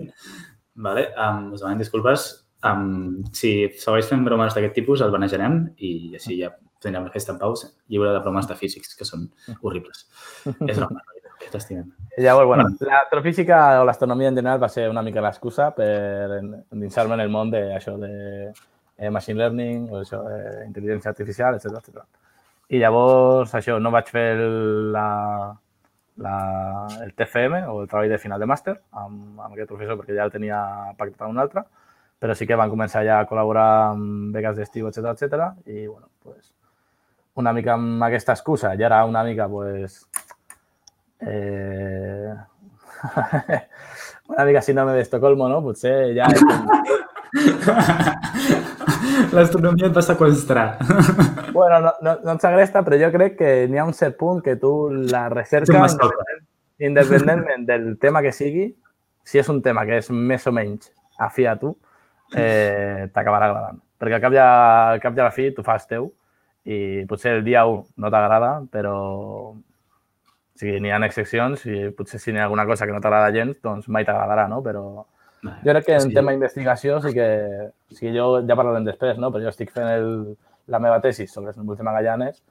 Vale? 0.79 1.09
Um, 1.19 1.51
us 1.57 1.65
demanem 1.65 1.83
disculpes. 1.83 2.29
Um, 2.67 3.25
si 3.35 3.53
segueix 3.79 4.09
fent 4.11 4.25
bromes 4.27 4.55
d'aquest 4.55 4.75
tipus, 4.79 5.03
el 5.03 5.15
banejarem 5.15 5.61
i 5.79 5.93
així 6.19 6.41
ja 6.41 6.53
tindrem 6.83 7.07
la 7.07 7.15
festa 7.15 7.35
en 7.35 7.39
pau 7.41 7.55
lliure 7.91 8.13
de 8.15 8.23
bromes 8.23 8.47
de 8.47 8.57
físics, 8.59 8.95
que 8.99 9.07
són 9.07 9.27
horribles. 9.63 10.07
és 10.71 10.79
una 10.79 11.03
que 11.39 11.51
t'estimem. 11.51 11.91
Llavors, 12.19 12.47
bueno, 12.47 12.65
bueno. 12.65 12.91
l'astrofísica 12.91 13.81
o 13.81 13.85
l'astronomia 13.87 14.29
en 14.29 14.37
general 14.37 14.63
va 14.63 14.69
ser 14.69 14.89
una 14.91 15.03
mica 15.03 15.23
l'excusa 15.23 15.71
per 15.75 16.41
endinsar-me 16.43 17.15
en 17.15 17.23
el 17.23 17.31
món 17.31 17.53
d'això 17.55 17.95
de, 18.01 18.11
de 18.99 19.07
eh, 19.07 19.11
machine 19.15 19.39
learning 19.39 19.87
o 19.93 20.03
això, 20.03 20.25
eh, 20.31 20.65
intel·ligència 20.67 21.13
artificial, 21.13 21.59
etc 21.59 21.79
etc. 21.79 22.03
I 22.75 22.83
llavors, 22.83 23.55
això, 23.55 23.79
no 23.81 23.95
vaig 23.95 24.11
fer 24.13 24.27
la, 24.95 25.07
la, 26.19 26.87
el 27.03 27.15
TFM 27.15 27.63
o 27.71 27.83
el 27.83 27.89
treball 27.89 28.11
de 28.11 28.19
final 28.19 28.41
de 28.41 28.47
màster 28.51 28.75
amb, 28.93 29.39
amb 29.39 29.53
aquest 29.53 29.69
professor 29.71 29.97
perquè 30.01 30.17
ja 30.17 30.25
el 30.27 30.35
tenia 30.35 30.59
pactat 30.99 31.23
amb 31.27 31.37
un 31.37 31.43
altre, 31.45 31.63
però 32.19 32.35
sí 32.35 32.47
que 32.47 32.59
van 32.59 32.73
començar 32.73 33.05
ja 33.07 33.21
a 33.21 33.29
col·laborar 33.31 33.69
amb 33.93 34.35
beques 34.35 34.57
d'estiu, 34.59 34.89
etc 34.91 35.15
etc. 35.15 35.23
i 35.67 35.87
bueno, 35.87 36.09
pues, 36.25 36.53
una 37.39 37.53
mica 37.55 37.73
amb 37.79 38.03
aquesta 38.09 38.35
excusa 38.35 38.75
i 38.75 38.83
ara 38.83 39.05
una 39.07 39.23
mica 39.25 39.49
pues, 39.49 40.09
eh, 41.21 42.35
una 44.35 44.45
mica 44.45 44.63
síndrome 44.63 44.99
d'Estocolmo, 44.99 45.49
no? 45.49 45.63
Potser 45.63 46.15
ja... 46.19 46.27
L'astronomia 49.35 49.89
et 49.89 49.97
va 49.97 50.05
sequestrar. 50.05 50.69
Bueno, 51.59 51.81
no, 51.81 51.93
no, 52.05 52.13
no 52.23 52.33
et 52.37 52.45
segresta, 52.45 52.85
però 52.87 52.99
jo 53.01 53.09
crec 53.11 53.33
que 53.39 53.49
n'hi 53.67 53.81
ha 53.81 53.87
un 53.89 53.95
cert 53.97 54.15
punt 54.21 54.39
que 54.45 54.55
tu 54.61 54.71
la 55.11 55.25
recerca, 55.33 55.81
independentment 56.79 57.65
del 57.67 57.89
tema 57.99 58.23
que 58.23 58.31
sigui, 58.37 58.69
si 59.27 59.41
és 59.41 59.49
un 59.51 59.59
tema 59.65 59.83
que 59.89 59.99
és 59.99 60.11
més 60.15 60.47
o 60.47 60.53
menys 60.55 60.93
afí 61.19 61.49
a 61.51 61.57
tu, 61.59 61.73
eh, 62.37 63.09
t'acabarà 63.11 63.49
agradant. 63.49 63.81
Perquè 63.99 64.21
al 64.21 64.23
cap, 64.23 64.37
de, 64.37 64.45
al 64.45 65.03
cap 65.03 65.17
de 65.17 65.25
la 65.25 65.33
fi 65.35 65.49
tu 65.57 65.65
fas 65.67 65.89
teu 65.91 66.13
i 66.69 67.05
potser 67.11 67.35
el 67.39 67.43
dia 67.45 67.65
1 67.67 67.99
no 67.99 68.13
t'agrada, 68.13 68.53
però 68.71 68.95
o 69.51 69.57
sigui, 70.59 70.79
n'hi 70.83 70.95
ha 70.95 71.01
excepcions 71.07 71.65
i 71.67 71.89
potser 71.97 72.21
si 72.23 72.33
n'hi 72.33 72.43
ha 72.43 72.47
alguna 72.47 72.67
cosa 72.67 72.87
que 72.87 72.95
no 72.95 73.03
t'agrada 73.03 73.35
gens, 73.35 73.59
doncs 73.65 73.89
mai 73.89 74.07
t'agradarà, 74.07 74.47
no? 74.51 74.63
Però, 74.63 74.85
jo 75.43 75.73
crec 75.73 75.87
que 75.87 75.97
en 75.97 76.09
sí. 76.09 76.15
tema 76.15 76.35
d'investigació 76.35 77.01
sí 77.05 77.15
que... 77.15 77.29
O 77.91 77.97
sigui, 77.97 78.13
jo 78.17 78.29
ja 78.43 78.59
parlarem 78.59 78.87
després, 78.87 79.19
no? 79.23 79.33
Però 79.35 79.45
jo 79.45 79.53
estic 79.53 79.73
fent 79.75 79.89
el, 79.91 80.09
la 80.69 80.81
meva 80.83 81.01
tesi 81.05 81.27
sobre 81.31 81.53
els 81.53 81.61
núvols 81.61 81.81
de 81.81 81.87
Magallanes 81.87 82.43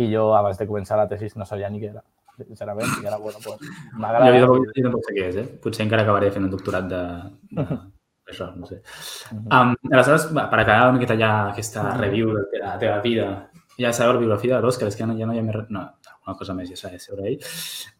i 0.00 0.08
jo 0.12 0.30
abans 0.38 0.58
de 0.58 0.66
començar 0.70 0.98
la 1.00 1.08
tesi 1.10 1.30
no 1.36 1.46
sabia 1.48 1.70
ni 1.70 1.80
què 1.82 1.90
era, 1.90 2.02
sincerament. 2.46 2.92
I 3.02 3.08
ara, 3.10 3.18
bueno, 3.22 3.38
pues, 3.44 3.70
m'agrada... 3.98 4.30
Jo, 4.30 4.46
jo, 4.46 4.60
jo 4.70 4.84
tampoc 4.86 5.08
sé 5.08 5.16
què 5.16 5.30
és, 5.30 5.40
eh? 5.42 5.46
Potser 5.62 5.86
encara 5.86 6.06
acabaré 6.06 6.30
fent 6.34 6.46
un 6.46 6.52
doctorat 6.54 6.86
de, 6.90 7.02
de, 7.58 7.66
això, 8.30 8.50
no 8.56 8.68
sé. 8.70 8.80
Um, 9.34 9.74
aleshores, 9.90 10.30
per 10.32 10.60
acabar 10.62 10.88
una 10.88 10.98
miqueta 10.98 11.18
ja 11.20 11.32
aquesta 11.50 11.88
review 11.98 12.34
de 12.38 12.62
la 12.62 12.76
teva 12.82 13.00
vida, 13.04 13.28
ja 13.80 13.92
sabeu 13.96 14.16
la 14.16 14.22
biografia 14.24 14.56
de 14.56 14.64
l'Òscar, 14.64 14.90
és 14.90 14.96
que 14.96 15.04
ja 15.04 15.10
no, 15.10 15.18
ja 15.18 15.28
no 15.28 15.36
hi 15.36 15.42
ha 15.42 15.46
més... 15.46 15.60
No, 15.74 15.86
alguna 16.30 16.38
cosa 16.38 16.54
més 16.54 16.70
ja 16.70 16.76
s'ha 16.76 16.90
de 16.90 17.00
sobre 17.00 17.26
ell. 17.30 17.38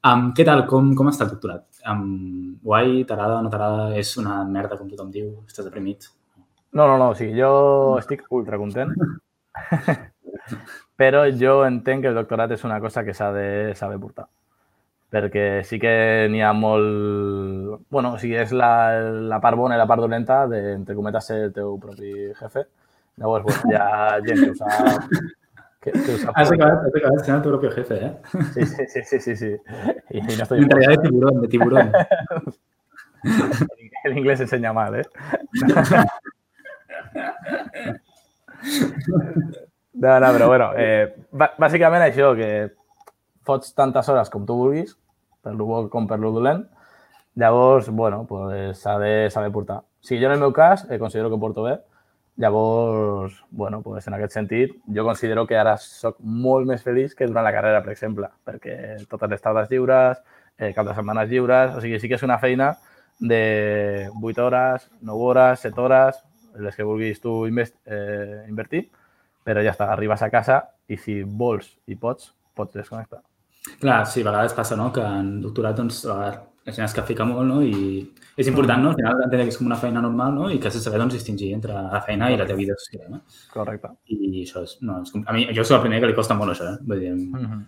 Um, 0.06 0.30
què 0.36 0.44
tal? 0.46 0.64
Com, 0.70 0.94
com 0.96 1.10
està 1.10 1.26
el 1.26 1.34
doctorat? 1.34 1.66
Um, 1.88 2.56
guai? 2.62 3.04
T'agrada? 3.08 3.40
No 3.42 3.50
t'agrada? 3.50 3.90
És 3.98 4.16
una 4.20 4.42
merda, 4.44 4.78
com 4.78 4.88
tothom 4.88 5.10
diu? 5.10 5.32
Estàs 5.48 5.66
deprimit? 5.66 6.10
No, 6.72 6.86
no, 6.86 6.96
no. 6.96 7.10
O 7.10 7.16
sigui, 7.18 7.34
jo 7.38 7.96
estic 7.98 8.26
ultra 8.30 8.58
content. 8.60 8.94
Però 11.00 11.24
jo 11.32 11.62
entenc 11.66 12.04
que 12.04 12.12
el 12.12 12.18
doctorat 12.18 12.52
és 12.54 12.64
una 12.64 12.80
cosa 12.80 13.04
que 13.04 13.16
s'ha 13.16 13.32
de 13.34 13.48
saber 13.78 13.98
portar. 14.00 14.28
Perquè 15.10 15.64
sí 15.66 15.80
que 15.82 16.28
n'hi 16.30 16.42
ha 16.46 16.52
molt... 16.54 17.80
bueno, 17.90 18.14
o 18.14 18.20
sigui, 18.20 18.36
és 18.38 18.52
la, 18.54 18.70
la 19.32 19.40
part 19.42 19.58
bona 19.58 19.74
i 19.74 19.80
la 19.80 19.88
part 19.90 20.04
dolenta 20.04 20.44
de, 20.46 20.78
cometes, 20.94 21.32
ser 21.32 21.40
el 21.48 21.56
teu 21.56 21.74
propi 21.82 22.30
jefe. 22.38 22.68
Llavors, 23.18 23.44
bueno, 23.48 23.72
hi 23.72 23.76
ha 23.76 24.20
gent 24.22 24.44
que 24.44 24.52
ho 24.52 24.56
sap 24.60 25.39
que, 25.80 25.92
que 25.92 26.12
has, 26.34 26.50
acabado, 26.52 26.82
has 26.82 27.22
acabado 27.22 27.42
tu 27.42 27.48
propio 27.48 27.70
jefe, 27.70 28.04
¿eh? 28.04 28.16
Sí, 28.54 28.66
sí, 28.66 28.86
sí, 28.86 29.02
sí, 29.02 29.20
sí. 29.20 29.36
sí. 29.36 29.56
Y, 30.10 30.20
no 30.20 30.28
estoy 30.28 30.60
Mentalidad 30.60 30.90
de 30.90 30.98
tiburón, 31.08 31.40
de 31.40 31.48
tiburón. 31.48 31.92
El 34.04 34.18
inglés 34.18 34.40
enseña 34.40 34.72
mal, 34.72 35.00
¿eh? 35.00 35.04
No, 39.92 40.18
no, 40.20 40.32
però 40.32 40.46
bueno, 40.48 40.70
eh, 40.80 41.12
bàsicament 41.32 42.04
això, 42.04 42.30
que 42.36 42.70
fots 43.44 43.74
tantes 43.76 44.08
hores 44.08 44.30
com 44.32 44.46
tu 44.48 44.54
vulguis, 44.56 44.94
per 45.44 45.52
lo 45.56 45.66
bo 45.68 45.80
com 45.92 46.06
per 46.08 46.16
lo 46.22 46.30
dolent, 46.32 46.62
llavors, 47.36 47.90
bueno, 47.90 48.24
pues 48.28 48.48
de 48.52 49.30
saber 49.30 49.52
portar. 49.52 49.80
O 49.82 50.06
sigui, 50.06 50.22
jo 50.22 50.30
en 50.30 50.38
el 50.38 50.40
meu 50.40 50.52
cas 50.56 50.86
eh, 50.88 50.98
considero 50.98 51.28
que 51.30 51.40
porto 51.40 51.62
bé, 51.64 51.80
Llavors, 52.36 53.34
bueno, 53.50 53.82
pues 53.82 54.06
en 54.06 54.14
aquest 54.14 54.32
sentit, 54.32 54.76
jo 54.88 55.04
considero 55.04 55.46
que 55.46 55.58
ara 55.58 55.76
sóc 55.76 56.16
molt 56.20 56.66
més 56.68 56.82
feliç 56.82 57.14
que 57.14 57.26
durant 57.28 57.44
la 57.44 57.52
carrera, 57.52 57.82
per 57.84 57.92
exemple, 57.92 58.30
perquè 58.46 58.76
totes 59.10 59.28
les 59.28 59.42
taules 59.44 59.68
lliures, 59.68 60.22
eh, 60.56 60.72
cap 60.72 60.86
de 60.86 60.94
setmanes 60.94 61.28
lliures, 61.28 61.74
o 61.76 61.82
sigui, 61.82 61.98
sí 62.00 62.08
que 62.08 62.16
és 62.16 62.24
una 62.24 62.38
feina 62.38 62.72
de 63.18 64.08
8 64.22 64.46
hores, 64.46 64.88
9 65.02 65.26
hores, 65.28 65.60
7 65.60 65.80
hores, 65.80 66.22
les 66.56 66.76
que 66.76 66.86
vulguis 66.86 67.20
tu 67.20 67.46
invest, 67.46 67.76
eh, 67.84 68.46
invertir, 68.48 68.86
però 69.44 69.62
ja 69.64 69.74
està, 69.74 69.90
arribes 69.92 70.22
a 70.22 70.30
casa 70.30 70.62
i 70.88 70.96
si 70.96 71.22
vols 71.22 71.74
i 71.86 71.96
pots, 71.96 72.32
pots 72.56 72.74
desconnectar. 72.74 73.20
Clar, 73.80 74.06
sí, 74.06 74.22
a 74.22 74.30
vegades 74.30 74.54
passa, 74.56 74.76
no?, 74.76 74.88
que 74.92 75.04
en 75.04 75.40
doctorat, 75.42 75.76
doncs, 75.76 76.06
a 76.70 76.72
vegades 76.72 76.76
la 76.76 76.76
gent 76.76 76.84
es 76.88 76.94
que 76.94 77.02
fica 77.02 77.24
molt, 77.24 77.46
no?, 77.48 77.62
i 77.62 78.12
és 78.36 78.46
important, 78.48 78.82
no? 78.82 78.90
Al 78.90 78.96
final 78.96 79.14
entendre 79.16 79.42
que 79.44 79.52
és 79.52 79.58
com 79.58 79.66
una 79.66 79.76
feina 79.76 80.00
normal, 80.00 80.34
no? 80.34 80.50
I 80.50 80.58
que 80.58 80.68
has 80.68 80.74
de 80.74 80.80
saber 80.80 80.98
doncs, 81.00 81.14
distingir 81.14 81.52
entre 81.54 81.72
la 81.74 82.00
feina 82.00 82.26
Correcte. 82.26 82.34
i 82.34 82.38
la 82.38 82.46
teva 82.46 82.58
vida 82.58 82.74
social, 82.78 83.10
no? 83.10 83.20
Correcte. 83.52 83.88
I 84.06 84.44
això 84.44 84.62
és... 84.62 84.78
No, 84.80 85.02
és, 85.02 85.12
a 85.26 85.32
mi, 85.36 85.46
jo 85.56 85.64
soc 85.64 85.76
el 85.78 85.82
primer 85.88 86.00
que 86.00 86.06
li 86.12 86.14
costa 86.16 86.34
molt 86.38 86.54
això, 86.54 86.70
eh? 86.72 86.78
Vull 86.86 87.00
dir, 87.00 87.12
uh 87.12 87.42
-huh. 87.42 87.60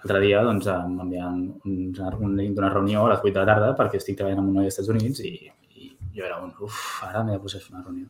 l'altre 0.00 0.20
dia 0.20 0.42
doncs, 0.42 0.66
m'enviant 0.66 1.42
un, 1.64 1.94
un 2.20 2.36
link 2.36 2.54
d'una 2.56 2.70
reunió 2.72 3.06
a 3.06 3.10
les 3.10 3.20
8 3.20 3.32
de 3.32 3.40
la 3.40 3.46
tarda 3.46 3.76
perquè 3.76 3.96
estic 3.96 4.16
treballant 4.16 4.38
amb 4.40 4.48
un 4.48 4.54
noi 4.54 4.64
dels 4.64 4.78
Estats 4.78 4.88
Units 4.88 5.20
i, 5.20 5.50
i 5.76 5.96
jo 6.16 6.24
era 6.24 6.38
un, 6.42 6.52
uf, 6.60 7.02
ara 7.04 7.22
m'he 7.24 7.32
de 7.32 7.38
posar 7.40 7.60
a 7.60 7.64
fer 7.64 7.74
una 7.74 7.84
reunió. 7.84 8.06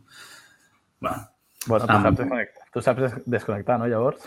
Bueno, 1.00 1.16
Bueno, 1.66 1.84
tu 1.86 1.92
Am- 1.92 2.16
saps 2.16 2.48
tu 2.72 2.80
saps 2.80 3.00
des- 3.00 3.22
desconnectar, 3.26 3.78
no, 3.78 3.86
llavors? 3.86 4.22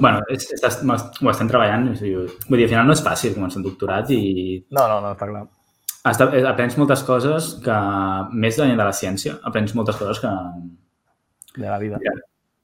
Bueno, 0.00 0.20
és, 0.32 0.46
estàs, 0.56 0.80
ho 0.84 1.30
estem 1.32 1.50
treballant. 1.50 1.88
Vull 1.94 2.58
dir, 2.58 2.66
al 2.66 2.72
final 2.72 2.86
no 2.88 2.96
és 2.96 3.02
fàcil 3.04 3.34
començar 3.36 3.60
un 3.60 3.66
doctorat 3.66 4.10
i 4.14 4.20
No, 4.70 4.86
no, 4.90 5.00
no, 5.04 5.12
està 5.14 5.28
clar. 5.30 5.44
Està, 6.04 6.28
eh, 6.36 6.44
aprens 6.44 6.76
moltes 6.76 7.02
coses 7.06 7.54
que, 7.64 7.74
més 8.36 8.58
de 8.60 8.68
la 8.76 8.92
ciència, 8.92 9.38
aprens 9.48 9.74
moltes 9.78 9.96
coses 9.96 10.20
que... 10.20 10.32
De 11.56 11.68
la 11.70 11.78
vida. 11.78 12.00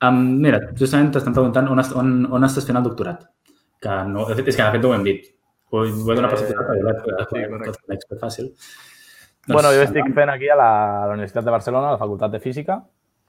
Um, 0.05 0.19
mira, 0.43 0.59
justament 0.77 1.11
t'estan 1.15 1.35
preguntant 1.37 1.69
on, 1.71 1.81
on, 2.01 2.13
on 2.37 2.47
estàs 2.49 2.67
fent 2.69 2.79
el 2.81 2.85
doctorat. 2.87 3.25
Que 3.81 3.97
no, 4.09 4.27
de 4.29 4.37
fet, 4.37 4.49
és 4.53 4.57
que 4.59 4.65
de 4.67 4.75
fet 4.77 4.85
ho 4.85 4.93
hem 4.97 5.05
dit. 5.07 5.29
Ho, 5.71 5.85
ho 5.87 6.13
he 6.13 6.17
donat 6.19 6.33
per 6.35 6.41
Eh, 6.41 6.47
sentit, 6.47 6.61
correcte. 6.61 7.67
tot 7.71 7.93
l'expert 7.93 8.21
fàcil. 8.27 8.49
Bueno, 9.49 9.71
jo 9.73 9.85
estic 9.87 10.09
fent 10.15 10.31
aquí 10.33 10.49
a 10.53 10.57
la, 10.59 10.71
a 11.05 11.07
la 11.09 11.15
Universitat 11.17 11.47
de 11.47 11.55
Barcelona, 11.55 11.89
a 11.89 11.95
la 11.97 12.01
Facultat 12.03 12.33
de 12.35 12.41
Física, 12.43 12.81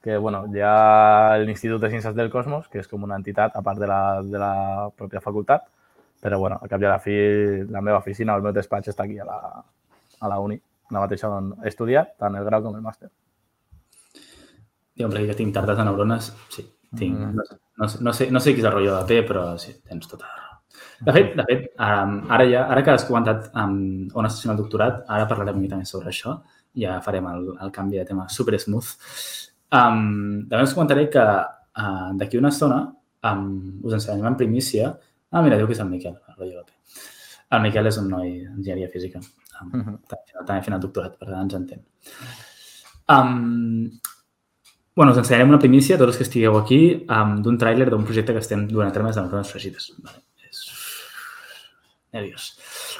que 0.02 0.16
bueno, 0.18 0.44
hi 0.52 0.60
ha 0.66 1.38
l'Institut 1.38 1.80
de 1.80 1.90
Ciències 1.92 2.14
del 2.18 2.30
Cosmos, 2.30 2.66
que 2.68 2.80
és 2.82 2.88
com 2.90 3.04
una 3.06 3.16
entitat 3.20 3.54
a 3.56 3.62
part 3.62 3.78
de 3.78 3.86
la, 3.86 4.00
de 4.22 4.38
la 4.42 4.52
pròpia 4.98 5.20
facultat, 5.22 5.68
però 6.22 6.38
bueno, 6.38 6.58
al 6.62 6.68
cap 6.70 6.82
i 6.82 6.86
a 6.86 6.90
la 6.96 6.98
fi 7.02 7.14
la 7.70 7.80
meva 7.80 7.98
oficina, 8.02 8.34
el 8.34 8.42
meu 8.42 8.52
despatx 8.54 8.88
està 8.92 9.04
aquí 9.06 9.18
a 9.22 9.24
la, 9.26 9.38
a 10.20 10.28
la 10.30 10.38
uni, 10.42 10.58
la 10.90 11.00
mateixa 11.04 11.30
on 11.30 11.52
he 11.62 11.68
estudiat, 11.70 12.16
tant 12.18 12.34
el 12.36 12.44
grau 12.46 12.62
com 12.66 12.74
el 12.76 12.82
màster. 12.84 13.08
Jo, 14.98 15.06
hombre, 15.06 15.24
que 15.26 15.34
tinc 15.38 15.54
tardes 15.54 15.78
de 15.78 15.84
neurones, 15.88 16.32
sí. 16.52 16.66
Tinc, 16.98 17.16
Mm. 17.18 17.34
no, 17.36 17.44
sé- 17.48 17.56
no, 17.78 17.88
sé, 17.88 17.98
no, 18.04 18.12
sé, 18.12 18.30
no 18.30 18.40
sé 18.40 18.52
qui 18.52 18.60
és 18.60 18.66
el 18.66 18.72
rotllo 18.72 18.96
de 18.98 19.04
P, 19.08 19.22
però 19.26 19.56
sí, 19.58 19.72
tens 19.88 20.06
tota 20.08 20.26
la 20.28 20.34
raó. 20.36 20.58
De 21.00 21.12
fet, 21.12 21.30
de 21.38 21.44
fet 21.48 21.62
um, 21.80 22.18
ara, 22.30 22.44
ja, 22.50 22.66
ara 22.70 22.82
que 22.84 22.90
has 22.92 23.04
comentat 23.08 23.48
um, 23.56 24.08
on 24.14 24.26
estàs 24.28 24.42
fent 24.44 24.52
el 24.52 24.58
doctorat, 24.60 25.00
ara 25.08 25.26
parlarem 25.30 25.56
una 25.56 25.62
mica 25.62 25.76
més 25.80 25.88
sobre 25.88 26.10
això. 26.12 26.36
Ja 26.76 27.00
farem 27.00 27.26
el, 27.32 27.48
el 27.64 27.72
canvi 27.72 27.96
de 27.98 28.04
tema 28.04 28.28
super 28.28 28.58
smooth. 28.60 28.92
Um, 29.72 30.46
també 30.50 30.62
us 30.66 30.74
comentaré 30.76 31.06
que 31.10 31.22
uh, 31.24 32.10
d'aquí 32.20 32.36
una 32.38 32.50
estona 32.52 32.80
um, 33.24 33.80
us 33.82 33.94
ensenyarem 33.96 34.26
en 34.34 34.36
primícia... 34.36 34.92
Ah, 35.32 35.40
mira, 35.40 35.56
diu 35.56 35.66
que 35.66 35.72
és 35.72 35.80
el 35.80 35.88
Miquel, 35.88 36.18
el. 36.38 36.50
El 37.52 37.62
Miquel 37.64 37.86
és 37.88 37.96
un 38.00 38.10
noi 38.12 38.34
d'enginyeria 38.44 38.90
física. 38.92 39.20
Um, 39.62 39.70
Mhm. 39.72 39.94
també, 40.10 40.44
també 40.46 40.62
fent 40.66 40.74
el 40.76 40.80
doctorat, 40.82 41.14
per 41.18 41.28
tant 41.30 41.42
ens 41.46 41.54
entén. 41.54 41.80
Um, 43.08 43.90
bueno, 44.96 45.12
us 45.12 45.18
ensenyarem 45.22 45.48
una 45.48 45.58
primícia, 45.62 45.96
tots 45.96 46.12
els 46.12 46.18
que 46.20 46.24
estigueu 46.28 46.56
aquí, 46.58 47.06
um, 47.08 47.38
d'un 47.42 47.56
tràiler 47.58 47.88
d'un 47.90 48.04
projecte 48.04 48.32
que 48.34 48.40
estem 48.44 48.66
duent 48.68 48.88
a 48.88 48.92
terme 48.92 49.12
de 49.12 49.20
neurones 49.22 49.50
fregides. 49.52 49.92
Vale. 50.02 50.22
És... 50.50 50.60
Nerviós. 52.12 52.50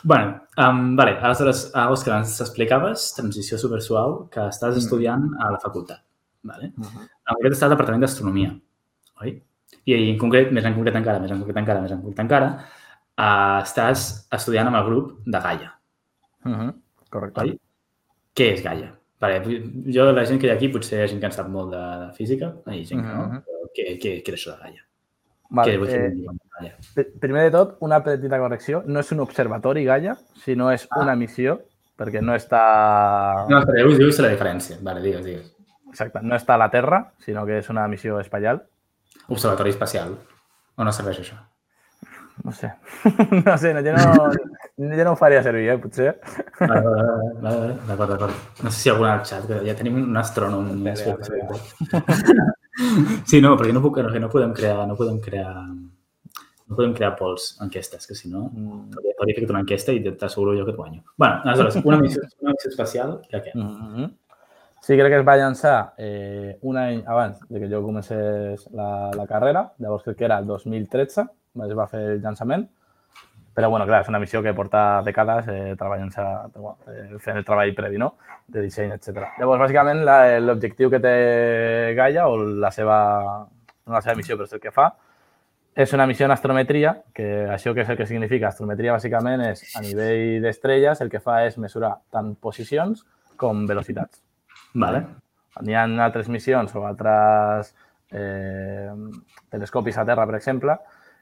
bueno, 0.04 0.40
um, 0.56 0.96
vale. 0.96 1.18
aleshores, 1.20 1.66
uh, 1.74 1.90
Òscar, 1.92 2.16
ens 2.22 2.40
explicaves, 2.40 3.12
transició 3.14 3.58
super 3.58 3.82
suau, 3.82 4.28
que 4.30 4.40
estàs 4.48 4.74
Mm. 4.74 4.78
estudiant 4.78 5.28
a 5.38 5.50
la 5.52 5.58
facultat. 5.60 6.00
Vale? 6.42 6.72
Mhm. 6.76 7.02
En 7.28 7.34
concret 7.36 7.52
estàs 7.54 7.68
al 7.68 7.74
departament 7.76 8.02
d'astronomia, 8.02 8.52
oi? 9.22 9.36
I 9.86 9.94
en 10.12 10.18
concret, 10.18 10.50
més 10.52 10.64
en 10.64 10.74
concret 10.74 10.96
encara, 10.98 11.18
més 11.22 11.30
en 11.30 11.38
concret 11.42 11.56
encara, 11.62 11.80
més 11.80 11.90
en 11.94 12.00
concret 12.02 12.20
encara, 12.24 12.48
uh, 13.18 13.60
estàs 13.62 14.26
estudiant 14.30 14.66
amb 14.68 14.76
el 14.76 14.84
grup 14.90 15.12
de 15.24 15.40
Gaia. 15.40 15.70
Mhm. 16.44 16.72
Correcte. 17.10 17.40
Oi? 17.46 17.58
Què 18.34 18.52
és 18.54 18.62
Gaia? 18.62 18.92
Vale, 19.22 19.40
jo, 19.94 20.10
la 20.10 20.24
gent 20.26 20.40
que 20.40 20.48
hi 20.48 20.50
ha 20.50 20.54
aquí, 20.54 20.68
potser 20.68 20.98
hi 20.98 21.02
ha 21.04 21.08
gent 21.08 21.20
que 21.20 21.26
en 21.26 21.32
sap 21.32 21.48
molt 21.48 21.70
de, 21.70 21.82
de 22.06 22.12
física, 22.16 22.54
hi 22.66 22.80
ha 22.80 22.84
gent 22.88 23.02
que 23.02 23.12
no. 23.14 23.26
Mhm. 23.28 23.42
Però 23.46 23.68
què, 23.76 23.84
què, 24.02 24.14
què 24.24 24.32
és 24.34 24.40
això 24.40 24.56
de 24.56 24.62
Gaia? 24.64 24.82
Vale, 25.50 25.70
què 25.72 25.78
vull 25.78 25.88
eh, 25.90 26.10
dir 26.10 26.26
Gaia? 26.58 26.76
Pr- 26.96 27.20
Primer 27.20 27.44
de 27.44 27.50
tot, 27.56 27.76
una 27.80 28.02
petita 28.02 28.38
correcció. 28.38 28.82
No 28.86 29.00
és 29.00 29.12
un 29.12 29.20
observatori 29.20 29.84
Gaia, 29.84 30.16
sinó 30.42 30.70
és 30.72 30.88
una 30.96 31.14
missió, 31.14 31.60
perquè 31.96 32.22
no 32.24 32.34
està... 32.34 32.62
No, 33.48 33.58
espera, 33.60 33.82
jo 33.84 33.92
us 33.92 33.98
dic 33.98 34.24
la 34.24 34.30
diferència. 34.32 34.78
Vale, 34.82 35.02
digues, 35.04 35.24
digues. 35.24 35.52
Exacte, 35.92 36.22
no 36.24 36.34
està 36.34 36.56
a 36.56 36.60
la 36.62 36.70
Terra, 36.72 37.02
sinó 37.20 37.44
que 37.46 37.58
és 37.60 37.68
una 37.70 37.86
missió 37.88 38.18
espacial. 38.20 38.62
Observatori 39.28 39.70
espacial. 39.74 40.14
O 40.76 40.84
no 40.88 40.92
serveix 40.92 41.20
això? 41.20 41.36
No 42.42 42.50
sé. 42.56 42.70
no 43.44 43.56
sé, 43.60 43.74
no, 43.76 43.82
jo, 43.84 43.92
no, 43.92 44.30
jo 44.96 45.04
no 45.04 45.12
ho 45.12 45.16
faria 45.20 45.42
servir, 45.44 45.66
eh, 45.68 45.76
potser. 45.78 46.14
D'acord, 46.58 48.10
d'acord. 48.10 48.32
No 48.64 48.70
sé 48.72 48.78
si 48.80 48.88
hi 48.88 48.90
ha 48.90 48.94
algú 48.96 49.04
al 49.06 49.20
xat, 49.28 49.44
que 49.50 49.60
ja 49.68 49.74
tenim 49.78 49.98
un 50.00 50.16
astrònom. 50.16 50.72
Que- 50.82 50.92
espera. 50.96 52.50
Sí, 53.28 53.38
no, 53.44 53.50
perquè 53.60 53.72
no, 53.76 53.82
puc, 53.84 53.98
que 54.00 54.18
no 54.18 54.30
podem 54.32 54.52
crear, 54.56 54.86
no 54.88 54.94
podem 54.96 55.18
crear, 55.20 55.52
no 55.68 56.74
podem 56.76 56.94
crear 56.96 57.10
pols 57.18 57.50
enquestes, 57.60 58.06
que 58.08 58.14
si 58.16 58.30
no, 58.32 58.46
Mm. 58.48 58.88
podria 59.18 59.34
fer 59.36 59.50
una 59.50 59.60
enquesta 59.60 59.92
i 59.92 60.00
t'asseguro 60.16 60.54
jo 60.56 60.64
que 60.64 60.72
et 60.72 60.76
guanyo. 60.78 61.02
bueno, 61.18 61.42
aleshores, 61.44 61.76
una 61.84 61.98
missió, 62.00 62.22
una 62.40 62.52
missió 62.56 62.70
espacial, 62.70 63.20
de 63.30 63.42
què? 63.44 63.52
Mhm. 63.54 64.08
Sí, 64.82 64.96
crec 64.98 65.12
que 65.12 65.18
es 65.20 65.26
va 65.26 65.36
llançar 65.38 65.94
eh, 65.96 66.58
un 66.66 66.76
any 66.76 67.04
abans 67.06 67.38
de 67.46 67.60
que 67.62 67.68
jo 67.70 67.84
comencés 67.84 68.64
la, 68.74 69.12
la 69.14 69.26
carrera, 69.30 69.68
llavors 69.78 70.02
crec 70.02 70.16
que 70.18 70.24
era 70.26 70.40
el 70.42 70.48
2013, 70.48 71.22
es 71.68 71.74
va 71.78 71.86
fer 71.86 72.00
el 72.16 72.24
llançament, 72.24 72.64
però 73.54 73.68
bueno, 73.70 73.86
clar, 73.86 74.00
és 74.02 74.10
una 74.10 74.18
missió 74.18 74.42
que 74.42 74.54
porta 74.58 75.02
dècades 75.06 75.46
eh, 75.52 75.76
treballant-se, 75.78 76.24
eh, 76.90 77.04
fent 77.22 77.38
el 77.38 77.46
treball 77.46 77.70
previ, 77.78 78.00
no?, 78.02 78.16
de 78.50 78.64
disseny, 78.64 78.90
etc. 78.96 79.28
Llavors, 79.38 79.62
bàsicament, 79.62 80.02
l'objectiu 80.48 80.90
que 80.90 81.02
té 81.06 81.14
Gaia, 81.94 82.26
o 82.26 82.42
la 82.42 82.72
seva, 82.74 82.98
no 83.86 83.94
la 83.94 84.02
seva 84.02 84.16
missió, 84.18 84.34
però 84.34 84.50
és 84.50 84.58
el 84.58 84.64
que 84.66 84.74
fa, 84.74 84.88
és 85.78 85.94
una 85.94 86.08
missió 86.10 86.26
en 86.26 86.34
astrometria, 86.34 86.96
que 87.14 87.46
això 87.54 87.70
que 87.70 87.86
és 87.86 87.94
el 87.94 88.00
que 88.02 88.08
significa 88.10 88.50
astrometria, 88.50 88.98
bàsicament, 88.98 89.46
és 89.52 89.62
a 89.78 89.86
nivell 89.86 90.42
d'estrelles, 90.42 91.06
el 91.06 91.14
que 91.14 91.22
fa 91.22 91.44
és 91.46 91.54
mesurar 91.62 91.94
tant 92.10 92.34
posicions 92.34 93.06
com 93.38 93.62
velocitats. 93.70 94.24
Vale. 94.74 95.04
N'hi 95.62 95.74
ha 95.76 95.84
altres 96.04 96.28
missions 96.32 96.74
o 96.74 96.86
altres 96.88 97.74
eh, 98.10 98.90
telescopis 99.50 99.98
a 99.98 100.04
terra, 100.04 100.24
per 100.26 100.36
exemple, 100.36 100.76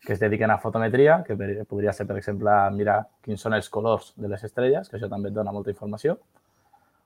que 0.05 0.13
es 0.15 0.21
dediquen 0.21 0.51
a 0.51 0.59
fotometria, 0.59 1.23
que 1.27 1.37
per- 1.37 1.65
podria 1.69 1.93
ser, 1.93 2.07
per 2.07 2.17
exemple, 2.17 2.51
mirar 2.73 3.01
quins 3.23 3.41
són 3.43 3.55
els 3.55 3.69
colors 3.69 4.13
de 4.17 4.29
les 4.29 4.45
estrelles, 4.45 4.89
que 4.89 4.97
això 4.97 5.09
també 5.11 5.29
et 5.29 5.35
dona 5.35 5.53
molta 5.53 5.71
informació. 5.71 6.17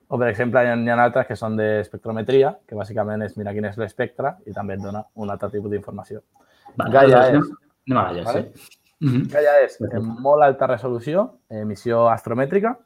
O, 0.09 0.19
per 0.19 0.29
exemple, 0.29 0.61
hi 0.63 0.69
ha, 0.93 0.97
altres 1.03 1.27
que 1.27 1.37
són 1.37 1.57
d'espectrometria, 1.57 2.53
que 2.69 2.77
bàsicament 2.77 3.25
és 3.25 3.37
mirar 3.41 3.55
quin 3.57 3.65
és 3.71 3.77
l'espectre 3.81 4.35
i 4.47 4.53
també 4.53 4.75
et 4.77 4.83
dona 4.85 5.03
un 5.17 5.31
altre 5.33 5.49
tipus 5.51 5.71
d'informació. 5.73 6.21
vale. 6.77 6.91
Gaia 6.93 7.17
aleshores, 7.23 7.49
és- 7.49 7.57
Anem, 7.87 7.99
a 7.99 8.05
Gaia, 8.13 8.23
Vale. 8.25 8.43
sí. 8.55 8.79
Mhm. 9.01 9.29
Gaia 9.33 9.61
és 9.65 9.81
en 9.81 10.07
molt 10.23 10.43
alta 10.43 10.67
resolució, 10.67 11.39
emissió 11.51 12.09
astromètrica, 12.09 12.77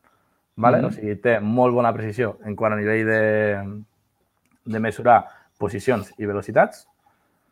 vale? 0.58 0.78
Mhm. 0.82 0.86
o 0.86 0.90
sigui, 0.90 1.16
té 1.22 1.38
molt 1.40 1.74
bona 1.74 1.92
precisió 1.94 2.36
en 2.44 2.56
quant 2.58 2.74
a 2.74 2.76
nivell 2.76 3.06
de, 3.06 3.80
de 4.66 4.80
mesurar 4.82 5.22
posicions 5.58 6.12
i 6.18 6.26
velocitats. 6.26 6.86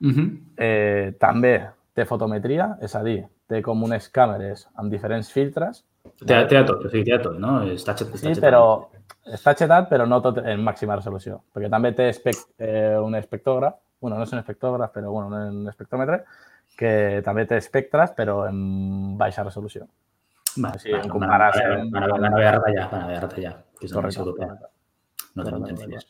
Mhm. 0.01 0.27
Eh, 0.59 1.15
també 1.19 1.57
té 1.95 2.05
fotometria, 2.05 2.77
és 2.83 2.95
a 2.95 3.03
dir, 3.03 3.23
té 3.49 3.63
com 3.63 3.83
unes 3.87 4.11
càmeres 4.13 4.67
amb 4.77 4.91
diferents 4.93 5.31
filtres. 5.33 5.85
Té, 6.19 6.35
té 6.47 6.59
de 6.59 6.65
tot, 6.65 6.85
o 6.85 6.91
sigui, 6.91 7.05
té 7.07 7.17
de 7.17 7.23
tot, 7.23 7.39
no? 7.39 7.63
Està, 7.73 7.95
xet, 7.97 8.09
està 8.13 8.19
Sí, 8.19 8.35
xetat. 8.35 8.43
però 8.45 8.89
està 9.33 9.55
xetat, 9.57 9.89
però 9.91 10.07
no 10.07 10.21
tot 10.23 10.39
en 10.39 10.61
màxima 10.63 10.97
resolució, 10.97 11.41
perquè 11.55 11.71
també 11.71 11.93
té 11.93 12.09
espec, 12.11 12.37
eh, 12.59 12.97
un 13.03 13.15
espectrògraf, 13.15 13.75
bueno, 14.01 14.17
no 14.19 14.23
és 14.25 14.33
un 14.33 14.39
espectrògraf, 14.39 14.93
però 14.93 15.11
bueno, 15.11 15.29
un 15.49 15.69
espectròmetre, 15.69 16.25
que 16.77 17.23
també 17.25 17.47
té 17.47 17.57
espectres, 17.57 18.13
però 18.13 18.47
en 18.49 19.17
baixa 19.17 19.43
resolució. 19.43 19.87
Vale, 20.57 20.79
Sí, 20.79 20.93
van- 20.93 21.09
comparació 21.09 21.63
Van, 21.69 21.81
amb- 21.81 21.93
van, 21.93 22.09
van 22.11 22.25
haver 22.33 22.45
de 22.45 22.51
retallar, 22.57 22.91
van 22.91 23.03
que 23.79 23.87
Correcte. 24.01 24.07
missió 24.07 24.23
europea. 24.25 24.59
No 25.35 25.45
tenim 25.45 25.65
diners. 25.77 26.07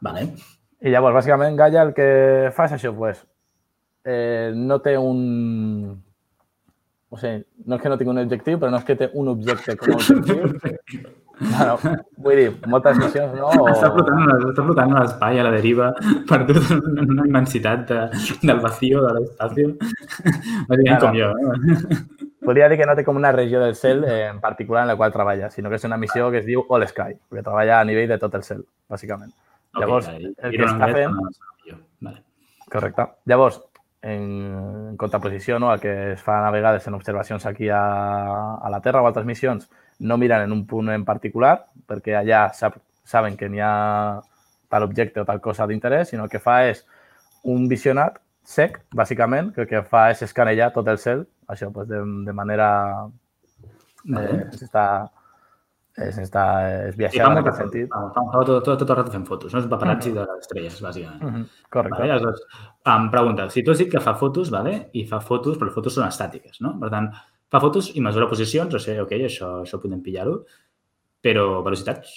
Vale. 0.00 0.34
I 0.80 0.90
llavors, 0.90 1.14
bàsicament, 1.16 1.56
Gaia 1.56 1.82
el 1.82 1.92
que 1.94 2.50
fa 2.54 2.64
és 2.66 2.72
això, 2.72 2.94
pues, 2.96 3.26
eh, 4.04 4.52
no 4.54 4.80
té 4.80 4.96
un... 4.98 6.02
O 7.14 7.16
sigui, 7.16 7.44
no 7.66 7.76
és 7.76 7.82
que 7.82 7.88
no 7.88 7.96
tingui 7.96 8.10
un 8.10 8.18
objectiu, 8.24 8.58
però 8.58 8.70
no 8.72 8.78
és 8.80 8.84
que 8.84 8.96
té 8.96 9.10
un 9.14 9.28
objecte 9.28 9.76
com 9.76 9.92
a 9.92 9.96
objectiu. 9.96 11.12
Bueno, 11.38 11.76
vull 12.24 12.36
dir, 12.36 12.48
moltes 12.66 12.98
missions, 12.98 13.34
no? 13.38 13.46
O... 13.54 13.68
Està 13.70 13.90
flotant, 13.94 14.18
a- 14.32 14.38
està 14.50 14.64
flotant 14.66 14.94
a 14.96 15.02
l'espai, 15.04 15.38
a 15.38 15.44
la 15.46 15.52
deriva, 15.54 15.92
perdut 16.30 16.70
en 16.74 17.10
una 17.14 17.26
immensitat 17.28 17.86
de, 17.88 18.00
del 18.42 18.58
vacío, 18.64 19.04
de 19.06 19.12
l'espacio. 19.20 19.76
Bàsicament 19.78 20.98
Claro. 20.98 21.06
com 21.06 21.14
jo. 21.20 21.30
No? 21.38 22.32
Podria 22.44 22.68
dir 22.68 22.76
que 22.76 22.86
no 22.86 22.94
té 22.96 23.04
com 23.06 23.16
una 23.16 23.32
regió 23.32 23.60
del 23.62 23.74
cel 23.74 24.04
eh, 24.04 24.26
en 24.28 24.40
particular 24.40 24.82
en 24.84 24.92
la 24.92 24.96
qual 24.96 25.12
treballa, 25.12 25.48
sinó 25.50 25.70
que 25.72 25.78
és 25.80 25.84
una 25.88 25.96
missió 25.96 26.30
que 26.30 26.42
es 26.42 26.46
diu 26.46 26.64
All 26.68 26.84
Sky, 26.86 27.16
perquè 27.30 27.42
treballa 27.42 27.80
a 27.80 27.84
nivell 27.88 28.10
de 28.12 28.18
tot 28.20 28.34
el 28.36 28.44
cel, 28.44 28.64
bàsicament. 28.90 29.32
Llavors, 29.80 30.08
Ok, 30.08 30.26
el 30.44 30.56
que 30.58 30.66
està 30.66 30.90
fent-. 30.92 31.16
Vale. 32.04 32.20
Correcte. 32.70 33.06
Llavors, 33.30 33.62
en, 34.02 34.26
en 34.90 34.96
contraposició 35.00 35.58
no, 35.58 35.70
al 35.72 35.80
que 35.80 35.94
es 36.12 36.22
fa 36.22 36.42
a 36.46 36.50
vegades 36.52 36.86
en 36.86 36.94
observacions 36.98 37.46
aquí 37.46 37.70
a, 37.72 37.80
a 38.60 38.70
la 38.70 38.80
Terra 38.84 39.00
o 39.00 39.08
altres 39.08 39.26
missions, 39.26 39.70
no 39.98 40.18
miren 40.20 40.44
en 40.44 40.52
un 40.52 40.66
punt 40.66 40.90
en 40.92 41.06
particular, 41.08 41.56
perquè 41.88 42.18
allà 42.18 42.50
sap, 42.52 42.76
saben 43.08 43.38
que 43.40 43.48
n'hi 43.48 43.62
ha 43.64 44.20
tal 44.68 44.84
objecte 44.84 45.22
o 45.22 45.24
tal 45.24 45.40
cosa 45.40 45.66
d'interès, 45.66 46.10
sinó 46.10 46.28
el 46.28 46.32
que 46.32 46.42
fa 46.42 46.64
és 46.68 46.84
un 47.44 47.68
visionat 47.68 48.20
sec, 48.44 48.80
bàsicament, 48.94 49.52
que 49.54 49.64
el 49.64 49.68
que 49.70 49.82
fa 49.88 50.08
és 50.12 50.22
escanejar 50.26 50.72
tot 50.74 50.88
el 50.92 51.00
cel, 51.02 51.26
això 51.50 51.72
pues, 51.72 51.88
de, 51.90 52.00
de 52.28 52.36
manera... 52.36 52.70
Eh, 54.04 54.40
s'està 54.52 54.86
està, 55.94 56.44
Sí, 56.90 56.96
viatjar 56.98 57.28
en 57.30 57.38
aquest 57.38 57.60
sentit. 57.60 57.90
Fa, 57.92 58.00
fa, 58.16 58.22
fa 58.32 58.40
tot, 58.42 58.64
tot, 58.66 58.80
tot 58.80 58.90
el 58.90 58.96
rato 58.98 59.12
fent 59.12 59.26
fotos, 59.28 59.52
no? 59.54 59.60
És 59.62 59.68
paparazzi 59.70 60.10
de 60.10 60.24
les 60.26 60.42
estrelles, 60.42 60.80
bàsicament. 60.82 61.22
Mhm, 61.22 61.44
Correcte. 61.70 62.00
Vale? 62.00 62.12
Aleshores, 62.16 62.42
em 62.94 63.08
pregunta, 63.12 63.48
si 63.50 63.62
tu 63.62 63.70
has 63.70 63.78
dit 63.78 63.90
que 63.92 64.02
fa 64.02 64.16
fotos, 64.18 64.50
vale? 64.50 64.90
i 64.92 65.04
fa 65.06 65.20
fotos, 65.20 65.56
però 65.56 65.70
les 65.70 65.74
fotos 65.74 65.94
són 65.94 66.08
estàtiques, 66.08 66.60
no? 66.60 66.74
Per 66.80 66.90
tant, 66.90 67.10
fa 67.48 67.60
fotos 67.62 67.92
i 67.94 68.00
mesura 68.00 68.28
posicions, 68.28 68.74
o 68.74 68.78
sigui, 68.82 68.98
ok, 69.06 69.12
això, 69.30 69.62
això 69.62 69.78
podem 69.80 70.02
pillar-ho, 70.02 70.40
però 71.22 71.62
velocitats? 71.62 72.16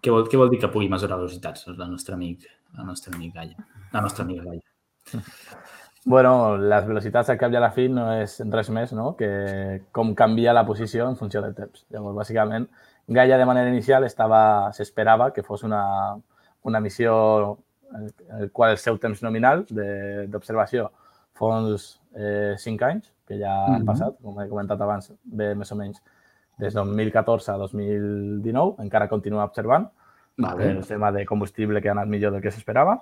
Què 0.00 0.10
vol, 0.10 0.24
què 0.26 0.40
vol 0.40 0.48
dir 0.50 0.58
que 0.60 0.72
pugui 0.72 0.88
mesurar 0.88 1.20
velocitats 1.20 1.68
el 1.68 1.76
nostre 1.76 2.14
amic, 2.16 2.48
el 2.78 2.86
nostre 2.86 3.14
amic 3.14 3.34
Gaia? 3.34 3.68
La 3.92 4.00
nostra 4.00 4.24
amiga 4.24 4.48
Gaia. 4.48 4.64
Bueno, 6.06 6.58
les 6.58 6.84
velocitats 6.84 7.30
al 7.32 7.38
cap 7.40 7.52
i 7.52 7.56
a 7.56 7.60
la 7.64 7.70
fi 7.72 7.86
no 7.88 8.10
és 8.20 8.34
res 8.52 8.68
més 8.68 8.90
no? 8.92 9.14
que 9.16 9.28
com 9.90 10.10
canvia 10.14 10.52
la 10.52 10.66
posició 10.68 11.06
en 11.08 11.16
funció 11.16 11.40
del 11.40 11.54
temps. 11.56 11.86
Llavors, 11.88 12.16
bàsicament, 12.18 12.66
Gaia 13.08 13.38
de 13.40 13.46
manera 13.48 13.70
inicial 13.70 14.04
estava 14.04 14.70
s'esperava 14.76 15.30
que 15.32 15.42
fos 15.42 15.62
una, 15.64 15.80
una 16.62 16.80
missió 16.80 17.56
en 17.94 18.10
el 18.38 18.50
qual 18.52 18.72
el 18.72 18.78
seu 18.78 18.98
temps 18.98 19.22
nominal 19.22 19.64
de- 19.70 20.26
d'observació 20.28 20.90
fos 21.36 22.00
eh, 22.16 22.54
5 22.58 22.84
anys, 22.84 23.10
que 23.26 23.38
ja 23.40 23.54
han 23.66 23.80
Mhm. 23.82 23.86
passat, 23.86 24.20
com 24.22 24.40
he 24.40 24.48
comentat 24.48 24.80
abans, 24.80 25.10
bé 25.24 25.54
més 25.54 25.72
o 25.72 25.76
menys 25.76 26.02
des 26.58 26.72
de 26.74 26.80
2014 26.80 27.50
a 27.50 27.56
2019, 27.56 28.76
encara 28.84 29.08
continua 29.08 29.44
observant 29.44 29.88
Vale. 30.36 30.70
el 30.70 30.86
tema 30.86 31.10
de 31.12 31.24
combustible 31.26 31.80
que 31.80 31.88
ha 31.88 31.92
anat 31.92 32.08
millor 32.08 32.32
del 32.32 32.42
que 32.42 32.50
s'esperava. 32.50 33.00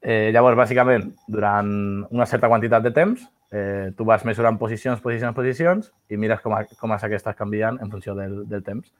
Eh, 0.00 0.30
llavors, 0.32 0.56
bàsicament, 0.56 1.10
durant 1.26 1.70
una 2.10 2.26
certa 2.26 2.48
quantitat 2.48 2.84
de 2.84 2.92
temps, 2.94 3.24
eh, 3.50 3.90
tu 3.96 4.04
vas 4.06 4.24
mesurant 4.24 4.58
posicions, 4.58 5.00
posicions, 5.02 5.34
posicions 5.34 5.90
i 6.08 6.16
mires 6.16 6.40
com, 6.44 6.54
a, 6.54 6.62
com 6.78 6.94
és 6.94 7.04
aquestes 7.04 7.36
canvien 7.36 7.80
en 7.82 7.90
funció 7.90 8.14
del, 8.14 8.44
del 8.48 8.62
temps. 8.62 8.92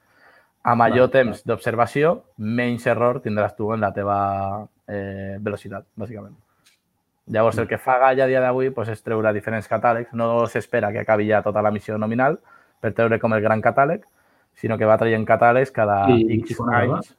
A 0.63 0.75
major 0.75 1.07
Vale. 1.07 1.13
temps 1.13 1.45
d'observació, 1.47 2.17
menys 2.37 2.85
error 2.91 3.21
tindràs 3.23 3.55
tu 3.55 3.71
en 3.71 3.79
la 3.79 3.93
teva 3.95 4.19
eh, 4.91 5.37
velocitat, 5.39 5.87
bàsicament. 5.95 6.35
Llavors, 7.29 7.59
el 7.61 7.67
que 7.69 7.77
fa 7.77 7.99
Gaia 8.01 8.25
a 8.25 8.27
dia 8.27 8.41
d'avui 8.41 8.71
doncs, 8.73 8.89
és 8.89 9.03
treure 9.05 9.31
diferents 9.33 9.67
catàlegs. 9.69 10.11
No 10.17 10.47
s'espera 10.49 10.89
que 10.91 11.03
acabi 11.05 11.29
ja 11.29 11.43
tota 11.45 11.61
la 11.61 11.71
missió 11.71 11.97
nominal 11.97 12.39
per 12.81 12.91
treure 12.97 13.19
com 13.21 13.35
el 13.37 13.43
gran 13.45 13.61
catàleg, 13.61 14.01
sinó 14.57 14.77
que 14.77 14.87
va 14.89 14.97
traient 14.97 15.27
catàlegs 15.29 15.71
cada 15.71 16.07
I, 16.09 16.25
i 16.25 16.39
X 16.41 16.57
quan 16.57 16.73
acaba? 16.73 16.97
anys. 16.97 17.13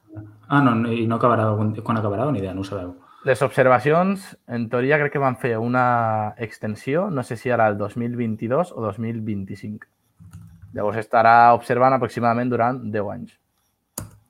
Ah, 0.49 0.59
no, 0.61 0.75
i 0.91 1.07
no 1.07 1.15
acabarà, 1.15 1.47
quan 1.81 1.97
acabarà, 1.97 2.27
ni 2.29 2.43
idea, 2.43 2.53
no 2.53 2.61
ho 2.61 2.67
sabeu. 2.67 2.91
Les 3.23 3.41
observacions, 3.45 4.23
en 4.49 4.63
teoria, 4.69 4.97
crec 4.97 5.13
que 5.13 5.21
van 5.21 5.35
fer 5.37 5.53
una 5.61 6.33
extensió, 6.41 7.09
no 7.13 7.21
sé 7.21 7.35
si 7.37 7.51
ara 7.53 7.67
el 7.69 7.77
2022 7.77 8.71
o 8.73 8.81
2025. 8.81 9.85
Llavors 10.73 10.97
estarà 10.97 11.51
observant 11.53 11.93
aproximadament 11.93 12.49
durant 12.49 12.79
10 12.81 13.11
anys, 13.13 13.35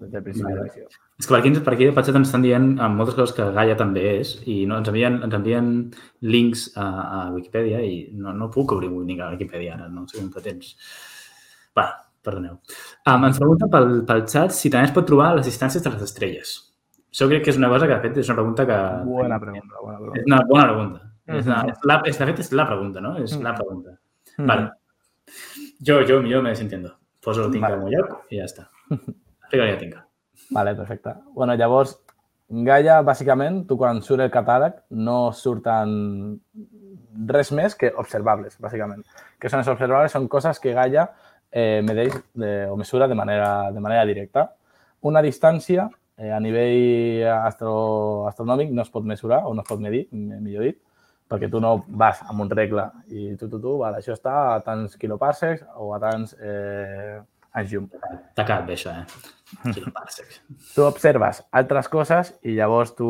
des 0.02 0.12
del 0.12 0.26
principi 0.26 0.50
de 0.50 0.58
Vale. 0.58 0.66
missió. 0.68 0.90
És 1.22 1.28
que 1.28 1.36
per 1.36 1.40
aquí, 1.40 1.52
per 1.64 1.74
aquí 1.76 1.88
de 1.88 1.94
Patxet 1.96 2.18
ens 2.18 2.28
estan 2.28 2.44
dient 2.44 2.66
amb 2.82 2.98
moltes 3.00 3.16
coses 3.16 3.36
que 3.38 3.46
Gaia 3.56 3.78
també 3.80 4.04
és 4.18 4.34
i 4.50 4.66
no, 4.66 4.80
ens, 4.82 4.90
envien, 4.90 5.20
ens 5.24 5.38
envien 5.38 5.70
links 6.26 6.66
a, 6.76 6.88
a 6.88 7.20
Wikipedia 7.36 7.80
i 7.86 8.10
no, 8.18 8.34
no 8.34 8.50
puc 8.52 8.74
obrir 8.76 8.90
un 8.90 9.06
link 9.08 9.22
a 9.22 9.30
Wikipedia 9.36 9.78
ara, 9.78 9.88
no 9.88 10.04
sé 10.10 10.18
com 10.18 10.32
pretens. 10.34 10.74
Va, 11.78 11.86
perdoneu. 12.26 12.58
Um, 13.06 13.30
ens 13.30 13.40
pregunta 13.40 13.70
pel, 13.72 14.02
pel 14.10 14.26
xat 14.28 14.58
si 14.58 14.74
també 14.74 14.90
es 14.90 14.96
pot 14.98 15.08
trobar 15.08 15.36
les 15.38 15.48
distàncies 15.48 15.86
de 15.86 15.94
les 15.94 16.04
estrelles. 16.10 16.58
Això 17.12 17.28
crec 17.28 17.44
que 17.44 17.50
és 17.52 17.58
una 17.58 17.68
cosa 17.70 17.88
que, 17.88 17.96
de 17.96 18.02
fet, 18.08 18.18
és 18.18 18.30
una 18.30 18.36
pregunta 18.38 18.66
que... 18.66 18.78
Bona 19.06 19.40
pregunta, 19.40 19.76
bona 19.82 19.98
És 19.98 20.02
pregunta. 20.02 20.24
una 20.28 20.42
bona 20.48 20.64
pregunta. 20.70 21.02
És 21.28 21.46
una, 21.46 21.58
Mhm. 21.64 21.70
és 21.72 21.78
la, 21.84 22.02
és, 22.06 22.18
de 22.20 22.26
fet, 22.26 22.40
és 22.40 22.52
la 22.52 22.66
pregunta, 22.68 23.02
no? 23.02 23.18
És 23.18 23.36
la 23.42 23.52
Mhm. 23.52 23.58
pregunta. 23.60 23.98
Mhm. 24.38 24.48
Vale. 24.48 24.70
Jo, 25.86 26.00
jo 26.08 26.22
millor 26.22 26.44
me 26.44 26.50
desentiendo. 26.50 26.96
Poso 27.22 27.46
el 27.46 27.52
tinca 27.52 27.70
Vale. 27.70 27.76
al 27.76 27.90
meu 27.90 28.00
lloc 28.00 28.26
i 28.32 28.38
ja 28.38 28.46
està. 28.46 28.70
A 28.92 29.78
tinca. 29.78 30.06
Vale, 30.50 30.76
perfecte. 30.76 31.14
Bueno, 31.34 31.54
llavors, 31.56 32.00
Gaia, 32.54 33.02
bàsicament, 33.02 33.66
tu 33.66 33.78
quan 33.78 34.02
surt 34.02 34.20
el 34.20 34.32
catàleg 34.32 34.74
no 34.90 35.32
surten 35.32 36.42
res 37.28 37.52
més 37.54 37.76
que 37.76 37.94
observables, 37.96 38.58
bàsicament. 38.60 39.06
Què 39.40 39.50
són 39.50 39.60
els 39.60 39.70
observables? 39.70 40.12
Són 40.12 40.28
coses 40.28 40.60
que 40.60 40.74
Gaia 40.74 41.10
eh, 41.50 41.82
medeix 41.82 42.14
de, 42.34 42.66
o 42.70 42.76
mesura 42.76 43.08
de 43.08 43.16
manera, 43.16 43.72
de 43.72 43.80
manera 43.80 44.06
directa. 44.06 44.54
Una 45.02 45.22
distància 45.22 45.90
eh, 46.22 46.30
a 46.32 46.40
nivell 46.40 47.26
astro, 47.34 48.28
astronòmic 48.30 48.70
no 48.72 48.86
es 48.86 48.94
pot 48.94 49.04
mesurar 49.10 49.42
o 49.50 49.54
no 49.58 49.66
es 49.66 49.68
pot 49.68 49.82
medir, 49.82 50.06
millor 50.14 50.70
dit, 50.70 50.78
perquè 51.32 51.50
tu 51.50 51.60
no 51.64 51.78
vas 51.88 52.22
amb 52.30 52.44
un 52.46 52.50
regle 52.52 52.86
i 53.10 53.34
tu, 53.40 53.48
tu, 53.50 53.58
tu, 53.64 53.78
vale, 53.82 54.02
això 54.02 54.14
està 54.14 54.34
a 54.54 54.58
tants 54.66 54.98
quiloparsecs 55.00 55.64
o 55.80 55.94
a 55.96 56.00
tants 56.04 56.34
eh, 56.40 57.22
anys 57.58 57.72
llum. 57.74 57.88
T'ha 58.36 58.44
quedat 58.46 58.66
bé, 58.68 58.76
això, 58.78 58.92
eh? 58.96 59.06
Quiloparsecs. 59.76 60.42
tu 60.76 60.84
observes 60.88 61.42
altres 61.52 61.90
coses 61.92 62.34
i 62.48 62.54
llavors 62.56 62.94
tu, 62.96 63.10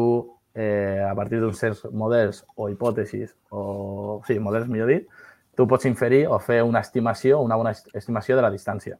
eh, 0.53 1.01
a 1.05 1.13
partir 1.17 1.39
d'uns 1.41 1.59
certs 1.59 1.83
models 1.93 2.43
o 2.55 2.69
hipòtesis, 2.71 3.35
o 3.53 4.21
sí, 4.27 4.39
models 4.41 4.69
millor 4.69 4.89
dit, 4.89 5.05
tu 5.57 5.67
pots 5.69 5.85
inferir 5.89 6.23
o 6.31 6.39
fer 6.39 6.61
una 6.63 6.79
estimació, 6.81 7.41
una 7.45 7.57
bona 7.59 7.73
est- 7.75 7.89
estimació 7.93 8.37
de 8.37 8.41
la 8.45 8.49
distància. 8.53 8.97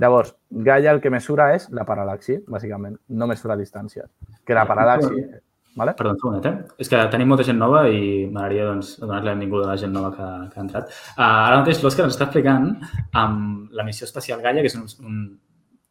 Llavors, 0.00 0.34
Gaia 0.50 0.92
el 0.92 1.00
que 1.00 1.10
mesura 1.12 1.50
és 1.56 1.66
la 1.74 1.86
paral·laxi, 1.88 2.38
bàsicament, 2.52 2.98
no 3.08 3.28
mesura 3.30 3.56
distàncies. 3.58 4.08
Que 4.46 4.56
la 4.56 4.66
paral·laxi... 4.68 5.26
Vale? 5.76 5.92
Perdó, 5.92 6.14
un 6.14 6.20
segonet, 6.20 6.46
eh? 6.48 6.76
És 6.80 6.88
que 6.88 6.98
tenim 7.12 7.28
molta 7.28 7.44
gent 7.44 7.58
nova 7.60 7.82
i 7.92 7.98
m'agradaria 8.32 8.70
doncs, 8.70 8.94
donar-li 8.96 9.28
la 9.28 9.34
benvinguda 9.34 9.66
a 9.66 9.74
la 9.74 9.80
gent 9.82 9.92
nova 9.92 10.08
que, 10.14 10.28
que 10.52 10.56
ha 10.56 10.62
entrat. 10.62 10.94
Uh, 11.18 11.24
ara 11.26 11.58
mateix 11.60 11.82
l'Òscar 11.84 12.06
ens 12.06 12.16
està 12.16 12.24
explicant 12.30 12.70
amb 13.20 13.74
la 13.76 13.84
missió 13.84 14.08
espacial 14.08 14.40
Gaia, 14.40 14.62
que 14.64 14.70
és 14.72 14.78
un, 14.78 14.86
un 15.04 15.18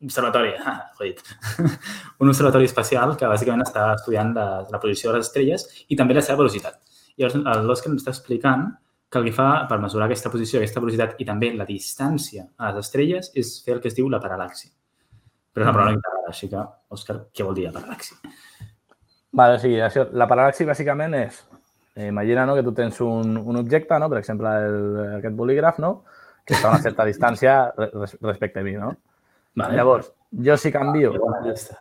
observatori, 0.08 0.56
ah, 0.58 0.80
jodit, 0.98 1.22
un 2.24 2.34
observatori 2.34 2.66
espacial 2.66 3.14
que 3.20 3.30
bàsicament 3.30 3.62
està 3.68 3.92
estudiant 4.00 4.34
la, 4.34 4.48
la 4.74 4.82
posició 4.82 5.12
de 5.12 5.20
les 5.20 5.30
estrelles 5.30 5.68
i 5.86 6.00
també 6.00 6.18
la 6.18 6.26
seva 6.26 6.42
velocitat. 6.42 6.82
Llavors, 7.20 7.38
l'Òscar 7.70 7.94
ens 7.94 8.02
està 8.02 8.16
explicant 8.16 8.72
que 9.16 9.22
el 9.24 9.30
que 9.30 9.36
fa 9.36 9.50
per 9.70 9.80
mesurar 9.82 10.10
aquesta 10.10 10.30
posició, 10.34 10.60
aquesta 10.60 10.84
velocitat 10.84 11.20
i 11.24 11.28
també 11.28 11.54
la 11.56 11.66
distància 11.68 12.46
a 12.58 12.74
les 12.74 12.86
estrelles 12.86 13.32
és 13.34 13.56
fer 13.66 13.78
el 13.78 13.82
que 13.84 13.90
es 13.92 13.96
diu 13.98 14.10
la 14.12 14.20
paral·laxi. 14.24 14.70
Però 15.56 15.64
és 15.64 15.70
una 15.70 15.74
paraula 15.78 15.96
integrada, 15.96 16.32
així 16.34 16.50
que, 16.52 16.64
Òscar, 16.92 17.18
què 17.32 17.48
vol 17.48 17.56
dir 17.56 17.70
la 17.70 17.74
paral·laxi? 17.78 18.18
Vale, 19.36 19.56
o 19.56 19.62
sigui, 19.64 19.80
això, 19.84 20.06
la 20.12 20.28
paral·laxi 20.28 20.68
bàsicament 20.68 21.16
és, 21.22 21.40
eh, 21.96 22.10
imagina 22.10 22.46
no, 22.46 22.56
que 22.56 22.64
tu 22.64 22.74
tens 22.76 23.00
un, 23.04 23.38
un 23.40 23.60
objecte, 23.62 23.98
no? 24.00 24.10
per 24.12 24.20
exemple, 24.20 24.52
el, 24.68 24.78
aquest 25.22 25.36
bolígraf, 25.36 25.80
no? 25.80 25.94
que 26.46 26.54
està 26.54 26.70
a 26.70 26.76
una 26.76 26.84
certa 26.84 27.08
distància 27.08 27.56
re- 27.78 27.90
res, 27.96 28.18
respecte 28.22 28.62
a 28.62 28.68
mi. 28.68 28.76
No? 28.78 28.94
Vale. 29.56 29.80
Llavors, 29.80 30.12
jo 30.46 30.58
si 30.60 30.72
canvio, 30.72 31.16
aquesta. 31.40 31.80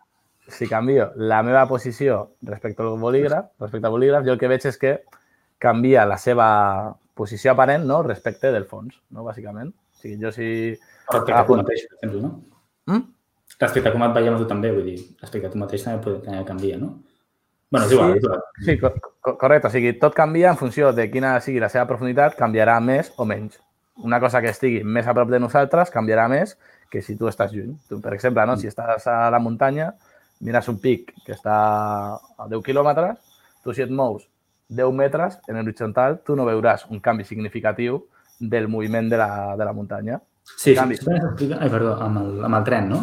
si 0.48 0.68
canvio 0.70 1.10
la 1.16 1.42
meva 1.42 1.66
posició 1.68 2.36
respecte 2.42 2.82
al 2.82 2.94
bolígraf, 2.98 3.52
respecte 3.60 3.90
al 3.90 3.92
bolígraf, 3.98 4.24
jo 4.24 4.34
el 4.34 4.40
que 4.40 4.50
veig 4.50 4.66
és 4.70 4.78
que 4.78 4.94
canvia 5.58 6.06
la 6.06 6.16
seva 6.18 6.46
posició 7.14 7.52
aparent 7.52 7.84
no? 7.86 8.02
respecte 8.02 8.50
del 8.52 8.64
fons, 8.66 8.96
no? 9.10 9.24
bàsicament. 9.24 9.70
O 9.70 10.00
sigui, 10.02 10.18
jo 10.22 10.32
si... 10.34 10.48
Respecte 11.10 11.32
a 11.38 11.44
tu 11.46 11.56
mateix, 11.60 11.84
per 11.88 11.98
exemple, 12.08 12.22
no? 12.22 12.32
Mm? 12.92 13.02
Respecte 13.60 13.88
a 13.88 13.92
com 13.94 14.02
et 14.06 14.14
veiem 14.16 14.36
tu 14.40 14.46
també, 14.50 14.70
vull 14.74 14.84
dir, 14.88 14.96
respecte 15.22 15.46
a 15.48 15.52
tu 15.52 15.58
mateix 15.60 15.84
també, 15.86 16.02
pot- 16.04 16.22
també 16.24 16.44
canvia, 16.48 16.78
no? 16.80 16.94
bueno, 17.70 17.86
és 17.86 17.92
igual, 17.92 18.12
Sí. 18.12 18.18
és 18.18 18.24
igual. 18.24 18.42
Sí, 18.64 18.78
co 18.78 18.90
co 19.24 19.36
correcte. 19.38 19.66
O 19.68 19.70
sigui, 19.70 19.92
tot 19.98 20.14
canvia 20.14 20.50
en 20.52 20.56
funció 20.60 20.92
de 20.92 21.08
quina 21.10 21.40
sigui 21.40 21.58
la 21.62 21.68
seva 21.72 21.86
profunditat, 21.90 22.36
canviarà 22.38 22.76
més 22.80 23.12
o 23.16 23.24
menys. 23.24 23.56
Una 24.04 24.18
cosa 24.20 24.40
que 24.42 24.50
estigui 24.52 24.82
més 24.84 25.06
a 25.06 25.14
prop 25.14 25.30
de 25.30 25.38
nosaltres 25.40 25.90
canviarà 25.90 26.28
més 26.28 26.56
que 26.90 27.00
si 27.02 27.16
tu 27.16 27.26
estàs 27.30 27.52
lluny. 27.54 27.72
Tu, 27.88 28.00
per 28.02 28.12
exemple, 28.14 28.44
no? 28.46 28.56
si 28.56 28.66
estàs 28.70 29.06
a 29.10 29.30
la 29.30 29.38
muntanya, 29.42 29.92
mires 30.40 30.68
un 30.68 30.78
pic 30.82 31.14
que 31.24 31.32
està 31.34 31.54
a 32.14 32.46
10 32.50 32.62
quilòmetres, 32.62 33.18
tu 33.64 33.72
si 33.74 33.82
et 33.82 33.90
mous 33.90 34.26
10 34.68 34.94
metres 34.96 35.38
en 35.48 35.58
l'horitzontal, 35.58 36.20
tu 36.24 36.36
no 36.36 36.46
veuràs 36.48 36.86
un 36.90 37.00
canvi 37.04 37.26
significatiu 37.28 38.00
del 38.40 38.68
moviment 38.68 39.10
de 39.10 39.20
la, 39.20 39.30
de 39.58 39.64
la 39.64 39.72
muntanya. 39.76 40.18
Sí, 40.44 40.74
canvi. 40.76 40.98
també 41.00 41.20
s'explica, 41.20 41.60
ai, 41.60 41.70
perdó, 41.72 41.94
amb 42.04 42.20
el, 42.20 42.42
amb 42.48 42.58
el 42.58 42.66
tren, 42.66 42.90
no? 42.90 43.00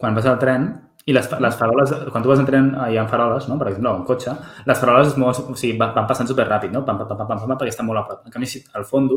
Quan 0.00 0.16
vas 0.16 0.28
al 0.28 0.38
tren 0.40 0.70
i 1.08 1.12
les, 1.16 1.26
les 1.44 1.56
faroles, 1.56 1.92
quan 2.12 2.24
tu 2.24 2.30
vas 2.30 2.40
en 2.40 2.46
tren 2.48 2.70
hi 2.88 2.96
ha 3.00 3.06
faroles, 3.08 3.48
no? 3.48 3.58
per 3.60 3.68
exemple, 3.70 3.90
o 3.90 4.00
en 4.00 4.06
cotxe, 4.08 4.34
les 4.68 4.80
faroles 4.80 5.10
es 5.10 5.18
mouen, 5.20 5.52
o 5.52 5.56
sigui, 5.56 5.76
van, 5.80 5.92
van 5.96 6.08
passant 6.08 6.28
superràpid, 6.28 6.72
no? 6.72 6.84
Pam, 6.86 7.00
pam, 7.00 7.08
pam, 7.08 7.26
pam, 7.26 7.44
pam, 7.44 7.54
perquè 7.56 7.72
estan 7.74 7.88
molt 7.88 8.02
a 8.02 8.06
prop. 8.08 8.24
En 8.28 8.34
canvi, 8.34 8.48
si 8.48 8.62
al 8.76 8.86
fons, 8.88 9.14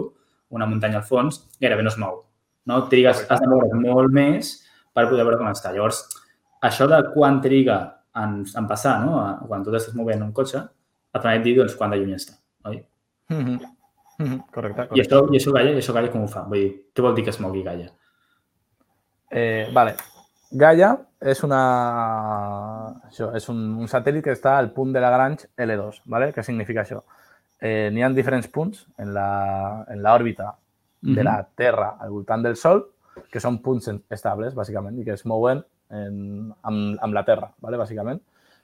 una 0.53 0.67
muntanya 0.69 1.01
al 1.01 1.07
fons, 1.07 1.41
gairebé 1.61 1.83
no 1.85 1.91
es 1.91 1.99
mou. 2.01 2.21
No? 2.69 2.83
Trigues, 2.91 3.25
has 3.29 3.41
de 3.41 3.49
moure's 3.51 3.75
molt 3.75 4.13
més 4.15 4.53
per 4.95 5.07
poder 5.09 5.25
veure 5.27 5.39
com 5.39 5.49
està. 5.51 5.73
Llavors, 5.75 6.03
això 6.63 6.87
de 6.87 6.99
quan 7.13 7.41
triga 7.43 7.79
en, 8.19 8.41
en 8.45 8.69
passar, 8.69 8.99
no? 9.03 9.19
Quan 9.49 9.65
tu 9.65 9.73
t'estàs 9.73 9.97
movent 9.97 10.21
en 10.21 10.29
un 10.29 10.35
cotxe, 10.35 10.63
et 11.13 11.21
permet 11.21 11.43
dir 11.43 11.55
doncs, 11.57 11.75
quan 11.75 11.91
de 11.91 11.97
lluny 11.97 12.13
està. 12.15 12.33
Oi? 12.65 12.83
Mm 13.29 13.39
-hmm. 13.45 13.59
Mm 14.19 14.25
-hmm. 14.25 14.41
Correcte, 14.51 14.81
I 14.83 14.87
correcte. 14.87 15.15
això, 15.15 15.33
i 15.33 15.37
això 15.37 15.51
Gaia, 15.53 15.71
i 15.71 15.77
això 15.77 15.93
Gaia 15.93 16.11
com 16.11 16.23
ho 16.23 16.27
fa? 16.27 16.43
Vull 16.43 16.59
dir, 16.59 16.85
què 16.93 17.01
vol 17.01 17.15
dir 17.15 17.23
que 17.23 17.29
es 17.29 17.39
mogui 17.39 17.63
Gaia? 17.63 17.89
Eh, 19.31 19.69
vale. 19.73 19.95
Gaia 20.51 20.97
és, 21.19 21.43
una, 21.43 21.61
això, 23.09 23.31
és 23.35 23.47
un, 23.49 23.57
un 23.79 23.87
satèl·lit 23.89 24.23
que 24.23 24.31
està 24.35 24.57
al 24.59 24.71
punt 24.75 24.93
de 24.93 25.01
Lagrange 25.01 25.47
L2. 25.57 26.01
Vale? 26.05 26.31
Què 26.33 26.43
significa 26.43 26.81
això? 26.83 27.01
Eh, 27.59 27.89
N'hi 27.91 28.03
ha 28.03 28.09
diferents 28.09 28.47
punts 28.47 28.87
en 28.97 29.13
la- 29.13 29.85
en 29.89 30.01
l'òrbita 30.03 30.55
de 31.01 31.23
la 31.23 31.45
Terra 31.55 31.97
al 31.99 32.09
voltant 32.11 32.43
del 32.43 32.55
Sol 32.55 32.85
que 33.31 33.39
són 33.39 33.61
punts 33.61 33.89
estables, 34.09 34.55
bàsicament, 34.55 34.99
i 34.99 35.03
que 35.03 35.11
es 35.13 35.25
mouen 35.25 35.63
en, 35.89 36.53
amb, 36.63 36.97
amb 37.01 37.13
la 37.13 37.23
Terra, 37.25 37.51
¿vale? 37.59 37.77
bàsicament. 37.77 38.21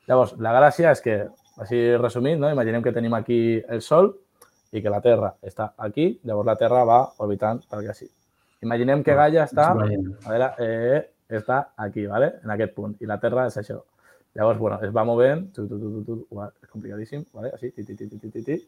Llavors, 0.07 0.37
la 0.39 0.53
gràcia 0.53 0.91
és 0.91 1.01
que, 1.01 1.27
així 1.63 1.79
resumit, 1.97 2.39
no? 2.39 2.49
imaginem 2.51 2.83
que 2.83 2.93
tenim 2.95 3.13
aquí 3.17 3.59
el 3.67 3.81
Sol 3.81 4.13
i 4.71 4.81
que 4.81 4.91
la 4.93 5.01
Terra 5.01 5.33
està 5.43 5.73
aquí, 5.77 6.11
llavors 6.23 6.47
la 6.47 6.57
Terra 6.59 6.85
va 6.87 6.99
orbitant 7.25 7.61
per 7.69 7.81
aquí. 7.81 8.07
Imaginem 8.63 9.03
que 9.03 9.15
Gaia 9.15 9.45
està, 9.47 9.69
a 9.71 10.29
veure, 10.29 10.49
eh, 10.59 11.01
està 11.29 11.61
aquí, 11.77 12.05
¿vale? 12.07 12.33
en 12.43 12.51
aquest 12.55 12.75
punt, 12.75 12.95
i 12.99 13.07
la 13.09 13.19
Terra 13.19 13.47
és 13.47 13.57
això. 13.57 13.79
Llavors, 14.35 14.59
bueno, 14.59 14.79
es 14.85 14.91
va 14.95 15.03
movent, 15.03 15.47
tu, 15.53 15.67
tu, 15.67 15.79
tu, 15.79 16.03
tu, 16.03 16.17
tu, 16.19 16.41
és 16.43 16.69
complicadíssim, 16.69 17.23
¿vale? 17.33 17.53
així, 17.55 17.71
ti, 17.71 17.83
ti, 17.83 17.95
ti, 17.95 18.09
ti, 18.09 18.29
ti, 18.29 18.43
ti, 18.43 18.59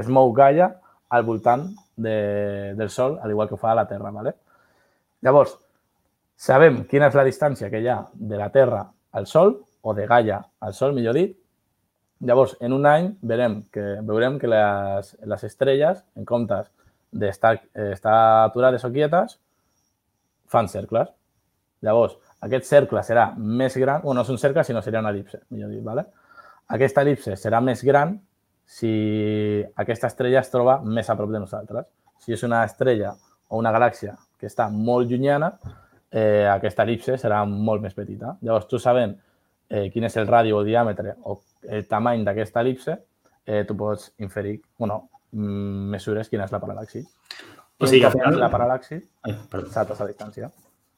es 0.00 0.08
mou 0.08 0.32
Gaia 0.32 0.70
al 1.10 1.24
voltant 1.26 1.66
de, 1.96 2.74
del 2.78 2.90
Sol, 2.90 3.18
al 3.20 3.30
igual 3.30 3.48
que 3.48 3.54
ho 3.54 3.60
fa 3.60 3.74
la 3.74 3.86
Terra. 3.88 4.10
¿vale? 4.10 4.34
Llavors, 5.22 5.56
sabem 6.36 6.84
quina 6.88 7.10
és 7.10 7.18
la 7.18 7.26
distància 7.26 7.68
que 7.70 7.82
hi 7.82 7.90
ha 7.90 7.98
de 8.14 8.38
la 8.38 8.48
Terra 8.54 8.86
al 9.12 9.26
Sol, 9.26 9.58
o 9.82 9.94
de 9.94 10.06
Gaia 10.06 10.40
al 10.60 10.74
Sol, 10.74 10.94
millor 10.94 11.16
dit. 11.16 11.36
Llavors, 12.20 12.56
en 12.60 12.74
un 12.76 12.84
any 12.86 13.14
veurem 13.22 13.62
que, 13.72 13.84
veurem 14.04 14.38
que 14.38 14.48
les, 14.50 15.14
les 15.24 15.44
estrelles, 15.48 16.02
en 16.16 16.26
comptes 16.28 16.68
d'estar 17.10 17.56
estar 17.90 18.16
aturades 18.44 18.84
o 18.84 18.90
quietes, 18.92 19.38
fan 20.50 20.68
cercles. 20.68 21.08
Llavors, 21.80 22.18
aquest 22.44 22.68
cercle 22.68 23.02
serà 23.06 23.30
més 23.36 23.76
gran, 23.80 24.04
o 24.04 24.14
no 24.14 24.24
és 24.24 24.32
un 24.32 24.40
cercle, 24.40 24.64
sinó 24.64 24.82
seria 24.82 25.00
una 25.00 25.12
elipse, 25.14 25.42
millor 25.50 25.72
dit. 25.72 25.82
¿vale? 25.84 26.04
Aquesta 26.76 27.04
elipse 27.06 27.36
serà 27.40 27.62
més 27.64 27.82
gran 27.84 28.18
si 28.70 29.64
aquesta 29.82 30.10
estrella 30.12 30.42
es 30.44 30.52
troba 30.52 30.78
més 30.84 31.08
a 31.10 31.16
prop 31.18 31.32
de 31.32 31.40
nosaltres. 31.42 31.88
Si 32.20 32.36
és 32.36 32.44
una 32.46 32.62
estrella 32.68 33.14
o 33.48 33.58
una 33.58 33.72
galàxia 33.74 34.14
que 34.38 34.46
està 34.46 34.68
molt 34.70 35.10
llunyana, 35.10 35.54
eh, 36.10 36.46
aquesta 36.52 36.84
elipse 36.86 37.16
serà 37.18 37.42
molt 37.48 37.82
més 37.82 37.96
petita. 37.96 38.36
Llavors, 38.42 38.68
tu 38.70 38.78
sabent 38.78 39.16
eh, 39.70 39.86
quin 39.94 40.04
és 40.04 40.16
el 40.20 40.26
radi 40.28 40.52
o 40.52 40.64
diàmetre 40.66 41.14
o 41.24 41.40
el 41.70 41.86
tamany 41.88 42.24
d'aquesta 42.26 42.64
elipse, 42.64 42.98
eh, 43.46 43.64
tu 43.66 43.76
pots 43.76 44.12
inferir, 44.18 44.58
bueno, 44.78 45.04
mm, 45.32 45.90
mesures 45.94 46.28
quina 46.28 46.44
és 46.44 46.52
la 46.52 46.60
paral·laxi. 46.60 47.04
O 47.80 47.86
sigui 47.86 48.02
que 48.02 48.10
al 48.10 48.16
final... 48.18 48.40
La 48.40 48.50
paral·laxi, 48.52 48.98
saltes 49.72 50.00
a 50.00 50.08
distància. 50.08 50.50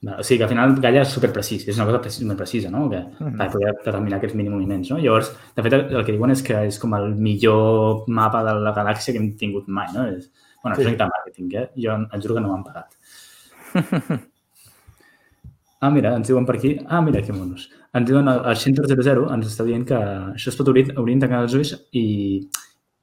O 0.03 0.25
sigui 0.27 0.41
que 0.41 0.47
al 0.49 0.51
final 0.51 0.73
Gaia 0.83 1.05
és 1.05 1.13
superprecís, 1.15 1.63
és 1.71 1.77
una 1.79 1.87
cosa 1.87 2.11
super 2.11 2.37
precisa, 2.41 2.71
no? 2.71 2.89
Que, 2.91 2.99
mm 2.99 3.29
-hmm. 3.29 3.37
per 3.39 3.51
poder 3.53 3.73
determinar 3.77 4.17
aquests 4.17 4.35
mínims 4.35 4.55
moviments, 4.57 4.91
no? 4.91 4.99
Llavors, 4.99 5.31
de 5.55 5.63
fet, 5.63 5.73
el 5.73 6.05
que 6.05 6.13
diuen 6.13 6.31
és 6.31 6.43
que 6.43 6.67
és 6.67 6.79
com 6.79 6.95
el 6.95 7.15
millor 7.15 8.05
mapa 8.09 8.43
de 8.43 8.55
la 8.55 8.75
galàxia 8.75 9.13
que 9.13 9.19
hem 9.19 9.37
tingut 9.37 9.69
mai, 9.69 9.87
no? 9.95 10.09
És, 10.09 10.33
bueno, 10.63 10.75
sí. 10.77 10.83
és 10.83 10.89
un 10.89 10.97
màrqueting, 10.99 11.55
eh? 11.55 11.71
Jo 11.77 11.93
et 12.13 12.23
juro 12.23 12.35
que 12.35 12.41
no 12.41 12.49
m'han 12.49 12.65
pagat. 12.65 12.91
Ah, 15.83 15.91
mira, 15.91 16.15
ens 16.15 16.29
diuen 16.29 16.45
per 16.47 16.55
aquí... 16.55 16.79
Ah, 16.87 17.01
mira, 17.03 17.21
que 17.23 17.33
monos. 17.33 17.69
Ens 17.93 18.09
diuen 18.09 18.29
el, 18.33 18.45
Shintor 18.57 18.89
00, 18.89 19.27
ens 19.35 19.49
està 19.51 19.67
dient 19.69 19.83
que 19.89 19.97
això 20.33 20.53
es 20.53 20.57
pot 20.57 20.69
obrir, 20.73 20.87
obrir 20.97 21.19
tancant 21.21 21.45
els 21.45 21.57
ulls 21.59 21.73
i... 21.93 22.05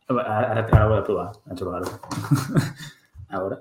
Ara, 0.09 0.63
ara 0.63 0.85
ho 0.87 0.95
he 0.95 0.97
de 0.97 1.03
provar, 1.05 1.27
a 1.45 1.57
trobar-ho. 1.57 1.91
a 3.29 3.41
veure. 3.43 3.59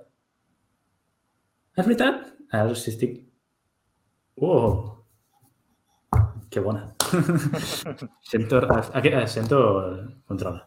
És 1.77 1.85
veritat? 1.85 2.23
Ara 2.57 2.79
sí 2.79 2.95
estic... 2.95 3.19
Oh! 4.41 4.95
Que 6.49 6.61
bona. 6.65 6.87
sento, 8.23 8.63
eh, 9.05 9.27
sento 9.29 9.59
controla. 10.27 10.67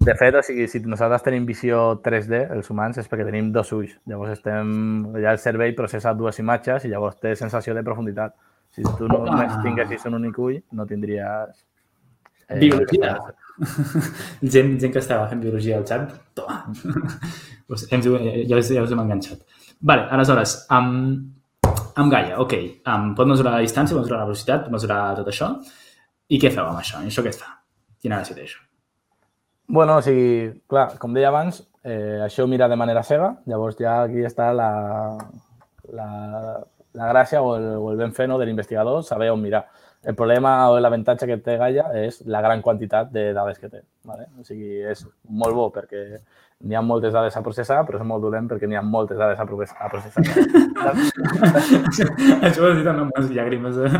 De 0.00 0.14
fet, 0.18 0.34
o 0.34 0.42
sigui, 0.42 0.66
si 0.66 0.82
nosaltres 0.82 1.22
tenim 1.22 1.46
visió 1.46 2.00
3D, 2.02 2.48
els 2.56 2.70
humans, 2.74 2.98
és 2.98 3.06
perquè 3.06 3.26
tenim 3.28 3.52
dos 3.54 3.70
ulls. 3.78 3.94
Llavors 4.10 4.34
estem... 4.34 4.66
Ja 5.22 5.36
el 5.36 5.42
cervell 5.42 5.78
processa 5.78 6.16
dues 6.18 6.42
imatges 6.42 6.84
i 6.84 6.90
llavors 6.90 7.22
té 7.22 7.36
sensació 7.38 7.78
de 7.78 7.86
profunditat. 7.86 8.34
Si 8.78 8.96
tu 8.98 9.08
no 9.10 9.22
només 9.26 9.52
ah. 9.54 9.60
tinguessis 9.64 10.06
un 10.10 10.18
únic 10.20 10.38
ull, 10.42 10.58
no 10.78 10.86
tindries... 10.86 11.64
Eh, 12.48 12.58
biologia. 12.62 13.16
gent, 14.54 14.76
gent 14.80 14.92
que 14.94 15.02
estava 15.02 15.26
fent 15.30 15.42
biologia 15.42 15.80
al 15.80 15.86
xat, 15.88 16.12
toma. 16.38 16.60
hem, 17.90 18.04
ja, 18.04 18.60
ja 18.60 18.84
us 18.84 18.94
hem 18.94 19.02
enganxat. 19.02 19.42
Vale, 19.90 20.06
aleshores, 20.14 20.54
amb, 20.74 21.68
amb 21.98 22.14
Gaia, 22.14 22.38
ok, 22.42 22.54
um, 22.86 23.12
pot 23.18 23.30
mesurar 23.30 23.56
la 23.56 23.66
distància, 23.66 23.96
pot 23.96 24.06
mesurar 24.06 24.22
la 24.22 24.30
velocitat, 24.30 24.64
pot 24.66 24.76
mesurar 24.78 25.02
tot 25.18 25.30
això. 25.32 25.52
I 26.28 26.40
què 26.40 26.52
feu 26.54 26.66
amb 26.66 26.80
això? 26.80 27.02
I 27.02 27.10
això 27.12 27.24
què 27.24 27.32
es 27.34 27.40
fa? 27.40 27.52
Quina 28.02 28.20
gràcia 28.20 28.36
té 28.36 28.46
això? 28.46 28.62
Bueno, 29.68 29.98
o 29.98 30.04
sigui, 30.04 30.48
clar, 30.70 30.88
com 31.00 31.12
deia 31.12 31.28
abans, 31.28 31.60
eh, 31.84 32.24
això 32.24 32.44
ho 32.44 32.50
mira 32.50 32.68
de 32.72 32.76
manera 32.80 33.02
cega, 33.04 33.34
llavors 33.50 33.76
ja 33.80 33.98
aquí 34.06 34.24
està 34.24 34.48
la, 34.56 34.70
la, 35.92 36.08
la 36.98 37.10
gràcia 37.12 37.42
o 37.42 37.54
el, 37.56 37.68
o 37.78 37.92
el 37.92 38.00
ben 38.00 38.14
fer 38.16 38.28
no, 38.28 38.38
de 38.40 38.48
l'investigador, 38.48 39.04
saber 39.06 39.30
on 39.32 39.42
mirar. 39.42 39.66
El 40.08 40.14
problema 40.14 40.68
o 40.70 40.76
l'avantatge 40.78 41.26
que 41.26 41.40
té 41.42 41.56
Gaia 41.58 41.88
és 41.98 42.20
la 42.30 42.40
gran 42.44 42.60
quantitat 42.62 43.08
de 43.10 43.32
dades 43.34 43.58
que 43.58 43.70
té. 43.70 43.80
Vale? 44.06 44.28
O 44.38 44.44
sigui, 44.46 44.76
és 44.86 45.02
molt 45.26 45.56
bo 45.56 45.66
perquè 45.74 46.20
n'hi 46.58 46.74
ha 46.74 46.82
moltes 46.82 47.12
dades 47.14 47.36
a 47.38 47.42
processar, 47.42 47.84
però 47.86 47.98
és 47.98 48.04
molt 48.06 48.22
dolent 48.22 48.48
perquè 48.50 48.66
n'hi 48.66 48.76
ha 48.78 48.82
moltes 48.82 49.18
dades 49.18 49.38
a, 49.38 49.42
a 49.42 49.46
processar. 49.90 50.22
Això 52.46 52.62
ho 52.62 52.66
has 52.70 52.76
dit 52.78 52.88
amb 52.90 53.10
les 53.18 53.28
llàgrimes. 53.34 53.74
Eh? 53.78 53.88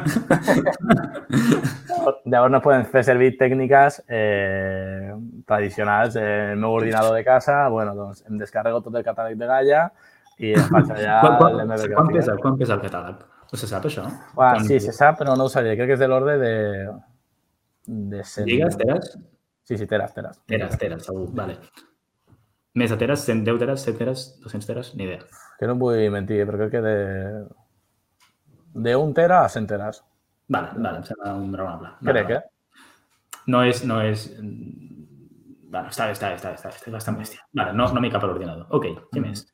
Llavors 2.32 2.52
no 2.54 2.60
fer 2.62 3.02
servir 3.06 3.38
tècniques 3.38 3.92
eh, 4.06 5.14
tradicionals. 5.46 6.16
En 6.18 6.50
el 6.54 6.60
meu 6.62 6.72
ordinador 6.78 7.14
de 7.14 7.24
casa, 7.26 7.68
bueno, 7.74 7.90
doncs 7.98 8.18
em 8.26 8.34
descarrego 8.38 8.78
tot 8.86 8.94
el 8.94 9.06
catàleg 9.06 9.34
de 9.38 9.46
Gaia 9.50 9.82
i 10.38 10.54
em 10.54 10.70
faig 10.74 10.94
allà. 10.94 11.18
Quan, 11.24 12.12
pesa, 12.12 12.36
quan 12.42 12.58
pesa 12.60 12.76
el 12.78 12.84
catàleg? 12.84 13.26
O 13.48 13.56
se 13.56 13.68
sap 13.70 13.86
això? 13.88 14.04
Sí, 14.66 14.78
se 14.84 14.92
sap, 14.92 15.18
però 15.22 15.34
no 15.38 15.46
ho 15.48 15.52
sabia. 15.52 15.76
Crec 15.78 15.92
que 15.92 15.96
és 15.96 16.02
de 16.02 16.08
l'ordre 16.10 16.36
de... 16.40 16.54
de 17.86 18.22
100... 18.22 18.48
Lligues, 18.50 18.76
teres? 18.80 19.14
Sí, 19.68 19.78
sí, 19.78 19.86
teres, 19.88 20.12
teres. 20.16 20.40
Teres, 20.48 20.76
teres, 20.80 21.06
segur. 21.08 21.30
Vale. 21.36 21.56
Més 22.78 22.92
de 22.92 22.98
teres, 23.00 23.24
110 23.24 23.62
teres, 23.62 23.86
100 23.88 23.96
teres, 23.98 24.26
200 24.44 24.68
teres, 24.68 24.92
ni 24.96 25.08
idea. 25.08 25.24
Que 25.58 25.68
no 25.68 25.78
vull 25.80 26.04
mentir, 26.12 26.42
però 26.48 26.60
crec 26.60 26.76
que 26.76 26.84
de... 26.84 26.94
De 28.78 28.94
un 29.00 29.16
tera 29.16 29.42
a 29.46 29.48
100 29.50 29.66
teres. 29.72 30.02
Vale, 30.52 30.76
vale, 30.76 31.00
em 31.00 31.08
sembla 31.08 31.32
un 31.40 31.56
raonable. 31.56 31.94
Crec, 32.04 32.34
eh? 32.36 32.42
No 33.48 33.64
és... 33.64 33.82
No 33.88 34.02
és... 34.04 34.28
Bueno, 35.68 35.88
està 35.88 36.06
bé, 36.08 36.14
està 36.16 36.30
bé, 36.30 36.36
està 36.36 36.52
bé, 36.52 36.56
està, 36.60 36.70
bé, 36.72 36.80
està 36.80 36.92
bastant 36.92 37.16
bèstia. 37.20 37.42
Vale, 37.56 37.74
no, 37.76 37.88
no 37.92 38.00
m'hi 38.04 38.12
cap 38.12 38.24
a 38.24 38.28
l'ordinador. 38.30 38.68
Ok, 38.76 38.86
què 39.12 39.24
més? 39.24 39.44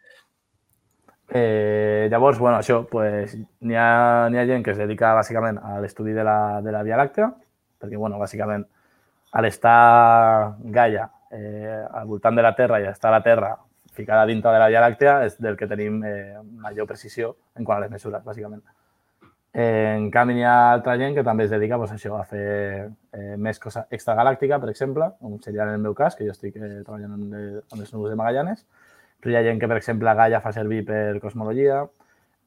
Eh, 1.37 2.07
llavors, 2.13 2.39
bueno, 2.39 2.61
això, 2.61 2.85
pues, 2.87 3.33
n'hi 3.67 3.75
ha, 3.75 4.27
ha 4.27 4.45
gent 4.47 4.63
que 4.63 4.71
es 4.71 4.79
dedica 4.79 5.17
bàsicament 5.19 5.59
a 5.59 5.81
l'estudi 5.83 6.13
de, 6.15 6.23
la, 6.23 6.61
de 6.63 6.71
la 6.71 6.85
Via 6.87 7.01
Làctea, 7.01 7.27
perquè, 7.83 7.99
bueno, 7.99 8.21
bàsicament, 8.23 8.63
a 9.35 9.43
l'estar 9.43 10.55
Gaia 10.77 11.09
eh, 11.35 11.83
al 11.91 12.07
voltant 12.07 12.39
de 12.39 12.45
la 12.47 12.55
Terra 12.55 12.79
i 12.79 12.87
està 12.87 13.11
la 13.11 13.19
Terra 13.25 13.51
ficada 13.99 14.29
dintre 14.31 14.53
de 14.55 14.61
la 14.63 14.71
Via 14.71 14.85
Làctea 14.85 15.17
és 15.27 15.35
del 15.43 15.59
que 15.59 15.67
tenim 15.67 15.99
eh, 16.07 16.39
major 16.63 16.87
precisió 16.87 17.35
en 17.59 17.67
quant 17.67 17.81
a 17.81 17.83
les 17.83 17.91
mesures, 17.91 18.23
bàsicament. 18.23 18.63
Eh, 19.55 19.91
en 19.97 20.07
canvi, 20.15 20.39
hi 20.39 20.47
ha 20.47 20.55
altra 20.77 20.95
gent 21.03 21.19
que 21.19 21.27
també 21.27 21.49
es 21.49 21.51
dedica 21.51 21.83
pues, 21.83 21.91
això, 21.99 22.15
a 22.15 22.25
fer 22.31 22.47
eh, 23.11 23.35
més 23.35 23.59
cosa 23.59 23.89
extragalàctica, 23.91 24.63
per 24.63 24.71
exemple, 24.71 25.11
com 25.19 25.41
seria 25.43 25.67
en 25.67 25.75
el 25.75 25.83
meu 25.83 25.99
cas, 25.99 26.15
que 26.15 26.31
jo 26.31 26.39
estic 26.39 26.63
eh, 26.63 26.83
treballant 26.87 27.19
amb, 27.19 27.35
amb 27.35 27.81
els 27.81 27.91
núvols 27.91 28.15
de 28.15 28.23
Magallanes, 28.23 28.67
però 29.25 29.33
hi 29.33 29.39
ha 29.39 29.45
gent 29.47 29.61
que, 29.61 29.69
per 29.71 29.79
exemple, 29.81 30.13
Gaia 30.19 30.43
fa 30.45 30.53
servir 30.53 30.83
per 30.85 31.17
cosmologia, 31.23 31.79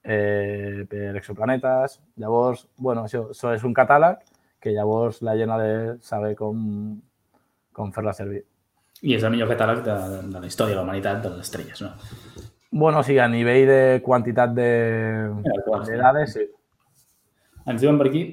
eh, 0.04 0.86
per 0.90 1.16
exoplanetes. 1.18 1.98
Llavors, 2.22 2.68
bueno, 2.78 3.08
això, 3.08 3.24
això 3.34 3.56
és 3.58 3.66
un 3.66 3.74
catàleg 3.74 4.20
que 4.62 4.74
llavors 4.76 5.24
la 5.26 5.34
gent 5.40 5.54
ha 5.54 5.58
de 5.58 5.72
saber 6.06 6.36
com, 6.38 6.60
com 7.74 7.90
fer-la 7.96 8.14
servir. 8.14 8.44
I 9.02 9.16
és 9.18 9.26
el 9.26 9.34
millor 9.34 9.50
catàleg 9.50 9.82
de, 9.86 9.96
de 10.30 10.44
la 10.44 10.50
història 10.50 10.76
de 10.76 10.80
la 10.80 10.86
humanitat 10.86 11.24
de 11.26 11.34
les 11.34 11.48
estrelles, 11.50 11.82
no? 11.82 11.92
Bueno, 12.70 13.02
o 13.02 13.06
sigui, 13.08 13.20
a 13.24 13.28
nivell 13.32 13.66
de 13.70 13.82
quantitat 14.06 14.54
de, 14.54 14.72
de 15.42 15.98
dades, 15.98 16.36
sí. 16.38 16.46
Ens 17.68 17.82
diuen 17.82 17.98
per 17.98 18.12
aquí 18.12 18.24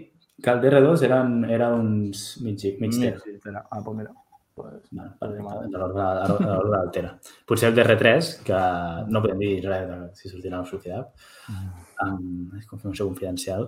que 0.45 0.53
el 0.53 0.61
DR2 0.61 1.07
eren, 1.09 1.33
era 1.49 1.71
uns 1.73 2.27
mig, 2.45 2.61
mig 2.81 2.93
tera. 2.99 3.25
Sí, 3.25 3.39
tera. 3.41 3.65
Ah, 3.71 3.81
doncs 3.81 4.03
mira. 4.03 4.13
Pues, 4.55 4.85
bueno, 4.93 5.17
de 5.21 5.79
l'ordre 5.79 6.79
del 6.79 6.91
tera. 6.93 7.19
Potser 7.47 7.73
el 7.73 7.77
DR3, 7.77 8.43
que 8.47 8.59
no 9.11 9.23
podem 9.25 9.39
dir 9.43 9.55
res 9.65 9.89
de 9.89 9.97
si 10.15 10.29
sortirà 10.31 10.61
o 10.61 10.63
no 10.63 10.69
sortirà, 10.69 11.01
amb 12.05 12.53
confirmació 12.71 13.09
confidencial, 13.09 13.63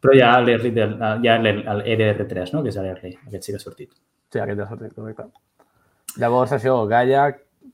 però 0.00 0.12
hi 0.16 0.22
ha 0.24 0.30
l'EDR3, 0.40 2.54
no? 2.54 2.62
que 2.62 2.70
és 2.72 2.78
l'ERLI, 2.80 3.12
aquest 3.26 3.42
sí 3.44 3.52
que 3.52 3.60
ha 3.60 3.66
sortit. 3.66 3.90
Sí, 4.32 4.38
aquest 4.40 4.58
ja 4.62 4.64
ha 4.64 4.72
sortit, 4.72 4.92
correcte. 4.96 5.24
Llavors, 6.16 6.56
això, 6.56 6.74
Gaia, 6.88 7.22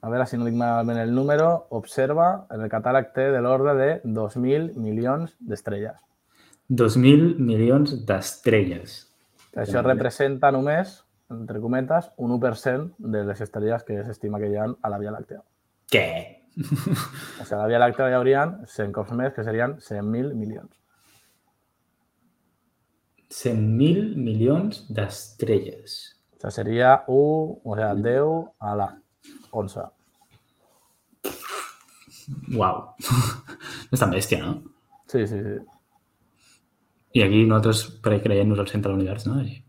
a 0.03 0.07
veure 0.11 0.27
si 0.27 0.35
no 0.41 0.49
dic 0.49 0.59
malament 0.59 0.99
el 1.05 1.15
número, 1.15 1.49
observa, 1.79 2.27
en 2.51 2.59
el 2.67 2.71
catàleg 2.73 3.15
té 3.15 3.31
de 3.31 3.41
l'ordre 3.47 3.79
de 3.79 3.91
2.000 4.03 4.75
milions 4.75 5.39
d'estrelles. 5.39 6.03
2.000 6.69 7.39
milions 7.39 7.95
d'estrelles. 8.09 9.05
Això 9.55 9.87
representa 9.87 10.51
només, 10.51 11.04
entre 11.41 11.61
cometes, 11.61 12.11
un 12.17 12.33
1% 12.37 12.95
de 12.99 13.25
les 13.29 13.41
estrelles 13.45 13.85
que 13.85 14.01
s'estima 14.07 14.41
que 14.43 14.51
hi 14.53 14.57
ha 14.57 14.69
a 14.71 14.93
la 14.93 15.01
Via 15.03 15.13
Làctea. 15.15 15.43
Què? 15.93 16.07
O 16.55 17.45
sigui, 17.45 17.57
a 17.57 17.61
la 17.61 17.69
Via 17.71 17.83
Làctea 17.83 18.09
hi 18.11 18.17
haurien 18.19 18.57
100 18.71 18.95
cops 18.97 19.13
més, 19.19 19.35
que 19.35 19.45
serien 19.47 19.77
100.000 19.83 20.35
milions. 20.39 20.71
100.000 23.35 24.15
milions 24.15 24.85
d'estrelles. 24.95 25.99
O 26.39 26.39
sigui, 26.39 26.55
seria 26.59 26.95
1, 27.09 27.19
o 27.65 27.77
sigui, 27.79 28.03
10 28.07 28.33
a 28.61 28.75
la 28.81 28.91
11. 29.65 29.89
Uau. 32.57 32.85
No 33.85 33.97
és 33.97 34.01
tan 34.01 34.11
bèstia, 34.11 34.41
no? 34.43 34.53
Sí, 35.07 35.21
sí, 35.31 35.37
sí. 35.39 35.53
I 37.15 37.23
aquí 37.23 37.45
nosaltres 37.47 37.85
creient-nos 38.03 38.59
al 38.59 38.67
centre 38.67 38.91
de 38.91 38.97
l'univers, 38.97 39.27
no? 39.29 39.39
I... 39.45 39.61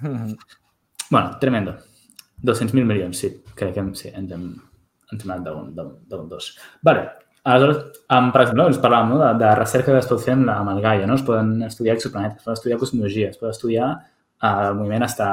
Bueno, 1.12 1.36
tremendo. 1.40 1.76
200.000 2.42 2.84
milions, 2.88 3.18
sí. 3.20 3.28
Crec 3.54 3.74
que 3.76 3.84
sí, 4.00 4.08
ens 4.16 4.32
hem, 4.34 4.46
ens 5.12 5.22
hem 5.26 5.30
anat 5.34 5.44
d'un- 5.44 6.28
dos. 6.30 6.54
Vale. 6.82 7.04
Aleshores, 7.44 7.78
um, 8.14 8.28
per 8.30 8.42
exemple, 8.44 8.66
ens 8.70 8.78
parlàvem 8.78 9.08
no? 9.12 9.18
de, 9.18 9.28
de 9.40 9.48
recerca 9.58 9.90
que 9.92 9.98
es 9.98 10.06
pot 10.10 10.20
fer 10.22 10.34
amb, 10.36 10.68
el 10.70 10.80
Gaia, 10.84 11.06
no? 11.10 11.16
Es 11.18 11.24
poden 11.26 11.56
estudiar 11.66 11.96
exoplanetes, 11.98 12.38
es 12.38 12.44
poden 12.46 12.58
estudiar 12.58 12.78
cosmologia, 12.78 13.30
es 13.34 13.38
pot 13.40 13.50
estudiar 13.50 13.88
uh, 13.98 14.52
el 14.68 14.76
moviment 14.78 15.02
estar... 15.08 15.32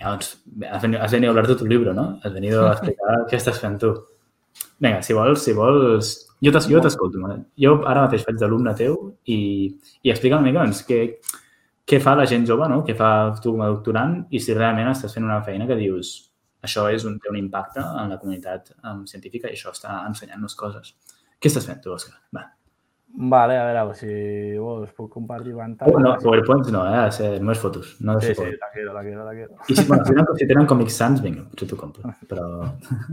Llavors, 0.00 0.30
has 0.70 0.82
venido, 0.82 1.02
has 1.04 1.12
venido 1.12 1.30
a 1.30 1.32
hablar 1.32 1.46
de 1.46 1.54
tu 1.56 1.66
libro, 1.66 1.92
¿no? 1.94 2.18
Has 2.24 2.32
venido 2.32 2.66
a 2.68 2.72
explicar 2.72 3.18
què 3.30 3.36
estàs 3.38 3.60
fent 3.62 3.78
tu. 3.82 3.92
Vinga, 4.80 5.02
si 5.06 5.14
vols, 5.14 5.42
si 5.46 5.52
vols... 5.56 6.10
Jo 6.42 6.50
t'es- 6.54 6.66
jo 6.72 6.80
t'escolto. 6.80 7.20
eh? 7.34 7.38
Jo 7.60 7.74
ara 7.86 8.06
mateix 8.06 8.22
faig 8.24 8.38
d'alumne 8.40 8.72
teu 8.78 8.94
i, 9.28 9.38
i 10.02 10.10
explica 10.10 10.38
una 10.40 10.46
mica 10.48 10.62
doncs, 10.64 10.80
què, 10.88 11.00
què 11.90 11.98
fa 12.02 12.14
la 12.14 12.26
gent 12.30 12.46
jove, 12.46 12.68
no? 12.70 12.82
què 12.86 12.94
fa 12.98 13.10
tu 13.42 13.54
com 13.54 13.64
a 13.66 13.70
doctorant 13.72 14.20
i 14.30 14.40
si 14.42 14.54
realment 14.54 14.92
estàs 14.92 15.16
fent 15.16 15.26
una 15.26 15.40
feina 15.46 15.66
que 15.66 15.78
dius 15.78 16.12
això 16.62 16.86
és 16.92 17.06
un, 17.08 17.16
té 17.18 17.30
un 17.32 17.38
impacte 17.40 17.82
en 17.82 18.12
la 18.12 18.18
comunitat 18.20 18.74
um, 18.84 19.02
científica 19.08 19.48
i 19.48 19.56
això 19.56 19.72
està 19.72 20.02
ensenyant-nos 20.06 20.56
coses. 20.60 20.94
Què 21.40 21.48
estàs 21.48 21.66
fent 21.66 21.80
tu, 21.82 21.94
Òscar? 21.96 22.18
Va. 22.36 22.44
Vale, 23.10 23.56
a 23.58 23.62
veure, 23.66 23.94
si 23.98 24.08
vols, 24.60 24.92
puc 24.94 25.08
compartir 25.16 25.56
pantalla. 25.56 25.90
Oh, 25.96 26.02
no, 26.04 26.12
PowerPoints 26.22 26.70
no, 26.70 26.84
eh? 26.86 27.08
Ser 27.16 27.30
només 27.40 27.58
fotos. 27.58 27.96
No 28.06 28.14
Sí, 28.22 28.34
sí, 28.38 28.50
la 28.60 28.68
quiero, 28.74 28.92
la 28.94 29.02
quiero, 29.02 29.24
la 29.24 29.32
quiero. 29.34 29.56
I 29.66 29.74
si, 29.74 29.84
bueno, 29.88 30.04
si, 30.04 30.14
tenen, 30.14 30.28
si 30.38 30.50
tenen 30.52 30.68
còmics 30.70 30.98
sants, 31.02 31.24
vinga, 31.24 31.46
potser 31.50 31.70
t'ho 31.72 31.80
compro. 31.80 32.12
Però... 32.30 32.68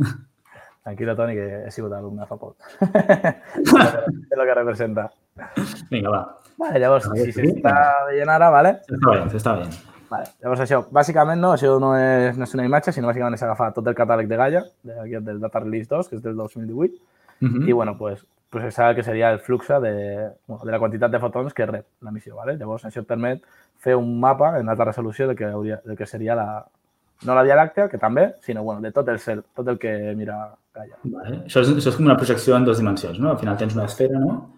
Tranquilo, 0.87 1.17
Toni, 1.17 1.33
que 1.35 1.47
he 1.65 1.71
sigut 1.73 1.95
alumne 1.97 2.27
fa 2.29 2.37
poc. 2.39 2.61
és 2.83 4.37
el 4.37 4.45
que 4.45 4.53
representa. 4.59 5.09
Vinga, 5.89 6.13
va. 6.13 6.21
Vale, 6.57 6.79
llavors, 6.81 7.09
si 7.13 7.31
sí. 7.31 7.35
s'està 7.37 7.75
veient 8.07 8.31
ara, 8.33 8.49
vale? 8.53 8.79
S'està 8.87 9.13
veient, 9.13 9.29
s'està 9.33 9.53
veient. 9.59 9.75
Vale, 10.07 10.29
llavors 10.41 10.63
això, 10.63 10.81
bàsicament 10.95 11.41
no, 11.43 11.51
això 11.53 11.75
no 11.83 11.91
és, 11.99 12.37
no 12.39 12.47
és 12.47 12.55
una 12.55 12.65
imatge, 12.65 12.93
sinó 12.95 13.09
bàsicament 13.09 13.35
és 13.35 13.43
agafar 13.43 13.73
tot 13.75 13.87
el 13.91 13.95
catàleg 13.97 14.29
de 14.31 14.39
Gaia, 14.39 14.63
de, 14.87 14.95
aquest 15.03 15.25
del 15.27 15.41
Data 15.43 15.59
Release 15.59 15.89
2, 15.91 16.09
que 16.09 16.17
és 16.17 16.23
del 16.23 16.35
2018, 16.39 16.97
Mm 17.39 17.49
-hmm. 17.49 17.69
i 17.69 17.71
bueno, 17.71 17.97
pues, 17.97 18.25
processar 18.49 18.89
el 18.89 18.95
que 18.95 19.03
seria 19.03 19.31
el 19.31 19.39
flux 19.39 19.67
de, 19.67 20.31
bueno, 20.47 20.63
de 20.65 20.71
la 20.71 20.79
quantitat 20.79 21.11
de 21.11 21.19
fotons 21.19 21.53
que 21.53 21.65
rep 21.65 21.85
la 22.01 22.11
missió. 22.11 22.35
¿vale? 22.35 22.57
Llavors, 22.57 22.85
això 22.85 23.01
et 23.01 23.07
permet 23.07 23.43
fer 23.77 23.95
un 23.95 24.19
mapa 24.19 24.59
en 24.59 24.69
alta 24.69 24.85
resolució 24.85 25.27
de 25.27 25.35
que, 25.35 25.45
hauria, 25.45 25.81
de 25.83 25.95
que 25.95 26.05
seria 26.05 26.35
la, 26.35 26.65
no 27.25 27.35
la 27.35 27.43
Via 27.43 27.55
Làctea, 27.55 27.89
que 27.89 27.97
també, 27.97 28.35
sinó 28.41 28.63
bueno, 28.63 28.81
de 28.81 28.91
tot 28.91 29.07
el 29.09 29.19
cel, 29.19 29.43
tot 29.53 29.67
el 29.67 29.77
que 29.77 30.13
mira 30.15 30.55
Gaia. 30.73 30.95
Vale. 31.03 31.43
Això, 31.45 31.61
és, 31.61 31.69
això 31.69 31.89
és 31.89 31.95
com 31.95 32.05
una 32.05 32.17
projecció 32.17 32.55
en 32.55 32.65
dues 32.65 32.77
dimensions, 32.77 33.19
no? 33.19 33.31
Al 33.31 33.39
final 33.39 33.57
tens 33.57 33.75
una 33.75 33.85
esfera, 33.85 34.19
no? 34.19 34.53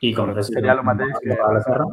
I 0.00 0.12
com 0.14 0.32
res, 0.34 0.46
Seria 0.48 0.72
el 0.72 0.82
mateix 0.82 1.18
que- 1.22 1.32
a 1.32 1.52
la 1.52 1.62
Terra. 1.62 1.84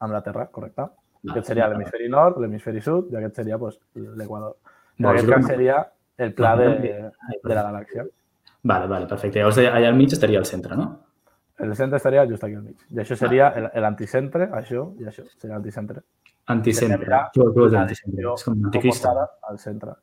Amb 0.00 0.12
la 0.12 0.22
Terra, 0.22 0.46
correcte. 0.50 0.82
Vale. 0.82 1.32
Aquest 1.32 1.46
seria 1.48 1.68
l'hemisferi 1.68 2.08
nord, 2.08 2.38
l'hemisferi 2.38 2.80
sud, 2.80 3.12
i 3.12 3.16
aquest 3.16 3.36
seria 3.36 3.58
pues, 3.58 3.78
l'Equador. 3.94 4.56
En 4.98 5.06
aquest 5.06 5.28
cas 5.28 5.46
seria 5.46 5.92
el 6.18 6.32
pla 6.34 6.56
de, 6.56 6.68
de 7.42 7.54
la 7.54 7.62
galàxia. 7.70 8.06
Vale, 8.62 8.86
vale, 8.86 9.06
perfecte. 9.06 9.38
Llavors 9.38 9.58
allà 9.58 9.88
al 9.88 9.94
mig 9.96 10.12
estaria 10.12 10.38
el 10.38 10.44
centre, 10.46 10.76
no? 10.76 11.00
El 11.58 11.74
centre 11.76 11.96
estaria 11.96 12.26
just 12.28 12.44
aquí 12.44 12.54
al 12.54 12.62
mig. 12.62 12.76
I 12.90 12.98
això 13.00 13.16
seria 13.16 13.48
el- 13.56 13.70
l'anticentre, 13.82 14.50
això 14.50 14.92
i 15.00 15.04
això. 15.04 15.24
Seria 15.38 15.54
l'anticentre. 15.56 16.02
Anticentre. 16.46 17.06
Què 17.06 17.40
vol 17.40 17.52
què 17.52 17.58
vol 17.60 17.70
dir 17.70 17.76
la 17.76 17.82
anticentre? 17.82 18.16
direcció 18.22 18.34
És 18.34 18.44
com 18.44 18.58
un 18.58 18.64
anticristo. 18.66 19.08
oposada 19.08 19.30
al 19.48 19.58
centre, 19.58 19.94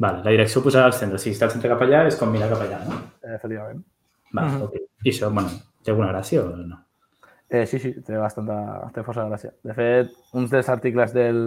Vale, 0.00 0.22
la 0.24 0.30
direcció 0.30 0.62
posada 0.62 0.86
al 0.86 0.92
centre. 0.94 1.18
Si 1.18 1.30
està 1.30 1.44
el 1.44 1.50
centre 1.50 1.68
cap 1.68 1.80
allà, 1.82 2.06
és 2.06 2.16
com 2.16 2.30
mirar 2.32 2.48
cap 2.48 2.60
allà, 2.62 2.78
no? 2.88 3.00
efectivament. 3.34 3.84
Vale, 4.32 4.48
Mhm. 4.48 4.62
ok. 4.62 4.74
I 5.04 5.10
això, 5.10 5.30
bueno, 5.32 5.48
té 5.84 5.92
alguna 5.92 6.10
gràcia 6.12 6.44
o 6.44 6.56
no? 6.56 6.80
Eh, 7.50 7.66
sí, 7.66 7.80
sí, 7.82 7.90
té 8.06 8.18
bastanta, 8.18 8.56
té 8.94 9.02
força 9.02 9.26
gràcia. 9.26 9.50
De 9.66 9.74
fet, 9.74 10.12
uns 10.38 10.52
dels 10.52 10.68
articles 10.70 11.14
del... 11.16 11.40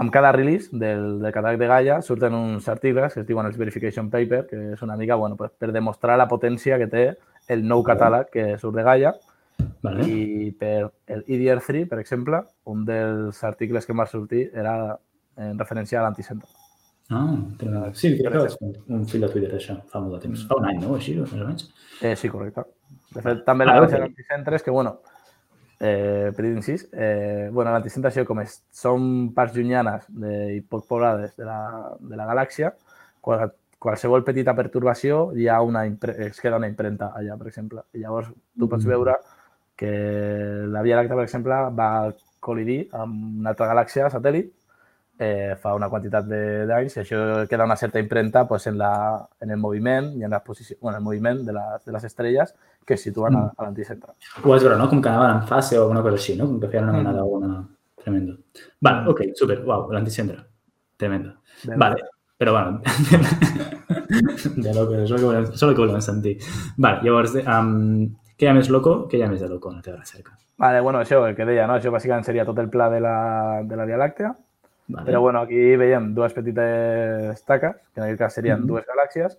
Amb 0.00 0.12
cada 0.14 0.30
release 0.32 0.70
del, 0.72 1.18
del 1.20 1.32
catàleg 1.34 1.58
de 1.60 1.66
Gaia 1.68 1.96
surten 2.00 2.32
uns 2.32 2.70
articles 2.72 3.12
que 3.12 3.20
es 3.20 3.26
diuen 3.28 3.44
els 3.50 3.58
Verification 3.60 4.08
Paper, 4.08 4.46
que 4.48 4.60
és 4.76 4.84
una 4.86 4.96
mica 4.96 5.18
bueno, 5.20 5.36
pues, 5.36 5.50
per 5.58 5.74
demostrar 5.74 6.16
la 6.16 6.28
potència 6.30 6.78
que 6.80 6.88
té 6.88 7.04
el 7.52 7.66
nou 7.68 7.82
catàleg 7.84 8.30
que 8.32 8.46
surt 8.62 8.78
de 8.78 8.86
Gaia. 8.86 9.12
Vale. 9.84 10.06
I 10.06 10.54
per 10.56 10.88
el 11.10 11.26
EDR3, 11.26 11.84
per 11.90 11.98
exemple, 12.00 12.40
un 12.70 12.86
dels 12.88 13.44
articles 13.44 13.84
que 13.84 13.92
em 13.92 14.00
va 14.00 14.08
sortir 14.08 14.46
era 14.54 14.78
en 15.36 15.58
referència 15.58 16.00
a 16.00 16.06
l'anticentre. 16.06 16.48
Ah, 17.10 17.36
tremendo. 17.58 17.92
Sí, 17.98 18.12
crec 18.18 18.32
que 18.32 18.38
vaig 18.38 18.82
un 18.94 19.06
fil 19.10 19.20
de 19.24 19.28
Twitter 19.32 19.50
d'això 19.52 19.74
fa 19.90 19.98
molt 20.00 20.14
de 20.14 20.20
temps. 20.28 20.44
Fa 20.46 20.56
un 20.60 20.66
any, 20.70 20.78
no? 20.82 20.94
Així, 20.94 21.16
més 21.18 21.32
o 21.34 21.38
menys. 21.42 21.64
Eh, 22.00 22.14
sí, 22.16 22.28
correcte. 22.30 22.62
De 23.14 23.22
fet, 23.24 23.40
també 23.44 23.66
la 23.66 23.72
Ah, 23.74 23.80
gràcia 23.80 23.96
ok. 23.96 24.00
de 24.00 24.04
l'anticentre 24.06 24.56
és 24.56 24.62
que, 24.62 24.70
bueno, 24.70 24.92
eh, 25.80 26.30
petit 26.36 26.54
incís, 26.56 26.88
eh, 26.92 27.48
bueno, 27.52 27.72
l'anticentre 27.72 28.10
això, 28.12 28.24
com 28.26 28.38
és, 28.40 28.60
són 28.70 29.32
parts 29.34 29.56
llunyanes 29.56 30.04
de, 30.08 30.56
i 30.56 30.60
poc 30.60 30.86
poblades 30.86 31.34
de 31.36 31.44
la, 31.44 31.96
de 31.98 32.16
la 32.16 32.26
galàxia, 32.26 32.74
qual, 33.20 33.50
qualsevol 33.80 34.22
petita 34.22 34.54
pertorbació 34.54 35.32
hi 35.34 35.48
ha 35.48 35.60
una 35.62 35.86
impre, 35.86 36.14
es 36.28 36.38
queda 36.40 36.58
una 36.58 36.68
impremta 36.68 37.12
allà, 37.16 37.36
per 37.36 37.48
exemple. 37.48 37.82
I 37.94 37.98
llavors 38.04 38.28
tu 38.58 38.68
pots 38.68 38.84
Mm. 38.84 38.88
veure 38.88 39.16
que 39.74 39.90
la 40.68 40.82
Via 40.82 40.96
Làctea, 40.96 41.16
per 41.16 41.24
exemple, 41.24 41.54
va 41.74 42.14
col·lidir 42.40 42.88
amb 42.92 43.40
una 43.40 43.50
altra 43.50 43.66
galàxia 43.66 44.10
satèl·lit 44.12 44.50
eh, 45.20 45.54
fa 45.60 45.74
una 45.76 45.90
quantitat 45.92 46.24
de- 46.24 46.64
d'anys 46.66 46.94
i 46.96 47.00
això 47.02 47.18
queda 47.46 47.66
una 47.68 47.76
certa 47.76 48.00
impremta 48.00 48.46
pues, 48.48 48.66
en, 48.70 48.78
la, 48.80 48.92
en 49.40 49.50
el 49.52 49.58
moviment 49.60 50.14
i 50.16 50.24
en 50.24 50.30
bueno, 50.80 50.96
el 50.96 51.04
moviment 51.04 51.42
de, 51.44 51.52
la, 51.52 51.64
de 51.84 51.92
les 51.92 52.04
estrelles 52.08 52.54
que 52.86 52.94
es 52.94 53.02
situen 53.04 53.36
a, 53.36 53.42
a 53.56 53.62
l'anticentre. 53.66 54.14
Ho 54.42 54.48
vaig 54.48 54.62
veure, 54.64 54.78
no? 54.80 54.88
Com 54.88 55.02
que 55.04 55.10
anaven 55.12 55.36
en 55.42 55.46
fase 55.46 55.76
o 55.78 55.82
alguna 55.84 56.00
cosa 56.02 56.16
així, 56.16 56.36
no? 56.40 56.46
Com 56.48 56.58
que 56.60 56.68
feien 56.72 56.88
una 56.88 56.96
mena 56.96 57.12
Mm. 57.12 57.16
d'alguna... 57.20 57.68
Tremendo. 58.00 58.38
Vale, 58.80 59.02
ok, 59.12 59.20
super, 59.36 59.58
uau, 59.68 59.90
l'anticentre. 59.92 60.38
Tremendo. 60.96 61.34
De- 61.68 61.76
Vale, 61.76 62.00
però 62.40 62.52
bueno, 62.56 62.80
de 64.56 64.72
loco, 64.74 64.94
és 64.96 65.10
el 65.10 65.18
que 65.20 65.24
volem, 65.26 65.44
és 65.52 65.62
el 65.62 65.74
que 65.74 65.82
volem 65.84 66.00
sentir. 66.04 66.36
Vale, 66.78 67.02
llavors, 67.04 67.34
um, 67.44 68.06
què 68.40 68.46
hi 68.46 68.50
ha 68.50 68.54
més 68.56 68.70
loco? 68.72 68.94
Què 69.10 69.18
hi 69.20 69.24
ha 69.26 69.28
més 69.28 69.40
de 69.44 69.48
loco 69.52 69.68
en 69.70 69.76
la 69.80 69.84
teva 69.84 69.98
recerca? 70.00 70.36
Vale, 70.60 70.80
bueno, 70.84 71.00
això, 71.04 71.22
el 71.28 71.36
que 71.36 71.44
deia, 71.48 71.66
no? 71.68 71.76
Això 71.76 71.92
bàsicament 71.92 72.24
seria 72.24 72.44
tot 72.48 72.58
el 72.60 72.68
pla 72.72 72.88
de 72.92 73.00
la, 73.04 73.14
de 73.68 73.76
la 73.76 73.84
Via 73.88 74.00
Làctea, 74.00 74.32
Vale. 74.92 75.06
però 75.06 75.20
bueno, 75.20 75.40
aquí 75.40 75.76
veiem 75.76 76.12
dues 76.14 76.32
petites 76.34 77.44
taques, 77.44 77.76
que 77.94 78.00
en 78.00 78.04
aquest 78.06 78.18
cas 78.18 78.34
serien 78.34 78.60
Mhm. 78.60 78.66
dues 78.66 78.84
galàxies, 78.86 79.38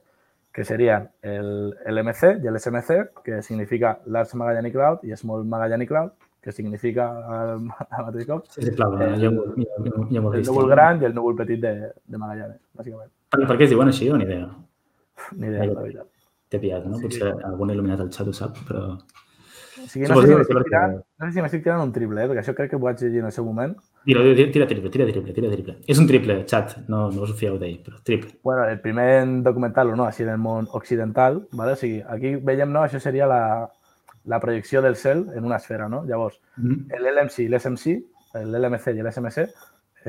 que 0.52 0.64
serien 0.66 1.10
el, 1.22 1.76
el 1.86 1.98
MC 2.04 2.38
i 2.44 2.48
el 2.48 2.56
SMC, 2.60 3.10
que 3.24 3.42
significa 3.42 4.00
Large 4.06 4.36
Magellanic 4.38 4.74
Cloud 4.74 5.04
i 5.04 5.16
Small 5.16 5.46
Magellanic 5.46 5.88
Cloud, 5.90 6.12
que 6.42 6.52
significa 6.52 7.06
al, 7.12 7.50
al 7.90 8.06
mateix 8.08 8.26
cop 8.28 8.46
Sí, 8.50 8.62
el- 8.68 8.82
ho- 8.82 8.98
ja, 8.98 9.06
ho- 9.06 10.08
ja 10.10 10.22
ho 10.22 10.34
he 10.34 10.40
el 10.40 10.46
núvol 10.48 10.70
gran 10.70 11.02
i 11.02 11.06
el 11.06 11.14
núvol 11.16 11.36
petit 11.36 11.62
de, 11.62 11.74
de 12.06 12.18
Magallanes, 12.18 12.60
bàsicament. 12.74 13.12
Per, 13.30 13.46
per 13.48 13.58
què 13.58 13.64
es 13.64 13.70
diuen 13.76 13.88
així 13.88 14.10
o 14.10 14.18
ni 14.18 14.26
idea? 14.26 14.48
Ni 15.38 15.48
idea, 15.48 15.66
la 15.70 15.82
veritat. 15.82 16.08
T'he 16.50 16.60
pillat, 16.60 16.84
no? 16.86 16.98
Sí. 16.98 17.04
Potser 17.06 17.30
algun 17.48 17.70
il·luminat 17.72 18.02
al 18.04 18.10
xat 18.12 18.28
ho 18.28 18.34
sap, 18.34 18.58
però... 18.68 18.98
O 19.82 19.88
sigui, 19.88 20.04
no, 20.10 20.18
sé 20.22 20.28
si 20.44 20.54
tirant, 20.66 20.98
no 21.18 21.28
sé 21.28 21.32
si 21.32 21.42
m'estic 21.42 21.64
tirant 21.64 21.82
un 21.86 21.94
triple, 21.96 22.26
eh? 22.26 22.28
perquè 22.28 22.42
això 22.44 22.54
crec 22.58 22.70
que 22.74 22.76
ho 22.76 22.82
vaig 22.84 23.00
llegir 23.00 23.22
en 23.22 23.30
el 23.30 23.32
seu 23.32 23.46
moment. 23.48 23.78
Tira, 24.04 24.22
tira, 24.52 24.66
triple, 24.68 24.90
tira 24.90 25.06
triple, 25.06 25.34
tira 25.34 25.50
triple. 25.52 25.76
És 25.88 26.00
un 26.02 26.08
triple, 26.10 26.40
xat, 26.50 26.78
no, 26.90 27.04
no 27.12 27.22
us 27.22 27.32
ho 27.32 27.36
fieu 27.38 27.58
d'ell, 27.62 27.78
però 27.86 28.00
triple. 28.04 28.32
bueno, 28.44 28.66
el 28.68 28.80
primer 28.82 29.22
en 29.22 29.44
documentar-lo, 29.44 29.96
no? 29.96 30.06
així 30.06 30.24
en 30.24 30.30
el 30.30 30.40
món 30.42 30.68
occidental, 30.72 31.48
¿vale? 31.52 31.74
o 31.74 31.76
sigui, 31.76 32.02
aquí 32.10 32.36
veiem, 32.36 32.72
no? 32.74 32.82
això 32.82 33.00
seria 33.00 33.28
la, 33.28 33.70
la 34.26 34.40
projecció 34.40 34.82
del 34.82 34.96
cel 34.96 35.28
en 35.36 35.46
una 35.46 35.58
esfera. 35.58 35.88
No? 35.90 36.04
Llavors, 36.06 36.40
Mm. 36.58 36.90
el 36.94 37.06
LMC 37.16 37.40
i 37.46 37.48
l'SMC, 37.50 37.94
l'LMC 38.42 38.88
i 38.98 39.02
l'SMC, 39.04 39.46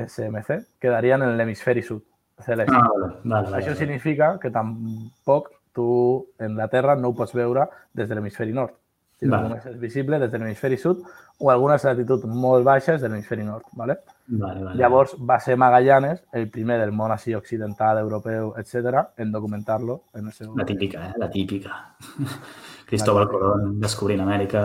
SMC, 0.07 0.57
quedarien 0.81 1.21
en 1.21 1.37
l'hemisferi 1.37 1.81
sud, 1.85 2.01
celeste. 2.43 2.73
Ah, 2.75 2.87
vale, 2.89 3.13
vale, 3.23 3.49
vale. 3.49 3.57
Això 3.61 3.73
vale. 3.73 3.77
significa 3.79 4.39
que 4.41 4.49
tampoc 4.51 5.51
tu 5.73 6.27
en 6.39 6.55
la 6.57 6.67
Terra 6.67 6.95
no 6.95 7.09
ho 7.09 7.15
pots 7.15 7.33
veure 7.33 7.67
des 7.93 8.09
de 8.09 8.15
l'hemisferi 8.15 8.53
nord. 8.53 8.73
Sinó 9.19 9.37
Vale. 9.37 9.49
només 9.49 9.65
és 9.69 9.79
visible 9.79 10.17
des 10.19 10.31
de 10.31 10.37
l'hemisferi 10.39 10.77
sud 10.77 11.03
o 11.39 11.49
algunes 11.51 11.83
latituds 11.83 12.25
molt 12.29 12.65
baixes 12.65 13.01
de 13.01 13.09
l'hemisferi 13.09 13.43
nord. 13.43 13.65
¿vale? 13.73 13.97
Vale, 14.27 14.63
vale. 14.63 14.77
Llavors 14.79 15.15
va 15.19 15.39
ser 15.39 15.57
Magallanes 15.57 16.23
el 16.31 16.49
primer 16.49 16.79
del 16.79 16.93
món 16.95 17.11
així 17.11 17.35
occidental, 17.35 17.99
europeu, 17.99 18.53
etc 18.57 19.17
en 19.17 19.31
documentar-lo 19.31 20.03
en 20.13 20.27
el 20.27 20.33
seu... 20.33 20.53
La 20.57 20.65
típica, 20.65 21.09
eh? 21.09 21.13
La 21.17 21.29
típica. 21.29 21.95
Cristóbal 22.89 23.27
Colón 23.29 23.79
descobrint 23.81 24.21
Amèrica, 24.21 24.63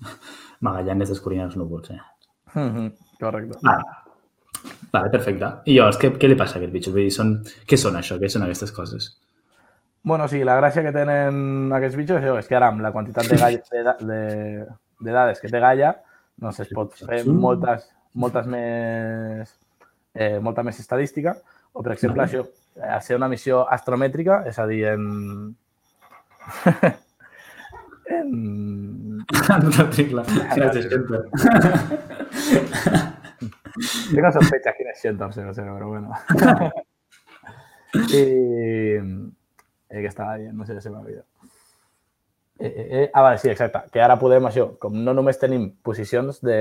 Magallanes 0.66 1.12
descobrint 1.12 1.44
els 1.48 1.56
núvols, 1.60 1.92
eh? 1.92 2.00
Mhm, 2.54 2.90
Correcte. 3.20 3.58
Vale. 3.62 4.02
Vale, 4.92 5.10
perfecte. 5.10 5.48
I 5.68 5.76
llavors, 5.76 5.98
què, 6.00 6.12
què 6.16 6.28
li 6.28 6.36
passa 6.38 6.56
a 6.56 6.60
aquest 6.60 6.72
bitxo? 6.72 6.92
Vull 6.94 7.06
dir, 7.06 7.12
són, 7.14 7.36
què 7.68 7.78
són 7.80 7.98
això? 7.98 8.16
Què 8.20 8.30
són 8.32 8.46
aquestes 8.46 8.72
coses? 8.72 9.10
Bueno, 10.06 10.28
sí, 10.30 10.42
la 10.46 10.56
gràcia 10.60 10.84
que 10.86 10.92
tenen 10.94 11.72
aquests 11.74 11.98
bitxos 11.98 12.22
és, 12.22 12.32
és 12.40 12.48
que 12.48 12.56
ara 12.56 12.70
amb 12.70 12.82
la 12.84 12.92
quantitat 12.94 13.26
de, 13.26 13.38
gall, 13.42 13.58
de, 13.72 13.94
de, 14.06 14.20
de 15.00 15.12
dades 15.12 15.40
que 15.42 15.50
té 15.52 15.60
Gaia, 15.62 15.92
doncs 16.40 16.60
es 16.64 16.72
pot 16.76 16.94
fer 16.98 17.22
moltes, 17.28 17.88
moltes 18.14 18.46
més, 18.50 19.52
eh, 20.14 20.38
molta 20.42 20.64
més 20.66 20.80
estadística. 20.82 21.36
O, 21.72 21.82
per 21.82 21.92
exemple, 21.92 22.24
això, 22.24 22.44
a 22.80 23.00
ser 23.04 23.18
una 23.18 23.28
missió 23.28 23.64
astromètrica, 23.68 24.42
és 24.48 24.58
a 24.58 24.66
dir, 24.70 24.82
en... 24.94 25.02
en... 28.18 28.30
No 29.62 29.70
t'articla. 29.74 30.24
Gràcies, 30.54 30.88
Xenter. 30.90 31.22
Tengo 34.14 34.32
sospechas 34.38 34.74
quién 34.76 34.90
es 34.90 35.02
Shelton, 35.02 35.32
no 35.46 35.54
sé, 35.54 35.62
pero 35.62 35.88
bueno. 35.88 36.12
I... 38.08 38.22
Eh, 39.88 40.00
que 40.00 40.06
estava 40.06 40.36
dient, 40.36 40.54
no 40.56 40.66
sé 40.66 40.80
si 40.80 40.90
m'ha 40.90 41.00
oblidat. 41.00 41.24
Eh, 42.58 42.66
eh, 42.66 42.86
eh, 43.02 43.10
ah, 43.12 43.22
vale, 43.22 43.38
sí, 43.38 43.48
exacte. 43.48 43.82
Que 43.92 44.00
ara 44.00 44.16
podem, 44.20 44.46
això, 44.48 44.70
com 44.80 44.94
no 45.04 45.12
només 45.16 45.38
tenim 45.40 45.68
posicions 45.84 46.40
de 46.44 46.56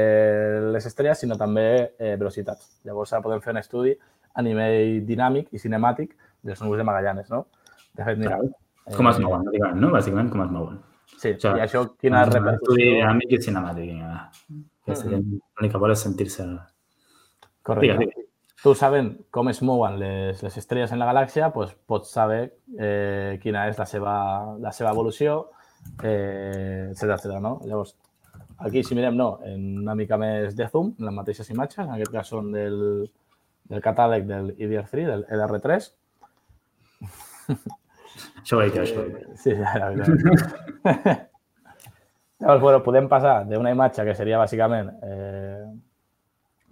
les 0.73 0.87
estrelles, 0.89 1.21
sinó 1.23 1.37
també 1.39 1.67
eh, 1.97 2.15
velocitats. 2.19 2.73
Llavors 2.87 3.13
ara 3.13 3.23
podem 3.23 3.43
fer 3.43 3.53
un 3.55 3.61
estudi 3.61 3.95
a 4.35 4.43
nivell 4.43 5.05
dinàmic 5.07 5.53
i 5.55 5.61
cinemàtic 5.61 6.11
dels 6.43 6.59
núvols 6.61 6.83
de 6.83 6.87
Magallanes, 6.89 7.31
no? 7.31 7.45
De 7.95 8.03
fet, 8.03 8.19
mira... 8.19 8.41
Eh, 8.43 8.93
com 8.97 9.07
es 9.09 9.21
mouen, 9.23 9.47
bàsicament, 9.47 9.81
no? 9.81 9.93
Bàsicament, 9.95 10.29
com 10.33 10.43
es 10.43 10.53
mouen. 10.57 10.83
Sí, 11.15 11.31
o 11.31 11.39
sigui, 11.39 11.55
i 11.61 11.63
això 11.63 11.85
quina 11.95 12.25
repercussió... 12.27 12.59
Estudi 12.59 12.91
dinàmic 12.99 13.31
i 13.31 13.41
cinemàtic. 13.47 13.95
Ja. 14.01 14.13
Que 14.85 14.91
mm 14.91 15.01
-hmm. 15.01 15.41
l'únic 15.57 15.71
que 15.71 15.83
vol 15.85 15.91
és 15.91 16.03
sentir-se... 16.03 16.45
Correcte. 17.63 17.81
Digue, 17.81 17.97
digue 18.05 18.25
tu 18.65 18.73
sabent 18.73 19.11
com 19.29 19.49
es 19.51 19.59
mouen 19.61 19.99
les, 19.99 20.39
les 20.41 20.55
estrelles 20.57 20.91
en 20.91 20.97
la 20.97 21.05
galàxia, 21.05 21.51
doncs 21.53 21.75
pots 21.85 22.09
saber 22.09 22.39
eh, 22.79 23.37
quina 23.43 23.67
és 23.69 23.77
la 23.77 23.85
seva, 23.85 24.15
la 24.57 24.71
seva 24.73 24.89
evolució, 24.89 25.51
eh, 26.03 26.89
etc 26.91 27.15
etc. 27.17 27.37
no? 27.41 27.59
Llavors, 27.65 27.95
aquí, 28.57 28.83
si 28.83 28.95
mirem, 28.95 29.15
no, 29.17 29.39
en 29.45 29.79
una 29.83 29.95
mica 29.95 30.17
més 30.21 30.55
de 30.57 30.67
zoom, 30.71 30.93
les 30.99 31.15
mateixes 31.15 31.49
imatges, 31.53 31.85
en 31.85 31.95
aquest 31.95 32.13
cas 32.13 32.31
són 32.33 32.51
del, 32.55 32.77
del 33.69 33.83
catàleg 33.83 34.27
del 34.29 34.51
IDR3, 34.55 35.09
del 35.11 35.25
EDR3. 35.29 35.89
Això 38.41 38.57
ho 38.57 38.63
he 38.63 38.69
dit, 38.69 38.81
això. 38.81 39.05
Sí, 39.41 39.55
ja, 39.57 39.71
ja. 39.79 41.15
Llavors, 42.39 42.61
bueno, 42.61 42.81
podem 42.83 43.07
passar 43.09 43.43
d'una 43.47 43.71
imatge 43.71 44.03
que 44.05 44.15
seria 44.15 44.39
bàsicament 44.41 44.89
eh, 45.07 45.65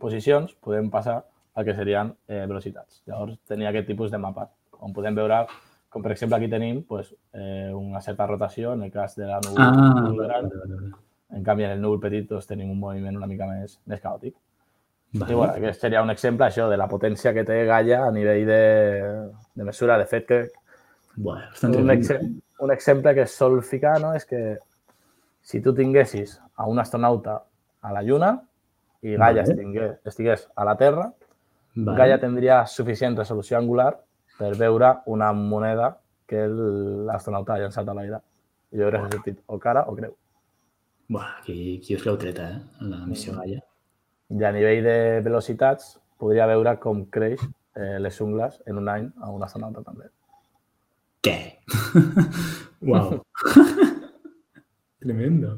posicions, 0.02 0.52
podem 0.62 0.90
passar 0.92 1.22
el 1.56 1.66
que 1.66 1.76
serien 1.78 2.12
eh, 2.28 2.44
velocitats. 2.50 3.02
Llavors, 3.08 3.38
tenia 3.50 3.72
aquest 3.72 3.88
tipus 3.90 4.12
de 4.12 4.20
mapa, 4.22 4.50
on 4.84 4.94
podem 4.94 5.16
veure, 5.16 5.44
com 5.94 6.02
per 6.02 6.12
exemple 6.16 6.40
aquí 6.40 6.50
tenim 6.50 6.82
pues, 6.90 7.12
eh, 7.34 7.72
una 7.74 8.02
certa 8.02 8.26
rotació, 8.26 8.74
en 8.74 8.84
el 8.84 8.92
cas 8.92 9.16
de 9.16 9.28
la 9.30 9.40
núvol, 9.44 9.62
ah, 9.62 9.94
núvol 10.02 10.26
gran. 10.26 10.50
En 11.34 11.44
canvi, 11.46 11.68
en 11.68 11.76
el 11.76 11.82
núvol 11.82 12.02
petit 12.02 12.26
doncs, 12.30 12.48
tenim 12.50 12.72
un 12.74 12.80
moviment 12.82 13.20
una 13.20 13.30
mica 13.30 13.46
més, 13.50 13.78
més 13.90 14.02
caòtic. 14.02 14.34
Vale. 15.14 15.30
I 15.30 15.38
bueno, 15.38 15.54
aquest 15.54 15.86
seria 15.86 16.02
un 16.02 16.10
exemple 16.10 16.48
això 16.48 16.66
de 16.72 16.78
la 16.82 16.90
potència 16.90 17.34
que 17.36 17.46
té 17.46 17.60
Gaia 17.70 18.02
a 18.08 18.12
nivell 18.12 18.48
de, 18.50 18.62
de 19.54 19.68
mesura. 19.68 20.00
De 20.02 20.08
fet, 20.10 20.26
que 20.26 20.40
bueno, 21.16 21.46
un, 21.70 21.92
exemple, 21.94 22.32
un 22.66 22.74
exemple 22.74 23.14
que 23.14 23.28
es 23.28 23.36
sol 23.38 23.62
ficar 23.62 24.00
no? 24.02 24.16
és 24.18 24.26
que 24.26 24.58
si 25.46 25.62
tu 25.62 25.76
tinguessis 25.78 26.40
a 26.58 26.66
un 26.70 26.82
astronauta 26.82 27.44
a 27.82 27.94
la 27.94 28.02
Lluna 28.02 28.34
i 29.04 29.14
Gaia 29.14 29.44
vale. 29.44 29.46
estigués, 29.46 30.00
estigués 30.10 30.48
a 30.56 30.66
la 30.66 30.76
Terra, 30.80 31.12
Vale. 31.76 31.98
Gaia 31.98 32.20
tindria 32.22 32.64
suficient 32.70 33.16
resolució 33.18 33.58
angular 33.58 33.96
per 34.38 34.54
veure 34.60 34.96
una 35.14 35.32
moneda 35.34 35.94
que 36.28 36.46
l'astronauta 36.48 37.56
ha 37.56 37.64
llançat 37.64 37.90
a 37.90 37.96
l'aire. 37.98 38.20
I 38.74 38.82
jo 38.82 38.88
hauria 38.88 39.04
sentit 39.12 39.42
o 39.48 39.60
cara 39.62 39.86
o 39.90 39.96
creu. 39.96 40.16
Buah, 41.14 41.40
aquí, 41.40 41.78
aquí 41.78 41.96
us 41.98 42.06
l'heu 42.08 42.18
treta, 42.18 42.48
eh? 42.56 42.62
En 42.82 42.94
la 42.94 43.04
missió 43.06 43.36
Gaia. 43.38 43.60
I 44.34 44.46
a 44.48 44.52
nivell 44.56 44.88
de 44.88 44.98
velocitats, 45.26 45.98
podria 46.18 46.48
veure 46.50 46.78
com 46.82 47.04
creix 47.14 47.44
eh, 47.76 48.00
les 48.00 48.20
ungles 48.24 48.62
en 48.66 48.80
un 48.82 48.90
any 48.90 49.10
a 49.22 49.30
un 49.30 49.44
astronauta 49.46 49.84
també. 49.86 50.10
Què? 51.24 51.38
Uau. 52.90 53.20
Tremendo. 55.04 55.58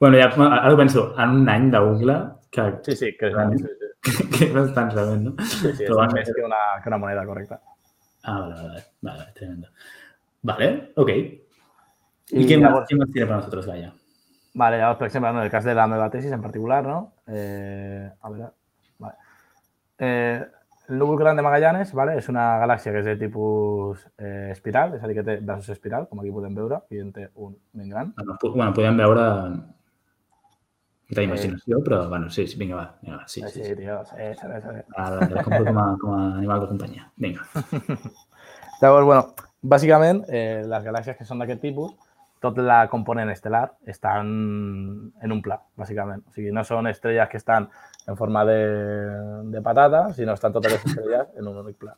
bueno, 0.00 0.16
ja, 0.18 0.28
ara 0.58 0.76
penso, 0.76 1.12
en 1.16 1.40
un 1.40 1.48
any 1.48 1.70
d'ungla 1.70 2.18
que, 2.50 2.66
sí, 2.82 2.96
sí, 2.96 3.12
que, 3.18 3.30
sí, 3.30 3.62
sí. 3.62 3.85
Que, 4.06 4.26
que 4.32 4.48
és 4.48 4.54
bastant 4.54 4.92
realment, 4.94 5.24
no? 5.28 5.34
Sí, 5.50 5.72
sí, 5.74 5.86
és 5.88 6.14
més 6.14 6.30
que 6.30 6.44
una, 6.46 6.62
que 6.82 6.92
una 6.92 7.00
moneda, 7.02 7.26
correcta. 7.28 7.60
Ah, 8.22 8.40
vale, 8.40 8.54
vale, 8.62 8.82
vale, 9.08 9.28
tremendo. 9.34 9.68
Vale, 10.46 10.70
ok. 10.96 11.12
Què, 12.32 12.58
llavors, 12.58 12.88
què 12.88 12.98
més 12.98 13.12
tira 13.14 13.28
per 13.28 13.38
nosaltres, 13.38 13.68
Gaia? 13.70 13.92
Vale, 14.56 14.80
llavors, 14.80 14.98
per 14.98 15.08
exemple, 15.08 15.30
en 15.30 15.44
el 15.44 15.52
cas 15.52 15.66
de 15.68 15.74
la 15.76 15.86
meva 15.90 16.10
tesis 16.10 16.32
en 16.34 16.42
particular, 16.42 16.82
no? 16.86 17.00
Eh, 17.28 18.06
a 18.06 18.30
veure, 18.30 18.50
vale. 19.02 19.16
Eh, 19.98 20.42
el 20.88 20.98
núvol 20.98 21.18
gran 21.18 21.36
de 21.36 21.42
Magallanes 21.42 21.92
vale, 21.98 22.14
és 22.20 22.28
una 22.30 22.44
galàxia 22.62 22.92
que 22.94 23.00
és 23.02 23.08
de 23.08 23.16
tipus 23.18 24.04
eh, 24.18 24.52
espiral, 24.52 24.94
és 24.96 25.02
a 25.02 25.10
dir, 25.10 25.16
que 25.18 25.26
té 25.26 25.38
braços 25.42 25.74
espiral, 25.74 26.06
com 26.10 26.22
aquí 26.22 26.34
podem 26.34 26.54
veure, 26.54 26.82
i 26.94 27.02
en 27.02 27.10
té 27.14 27.28
un 27.34 27.56
ben 27.74 27.90
gran. 27.90 28.12
Bueno, 28.18 28.70
podem 28.76 29.02
veure 29.02 29.26
de 31.08 31.22
imaginació, 31.22 31.78
però, 31.86 32.08
bueno, 32.08 32.30
sí, 32.30 32.46
sí 32.50 32.58
vinga, 32.58 32.76
va. 32.76 32.86
Vinga, 33.02 33.18
va 33.20 33.28
sí, 33.28 33.42
sí, 33.42 33.50
sí, 33.50 33.64
sí, 33.64 33.76
tio, 33.76 34.00
sí, 34.04 34.16
sí, 34.40 34.46
sí. 34.64 34.80
Va, 34.96 35.10
la, 35.14 35.28
la 35.30 35.44
compro 35.46 35.64
com 35.68 35.78
a, 35.78 35.86
com 36.00 36.14
a 36.16 36.22
animal 36.38 36.64
de 36.64 36.70
companyia. 36.72 37.06
Vinga. 37.16 37.46
Llavors, 38.80 39.06
bueno, 39.10 39.22
bàsicament, 39.62 40.24
eh, 40.28 40.64
les 40.66 40.88
galàxies 40.88 41.18
que 41.18 41.28
són 41.28 41.42
d'aquest 41.42 41.62
tipus, 41.62 41.94
tot 42.42 42.58
la 42.60 42.82
component 42.92 43.30
estel·lar 43.32 43.64
estan 43.88 44.32
en 45.22 45.32
un 45.32 45.40
pla, 45.42 45.60
bàsicament. 45.78 46.26
O 46.26 46.34
sigui, 46.34 46.50
no 46.54 46.66
són 46.66 46.90
estrelles 46.90 47.30
que 47.30 47.38
estan 47.40 47.70
en 48.06 48.18
forma 48.18 48.44
de, 48.44 48.58
de 49.54 49.62
patata, 49.62 50.08
sinó 50.14 50.34
estan 50.36 50.52
totes 50.58 50.74
les 50.74 50.84
estrelles 50.84 51.32
en 51.38 51.48
un 51.48 51.62
únic 51.62 51.78
pla. 51.80 51.96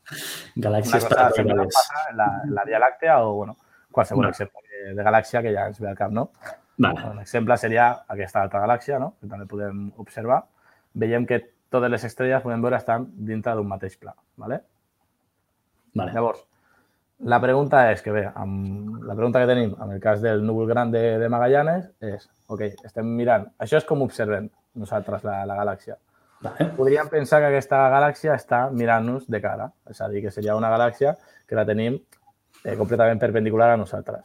Galàxies 0.57 1.09
patatales. 1.09 1.83
La, 2.17 2.29
la 2.53 2.69
Via 2.69 2.81
Làctea 2.85 3.19
o, 3.25 3.35
bueno, 3.41 3.59
qualsevol 3.91 4.29
no. 4.29 4.37
exemple 4.37 4.63
de, 4.69 4.95
de 4.95 5.05
galàxia 5.05 5.43
que 5.43 5.53
ja 5.57 5.67
ens 5.73 5.81
ve 5.81 5.91
al 5.91 5.99
cap, 5.99 6.13
no? 6.15 6.29
Vale. 6.79 7.05
Un 7.11 7.21
exemple 7.21 7.57
seria 7.59 7.91
aquesta 8.09 8.43
altra 8.43 8.63
galàxia, 8.63 8.99
no? 9.03 9.15
que 9.21 9.29
també 9.31 9.47
podem 9.51 9.89
observar. 9.99 10.45
Veiem 10.95 11.27
que 11.27 11.41
totes 11.69 11.91
les 11.91 12.05
estrelles 12.07 12.43
podem 12.45 12.63
veure 12.63 12.79
estan 12.79 13.09
dintre 13.29 13.55
d'un 13.59 13.69
mateix 13.69 13.99
pla. 13.99 14.15
¿vale? 14.37 14.61
Vale. 15.99 16.13
Llavors, 16.15 16.45
la 17.27 17.41
pregunta 17.43 17.83
és 17.91 18.03
que 18.03 18.15
bé, 18.15 18.25
amb 18.31 19.03
la 19.03 19.17
pregunta 19.19 19.41
que 19.43 19.51
tenim 19.51 19.73
en 19.75 19.97
el 19.97 20.01
cas 20.01 20.23
del 20.23 20.45
núvol 20.47 20.69
gran 20.69 20.93
de, 20.95 21.03
de 21.19 21.29
Magallanes 21.29 21.89
és, 21.99 22.29
ok, 22.47 22.63
estem 22.87 23.09
mirant, 23.19 23.49
això 23.59 23.81
és 23.81 23.89
com 23.89 24.05
observem 24.07 24.47
nosaltres 24.79 25.27
la, 25.27 25.41
la 25.49 25.57
galàxia. 25.59 25.99
Vale. 26.47 26.69
Podríem 26.77 27.11
pensar 27.11 27.41
que 27.43 27.51
aquesta 27.51 27.81
galàxia 27.91 28.37
està 28.39 28.69
mirant-nos 28.71 29.27
de 29.27 29.41
cara, 29.43 29.73
és 29.91 29.99
a 30.01 30.07
dir, 30.13 30.23
que 30.23 30.31
seria 30.31 30.55
una 30.55 30.71
galàxia 30.71 31.17
que 31.49 31.59
la 31.59 31.67
tenim 31.67 31.99
eh, 31.99 32.77
completament 32.79 33.19
perpendicular 33.19 33.73
a 33.73 33.81
nosaltres. 33.81 34.23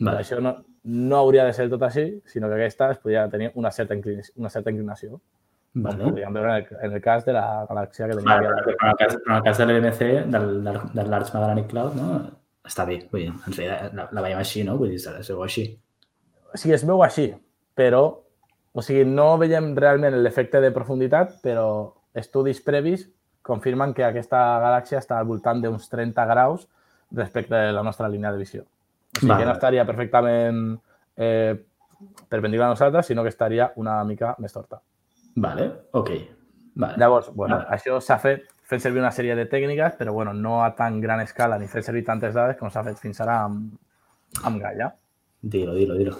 Vale. 0.00 0.24
Això 0.24 0.40
no, 0.42 0.56
no 0.84 1.16
hauria 1.16 1.44
de 1.46 1.52
ser 1.56 1.68
tot 1.70 1.82
així, 1.86 2.06
sinó 2.26 2.48
que 2.50 2.58
aquesta 2.58 2.90
es 2.92 2.98
podria 2.98 3.28
tenir 3.30 3.52
una 3.54 3.70
certa, 3.70 3.94
inclinació, 3.94 4.34
una 4.36 4.50
certa 4.50 4.70
inclinació. 4.70 5.20
Vale. 5.74 6.04
Podríem 6.04 6.34
veure 6.36 6.50
en 6.50 6.56
el, 6.56 6.80
en 6.84 6.96
el 6.98 7.00
cas 7.00 7.24
de 7.24 7.32
la 7.32 7.44
galàxia 7.68 8.08
que 8.08 8.16
tenim 8.18 8.28
vale, 8.28 8.50
aquí. 8.50 8.74
En 8.74 8.88
el 8.90 8.96
cas, 8.98 9.16
en 9.16 9.34
el 9.36 9.42
cas 9.46 9.58
de 9.58 9.66
l'LMC, 9.66 10.10
del, 10.34 10.48
del, 10.64 10.80
del 10.92 11.10
Large 11.10 11.32
Magellanic 11.34 11.70
Cloud, 11.70 11.96
no? 11.96 12.08
està 12.66 12.84
bé. 12.86 12.98
Vull 13.12 13.24
dir, 13.24 13.30
en 13.32 13.56
realitat, 13.56 13.94
la, 13.98 14.08
la 14.12 14.26
veiem 14.26 14.42
així, 14.42 14.66
no? 14.66 14.76
Vull 14.80 14.92
dir, 14.92 15.00
es 15.00 15.30
veu 15.32 15.42
així. 15.46 15.64
O 16.52 16.60
sigui, 16.60 16.74
es 16.76 16.84
veu 16.86 17.02
així, 17.06 17.30
però 17.78 18.02
o 18.72 18.84
sigui, 18.84 19.04
no 19.08 19.34
veiem 19.40 19.72
realment 19.76 20.14
l'efecte 20.24 20.60
de 20.64 20.70
profunditat, 20.72 21.38
però 21.44 21.66
estudis 22.16 22.62
previs 22.64 23.06
confirmen 23.44 23.92
que 23.92 24.04
aquesta 24.06 24.38
galàxia 24.62 25.00
està 25.02 25.18
al 25.18 25.26
voltant 25.28 25.60
d'uns 25.60 25.88
30 25.90 26.24
graus 26.30 26.68
respecte 27.12 27.58
a 27.58 27.72
la 27.74 27.82
nostra 27.82 28.08
línia 28.08 28.32
de 28.32 28.40
visió. 28.40 28.64
Sigui, 29.12 29.28
vale. 29.28 29.42
que 29.42 29.46
no 29.46 29.52
estaria 29.52 29.84
perfectament 29.86 30.62
eh, 31.16 31.54
perpendicular 32.28 32.70
a 32.70 32.72
nosaltres, 32.72 33.06
sinó 33.06 33.22
que 33.22 33.28
estaria 33.28 33.72
una 33.76 34.02
mica 34.04 34.34
més 34.38 34.52
torta. 34.52 34.80
Vale, 35.34 35.68
ok. 35.92 36.10
Vale. 36.74 36.98
Llavors, 36.98 37.30
bueno, 37.34 37.58
vale. 37.58 37.68
això 37.76 38.00
s'ha 38.00 38.18
fet 38.18 38.48
fent 38.72 38.80
servir 38.80 39.02
una 39.02 39.12
sèrie 39.12 39.36
de 39.36 39.44
tècniques, 39.50 39.96
però 39.98 40.14
bueno, 40.16 40.32
no 40.32 40.62
a 40.64 40.72
tan 40.74 41.00
gran 41.00 41.20
escala 41.20 41.58
ni 41.60 41.68
fent 41.68 41.84
servir 41.84 42.04
tantes 42.08 42.32
dades 42.34 42.56
com 42.56 42.70
s'ha 42.72 42.84
fet 42.86 43.00
fins 43.00 43.20
ara 43.20 43.42
amb, 43.44 43.72
amb 44.48 44.62
Gaia. 44.62 44.88
Dilo, 45.42 45.74
dilo, 45.76 45.98
dilo. 45.98 46.16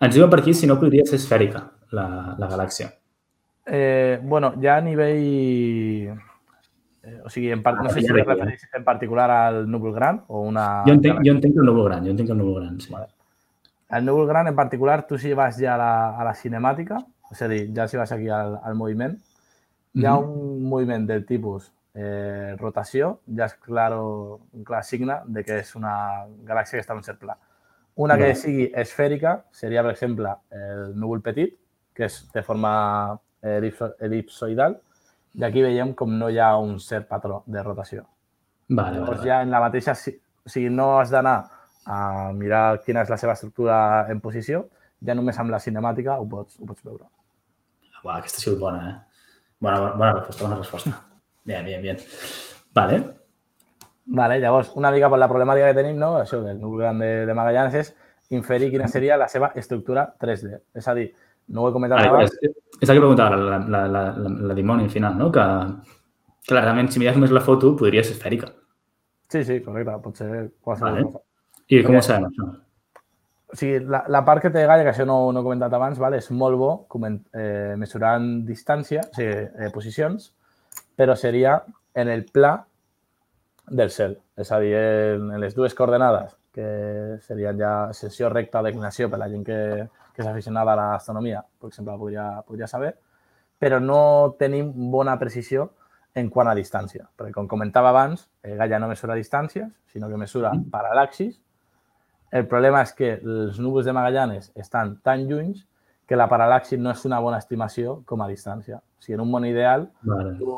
Ens 0.00 0.14
diuen 0.14 0.30
per 0.30 0.40
aquí 0.40 0.54
si 0.54 0.66
no 0.66 0.78
podria 0.80 1.04
ser 1.06 1.20
esfèrica 1.20 1.68
la, 1.94 2.34
la 2.38 2.48
galàxia. 2.50 2.90
Eh, 3.66 4.18
bueno, 4.22 4.54
ja 4.62 4.78
a 4.78 4.82
nivell 4.82 6.14
o 7.24 7.30
sigui, 7.30 7.50
en 7.52 7.62
part, 7.62 7.80
no 7.82 7.90
sé 7.90 8.02
si 8.02 8.12
refereix 8.12 8.66
en 8.74 8.84
particular 8.84 9.30
al 9.30 9.62
núvol 9.70 9.94
gran 9.94 10.22
o 10.28 10.42
una... 10.46 10.84
Jo 10.86 10.96
entenc, 10.96 11.22
jo 11.26 11.34
entenc 11.36 11.56
el 11.56 11.70
núvol 11.70 11.88
gran, 11.90 12.04
jo 12.04 12.14
entenc 12.14 12.34
el 12.34 12.38
núvol 12.38 12.60
gran, 12.60 12.80
sí. 12.80 12.92
Vale. 12.92 13.08
El 13.98 14.04
núvol 14.04 14.28
gran, 14.28 14.48
en 14.50 14.56
particular, 14.56 15.06
tu 15.06 15.18
si 15.18 15.32
vas 15.32 15.56
ja 15.56 15.74
a 15.74 15.78
la, 15.80 15.92
a 16.20 16.28
la 16.28 16.34
cinemàtica, 16.36 17.00
és 17.32 17.42
a 17.42 17.48
dir, 17.48 17.62
ja 17.76 17.88
si 17.88 17.96
vas 18.00 18.12
aquí 18.12 18.28
al, 18.28 18.58
al 18.62 18.76
moviment, 18.76 19.16
hi 19.98 20.06
ha 20.06 20.16
un 20.20 20.64
moviment 20.68 21.06
del 21.08 21.24
tipus 21.26 21.70
eh, 21.94 22.54
rotació, 22.60 23.18
ja 23.34 23.48
és 23.48 23.54
clar, 23.64 23.90
un 23.98 24.64
clar 24.64 24.82
signe 24.84 25.22
de 25.26 25.44
que 25.44 25.62
és 25.64 25.74
una 25.78 25.94
galàxia 26.46 26.78
que 26.78 26.84
està 26.84 26.94
en 26.94 27.02
un 27.02 27.06
cert 27.06 27.20
pla. 27.22 27.38
Una 27.98 28.14
que 28.20 28.30
sigui 28.38 28.68
esfèrica 28.78 29.40
seria, 29.50 29.82
per 29.82 29.96
exemple, 29.96 30.30
el 30.54 30.92
núvol 30.94 31.24
petit, 31.24 31.56
que 31.96 32.06
és 32.06 32.20
de 32.34 32.44
forma 32.46 32.70
elipso 33.42 33.90
elipsoidal, 34.04 34.76
i 35.38 35.44
aquí 35.46 35.62
veiem 35.62 35.92
com 35.94 36.16
no 36.18 36.28
hi 36.30 36.40
ha 36.42 36.56
un 36.58 36.78
cert 36.82 37.06
patró 37.08 37.42
de 37.46 37.62
rotació. 37.62 38.04
Vale, 38.68 38.98
Llavors, 38.98 39.20
vale, 39.20 39.28
ja 39.28 39.42
en 39.44 39.54
la 39.54 39.62
mateixa... 39.62 39.94
O 40.48 40.50
sigui, 40.50 40.70
no 40.72 40.94
has 40.98 41.10
d'anar 41.12 41.36
a 41.88 41.98
mirar 42.32 42.80
quina 42.84 43.02
és 43.04 43.10
la 43.12 43.18
seva 43.20 43.34
estructura 43.36 43.76
en 44.12 44.20
posició, 44.24 44.64
ja 45.04 45.14
només 45.16 45.36
amb 45.38 45.52
la 45.52 45.60
cinemàtica 45.60 46.16
ho 46.18 46.24
pots, 46.28 46.56
ho 46.58 46.66
pots 46.68 46.84
veure. 46.84 47.04
Uau, 48.02 48.14
aquesta 48.16 48.40
ha 48.40 48.44
sigut 48.44 48.58
bona, 48.62 48.80
eh? 48.88 49.20
Bona, 49.60 49.92
bona 49.92 50.10
resposta, 50.16 50.44
bona 50.46 50.58
resposta. 50.60 50.94
Bien, 51.48 51.64
bien, 51.64 51.82
bien. 51.82 52.00
Vale. 52.74 52.98
Vale, 54.04 54.38
llavors, 54.40 54.72
una 54.76 54.90
mica 54.90 55.08
per 55.12 55.18
la 55.20 55.28
problemàtica 55.28 55.70
que 55.70 55.76
tenim, 55.76 55.98
no? 56.00 56.14
això 56.22 56.40
del 56.44 56.60
núvol 56.60 56.82
gran 56.82 57.00
de, 57.02 57.10
de 57.28 57.36
Magallanes, 57.36 57.74
és 57.76 58.36
inferir 58.36 58.70
quina 58.72 58.88
seria 58.88 59.16
la 59.20 59.28
seva 59.28 59.52
estructura 59.56 60.06
3D. 60.20 60.62
És 60.76 60.88
a 60.88 60.94
dir, 60.96 61.10
no 61.48 61.66
abans, 61.68 62.34
és, 62.42 62.54
és 62.80 62.88
el 62.88 62.96
que 62.96 63.02
preguntava 63.02 63.36
la, 63.36 63.58
la, 63.58 63.82
la, 63.88 64.02
la, 64.12 64.32
la 64.50 64.56
dimoni 64.56 64.84
al 64.84 64.92
final, 64.92 65.16
no? 65.18 65.30
Que, 65.32 65.44
clar, 66.48 66.62
realment, 66.64 66.90
si 66.92 67.00
mires 67.02 67.16
només 67.16 67.34
la 67.34 67.44
foto, 67.44 67.74
podria 67.76 68.04
ser 68.04 68.16
esfèrica. 68.16 68.52
Sí, 69.32 69.44
sí, 69.44 69.60
correcte, 69.64 69.98
pot 70.04 70.16
ser 70.20 70.30
qualsevol 70.64 70.92
Vale. 70.92 71.04
cosa. 71.08 71.24
I 71.68 71.82
com 71.84 71.98
ho 71.98 72.04
sabem, 72.04 72.30
això? 72.30 72.48
O 73.48 73.56
sigui, 73.56 73.80
la, 73.88 74.02
la 74.12 74.20
part 74.28 74.44
que 74.44 74.50
té 74.52 74.66
Gaia, 74.68 74.84
que 74.84 74.92
això 74.92 75.06
no, 75.08 75.18
no 75.32 75.40
he 75.40 75.46
comentat 75.46 75.72
abans, 75.72 76.00
vale, 76.00 76.20
és 76.20 76.28
molt 76.36 76.58
bo 76.60 76.70
coment, 76.92 77.16
eh, 77.32 77.74
mesurant 77.80 78.26
distància, 78.44 79.04
o 79.08 79.16
sigui, 79.16 79.46
eh, 79.48 79.70
posicions, 79.72 80.32
però 80.96 81.16
seria 81.16 81.54
en 81.96 82.12
el 82.12 82.26
pla 82.28 82.58
del 83.68 83.92
cel. 83.92 84.18
És 84.36 84.52
a 84.52 84.60
dir, 84.60 84.74
en, 84.76 85.32
les 85.40 85.56
dues 85.56 85.76
coordenades, 85.76 86.36
que 86.52 86.68
serien 87.24 87.56
ja 87.60 87.72
sessió 87.96 88.28
recta 88.32 88.64
declinació 88.64 89.08
per 89.08 89.20
la 89.22 89.30
gent 89.32 89.44
que, 89.46 89.60
que 90.18 90.24
és 90.26 90.28
aficionada 90.32 90.72
a 90.74 90.76
l'astronomia, 90.80 91.44
per 91.60 91.68
exemple, 91.70 91.94
podria, 92.00 92.24
podria 92.42 92.66
saber, 92.66 92.96
però 93.58 93.78
no 93.78 94.34
tenim 94.38 94.72
bona 94.90 95.14
precisió 95.18 95.68
en 96.18 96.26
quant 96.34 96.50
a 96.50 96.56
distància. 96.58 97.06
Perquè, 97.14 97.30
com 97.36 97.46
comentava 97.46 97.92
abans, 97.92 98.24
eh, 98.42 98.56
Gaia 98.58 98.80
no 98.82 98.88
mesura 98.90 99.14
distàncies, 99.14 99.68
sinó 99.86 100.08
que 100.10 100.18
mesura 100.18 100.50
paral·laxis. 100.72 101.38
El 102.34 102.48
problema 102.50 102.82
és 102.82 102.92
que 102.98 103.12
els 103.14 103.60
núvols 103.62 103.86
de 103.86 103.94
Magallanes 103.94 104.50
estan 104.56 104.96
tan 105.06 105.28
lluny 105.30 105.54
que 106.08 106.18
la 106.18 106.26
paral·laxi 106.26 106.80
no 106.82 106.90
és 106.90 107.06
una 107.06 107.20
bona 107.22 107.38
estimació 107.38 108.00
com 108.04 108.20
a 108.20 108.28
distància. 108.28 108.82
O 108.82 109.02
sigui, 109.04 109.14
en 109.14 109.22
un 109.22 109.30
món 109.30 109.46
ideal, 109.46 109.86
Vale. 110.02 110.34
tu 110.40 110.50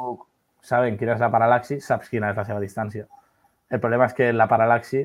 sabent 0.64 0.96
quina 0.96 1.18
és 1.18 1.20
la 1.20 1.28
paral·laxi, 1.30 1.82
saps 1.84 2.08
quina 2.08 2.32
és 2.32 2.40
la 2.40 2.48
seva 2.48 2.64
distància. 2.64 3.06
El 3.68 3.80
problema 3.80 4.08
és 4.08 4.16
que 4.16 4.32
la 4.32 4.48
paral·laxi 4.48 5.04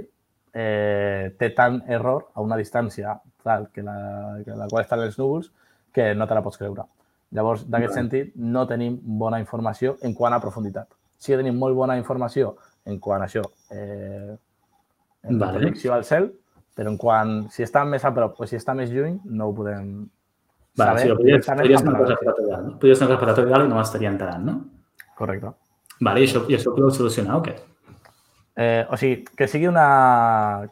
eh, 0.55 1.35
té 1.37 1.51
tant 1.51 1.81
error 1.91 2.29
a 2.33 2.41
una 2.41 2.57
distància 2.57 3.17
tal 3.43 3.67
que 3.73 3.83
la, 3.83 4.39
que 4.45 4.55
la 4.55 4.69
qual 4.71 4.85
estan 4.85 5.03
els 5.03 5.19
núvols 5.19 5.51
que 5.93 6.13
no 6.15 6.27
te 6.27 6.35
la 6.35 6.43
pots 6.43 6.57
creure. 6.57 6.87
Llavors, 7.35 7.65
d'aquest 7.67 7.97
sentit, 7.97 8.31
no 8.39 8.63
tenim 8.69 8.95
bona 9.19 9.41
informació 9.41 9.97
en 10.07 10.15
quant 10.15 10.33
a 10.33 10.39
profunditat. 10.39 10.87
Sí 11.19 11.33
que 11.33 11.41
tenim 11.41 11.59
molt 11.59 11.75
bona 11.75 11.97
informació 11.99 12.55
en 12.87 12.99
quant 13.03 13.23
a 13.23 13.27
això, 13.27 13.43
eh, 13.71 14.35
en 15.25 15.39
Vale. 15.39 15.59
projecció 15.59 15.93
al 15.93 16.05
cel, 16.07 16.29
però 16.75 16.91
en 16.91 16.97
quant, 16.97 17.35
si 17.51 17.63
està 17.63 17.83
més 17.87 18.05
a 18.05 18.13
prop 18.13 18.39
o 18.39 18.47
si 18.47 18.55
està 18.55 18.75
més 18.75 18.91
lluny, 18.91 19.19
no 19.25 19.49
ho 19.49 19.55
podem 19.55 20.07
Vale, 20.77 20.99
saber. 20.99 21.01
sí, 21.01 21.15
podries, 21.15 21.45
podries 21.45 21.81
anar 21.81 21.95
a 21.95 22.07
la? 22.07 22.77
Podries 22.79 23.01
anar 23.01 23.11
a 23.11 23.15
reparador 23.15 23.65
i 23.65 23.69
no 23.69 23.75
m'estaria 23.75 24.11
enterant, 24.11 24.43
no? 24.43 24.57
Correcte. 25.15 25.53
Vale, 26.01 26.21
i 26.21 26.27
això, 26.27 26.43
i 26.51 26.57
això 26.57 26.71
ho 26.71 26.75
podeu 26.75 26.91
solucionar 26.91 27.39
o 27.39 27.43
què? 27.43 27.55
Eh, 28.55 28.85
o 28.89 28.97
sigui, 28.97 29.23
que 29.35 29.47
sigui 29.51 29.67
una... 29.67 30.69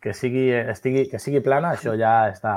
que 0.00 0.12
sigui, 0.12 0.50
estigui, 0.52 1.06
que 1.08 1.18
sigui 1.18 1.40
plana, 1.40 1.70
això 1.72 1.94
ja 1.96 2.28
està, 2.28 2.52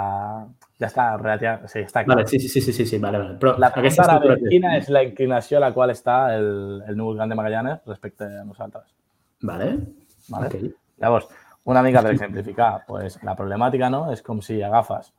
ja 0.81 0.87
està 0.89 1.05
relativament... 1.15 1.69
Sigui, 1.71 1.85
està 1.87 2.03
clar. 2.03 2.17
Vale, 2.19 2.27
sí, 2.27 2.39
sí, 2.43 2.49
sí, 2.51 2.59
sí, 2.61 2.73
sí, 2.75 2.85
sí 2.85 2.97
vale, 2.99 3.17
vale. 3.21 3.37
Però 3.39 3.53
La 3.57 3.69
pregunta 3.71 4.03
era 4.03 4.17
de 4.19 4.49
quina 4.49 4.73
és 4.77 4.89
la 4.91 5.03
inclinació 5.07 5.57
a 5.57 5.63
la 5.63 5.71
qual 5.75 5.93
està 5.95 6.17
el, 6.35 6.81
el 6.87 6.97
núvol 6.99 7.15
gran 7.21 7.29
de 7.31 7.35
Magallanes 7.39 7.79
respecte 7.87 8.27
a 8.27 8.43
nosaltres. 8.43 8.89
Vale, 9.41 9.69
Vale? 10.27 10.47
ok. 10.47 10.55
Llavors, 10.99 11.27
una 11.71 11.81
mica 11.83 12.01
per 12.03 12.11
exemplificar, 12.17 12.83
pues, 12.87 13.15
la 13.23 13.35
problemàtica 13.39 13.89
no? 13.89 14.09
és 14.11 14.21
com 14.21 14.41
si 14.43 14.59
agafes 14.61 15.13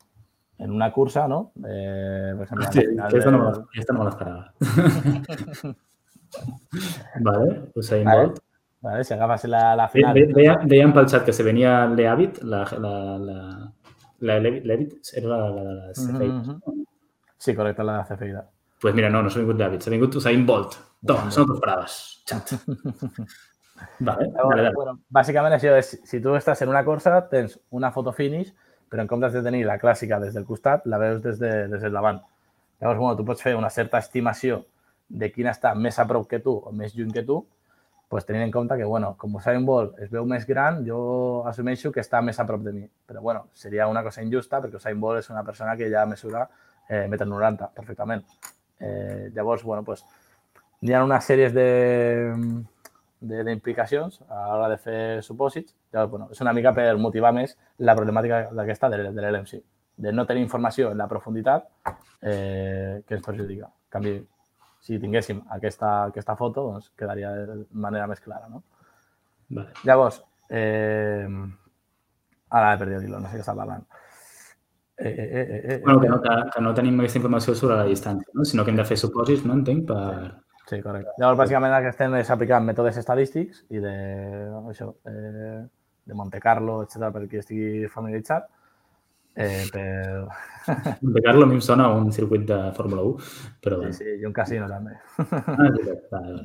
en 0.61 0.71
una 0.71 0.91
cursa, 0.93 1.25
no? 1.27 1.53
Eh, 1.65 2.35
per 2.37 2.45
exemple, 2.45 2.69
Sí, 2.73 2.85
aquesta 3.01 3.31
no, 3.33 3.39
me- 3.41 3.65
aquesta 3.73 3.93
no 3.97 3.99
me 3.99 4.05
l'esperava. 4.11 5.75
vale, 7.21 7.71
Usain 7.75 8.05
Vale. 8.05 8.27
Bolt. 8.27 8.43
Vale? 8.85 9.05
Si 9.05 9.15
agafes 9.15 9.45
la, 9.49 9.75
la 9.77 9.87
Ve- 9.89 9.93
final... 9.95 10.15
ve- 10.19 10.33
veia- 10.37 10.59
Veiem 10.69 10.93
pel 10.93 11.07
xat 11.09 11.25
que 11.25 11.33
se 11.33 11.43
venia 11.47 11.87
Leavitt, 11.89 12.43
la, 12.45 12.65
la, 12.79 12.95
la, 13.19 13.37
la 14.29 14.39
Leavitt 14.45 15.13
era 15.17 15.29
la, 15.31 15.39
la 15.51 15.63
de 15.65 15.75
les 15.81 15.99
Mhm, 16.05 16.19
CFI. 16.19 16.29
mhm. 16.33 16.85
Sí, 17.39 17.55
correcte, 17.57 17.83
la 17.85 17.99
de 18.03 18.05
CFI. 18.15 18.35
Pues 18.81 18.95
mira, 18.95 19.09
no, 19.09 19.23
no 19.23 19.31
s'ha 19.31 19.41
vingut 19.41 19.57
Leavitt, 19.59 19.83
s'ha 19.83 19.91
vingut 19.95 20.15
Usain 20.21 20.45
Bolt. 20.47 20.77
Toma, 21.05 21.29
això 21.31 21.41
no 21.41 21.47
t'ho 21.47 21.55
esperaves. 21.59 21.97
Xat. 22.29 22.53
Vale, 23.99 24.27
Llavors, 24.31 24.49
vale, 24.49 24.63
vale. 24.63 24.75
bueno, 24.77 24.93
bàsicament 25.11 25.57
això 25.57 25.73
és, 25.77 25.89
si 26.07 26.21
tu 26.23 26.37
estàs 26.39 26.61
en 26.63 26.69
una 26.71 26.85
cursa, 26.87 27.17
tens 27.29 27.57
una 27.75 27.91
foto 27.93 28.13
finish, 28.15 28.53
però 28.89 29.03
en 29.03 29.09
comptes 29.11 29.33
de 29.35 29.43
tenir 29.43 29.65
la 29.67 29.81
clàssica 29.83 30.21
des 30.23 30.33
del 30.37 30.45
costat, 30.47 30.85
la 30.87 30.97
veus 31.03 31.19
des, 31.25 31.41
de, 31.43 31.51
des 31.73 31.83
del 31.83 31.93
davant. 31.93 32.21
Llavors, 32.81 33.01
bueno, 33.01 33.17
tu 33.19 33.25
pots 33.27 33.43
fer 33.43 33.57
una 33.59 33.71
certa 33.75 33.99
estimació 33.99 34.61
de 35.09 35.33
quina 35.35 35.51
està 35.51 35.75
més 35.75 35.99
a 35.99 36.07
prop 36.07 36.29
que 36.31 36.39
tu 36.41 36.55
o 36.55 36.73
més 36.73 36.95
lluny 36.95 37.11
que 37.13 37.25
tu, 37.27 37.41
pues, 38.09 38.25
tenint 38.27 38.45
en 38.45 38.51
compte 38.53 38.77
que, 38.77 38.85
bueno, 38.85 39.17
com 39.19 39.35
Usain 39.37 39.65
Bolt 39.67 39.99
es 39.99 40.11
veu 40.11 40.25
més 40.27 40.47
gran, 40.47 40.85
jo 40.87 41.45
assumeixo 41.49 41.91
que 41.93 42.01
està 42.05 42.21
més 42.23 42.39
a 42.39 42.47
prop 42.47 42.61
de 42.63 42.73
mi. 42.73 42.85
Però, 43.07 43.21
bueno, 43.23 43.47
seria 43.53 43.89
una 43.89 44.03
cosa 44.03 44.23
injusta 44.23 44.61
perquè 44.63 44.77
Usain 44.77 45.01
Bolt 45.01 45.19
és 45.25 45.31
una 45.31 45.43
persona 45.45 45.77
que 45.77 45.91
ja 45.91 46.05
mesura 46.07 46.49
eh, 46.89 47.07
1,90 47.09 47.49
m 47.51 47.71
perfectament. 47.75 48.23
Eh, 48.79 49.31
llavors, 49.35 49.63
bueno, 49.65 49.83
pues, 49.85 50.05
hi 50.83 50.93
ha 50.93 51.03
unes 51.05 51.25
sèries 51.25 51.53
de- 51.55 52.63
d'implicacions 53.25 54.21
a 54.29 54.43
l'hora 54.53 54.69
de 54.69 54.77
fer 54.79 55.23
supòsits. 55.23 55.75
Llavors, 55.93 56.11
bueno, 56.11 56.29
és 56.31 56.41
una 56.45 56.53
mica 56.53 56.73
per 56.77 56.97
motivar 56.99 57.33
més 57.33 57.57
la 57.79 57.95
problemàtica 57.97 58.51
d'aquesta 58.53 58.91
de, 58.93 59.11
de 59.13 59.23
l'LMC, 59.23 59.63
de 59.97 60.13
no 60.13 60.27
tenir 60.27 60.43
informació 60.43 60.91
en 60.93 60.99
la 60.99 61.09
profunditat 61.09 61.67
eh, 62.21 63.03
que 63.07 63.15
ens 63.17 63.25
perjudica. 63.25 63.67
En 63.71 63.91
canvi, 63.97 64.15
si 64.85 65.01
tinguéssim 65.01 65.41
aquesta, 65.57 65.91
aquesta 66.11 66.37
foto, 66.37 66.69
doncs 66.75 66.91
quedaria 66.99 67.33
de 67.49 67.59
manera 67.73 68.07
més 68.11 68.21
clara. 68.21 68.51
No? 68.53 68.63
vale. 69.49 69.73
Llavors, 69.89 70.21
eh, 70.51 71.27
ara 72.51 72.73
he 72.73 72.81
perdut 72.81 73.03
l'hilo, 73.03 73.21
no 73.21 73.31
sé 73.31 73.39
què 73.39 73.45
està 73.47 73.57
parlant. 73.57 73.85
Eh, 74.97 75.09
eh, 75.09 75.25
eh, 75.25 75.47
eh, 75.51 75.63
eh, 75.75 75.81
Bueno, 75.85 76.01
que 76.01 76.09
no, 76.09 76.21
que, 76.23 76.35
que 76.55 76.61
no 76.63 76.75
tenim 76.75 77.01
aquesta 77.01 77.19
informació 77.19 77.55
sobre 77.59 77.79
la 77.81 77.87
distància, 77.89 78.29
no? 78.35 78.45
sinó 78.45 78.65
que 78.65 78.71
hem 78.75 78.79
de 78.79 78.87
fer 78.87 78.99
supòsits, 79.01 79.47
no 79.49 79.57
entenc, 79.57 79.87
per... 79.89 80.03
Sí, 80.69 80.79
correcte. 80.81 81.13
Llavors, 81.21 81.41
bàsicament, 81.41 81.75
el 81.77 81.85
que 81.85 81.93
estem 81.93 82.15
és 82.21 82.31
aplicant 82.33 82.65
mètodes 82.65 83.01
estadístics 83.01 83.65
i 83.75 83.83
de, 83.85 83.95
això, 84.71 84.93
eh, 85.11 85.59
de 86.09 86.17
Monte 86.17 86.41
Carlo, 86.41 86.83
etc 86.85 87.11
per 87.13 87.25
qui 87.29 87.41
estigui 87.41 87.89
familiaritzat. 87.93 88.47
Eh, 89.37 89.65
per... 89.73 90.29
De 91.15 91.23
Carlo 91.23 91.45
a 91.45 91.47
mi 91.51 91.55
em 91.59 91.61
sona 91.61 91.89
un 91.93 92.13
circuit 92.13 92.45
de 92.49 92.59
Fórmula 92.77 93.03
1, 93.03 93.17
però... 93.61 93.81
Sí, 93.89 93.93
sí, 94.05 94.13
i 94.21 94.25
un 94.25 94.33
casino 94.33 94.69
també. 94.71 94.95
Ah, 95.19 95.71
veritat. 95.71 96.07
Vale, 96.11 96.31
vale. 96.37 96.45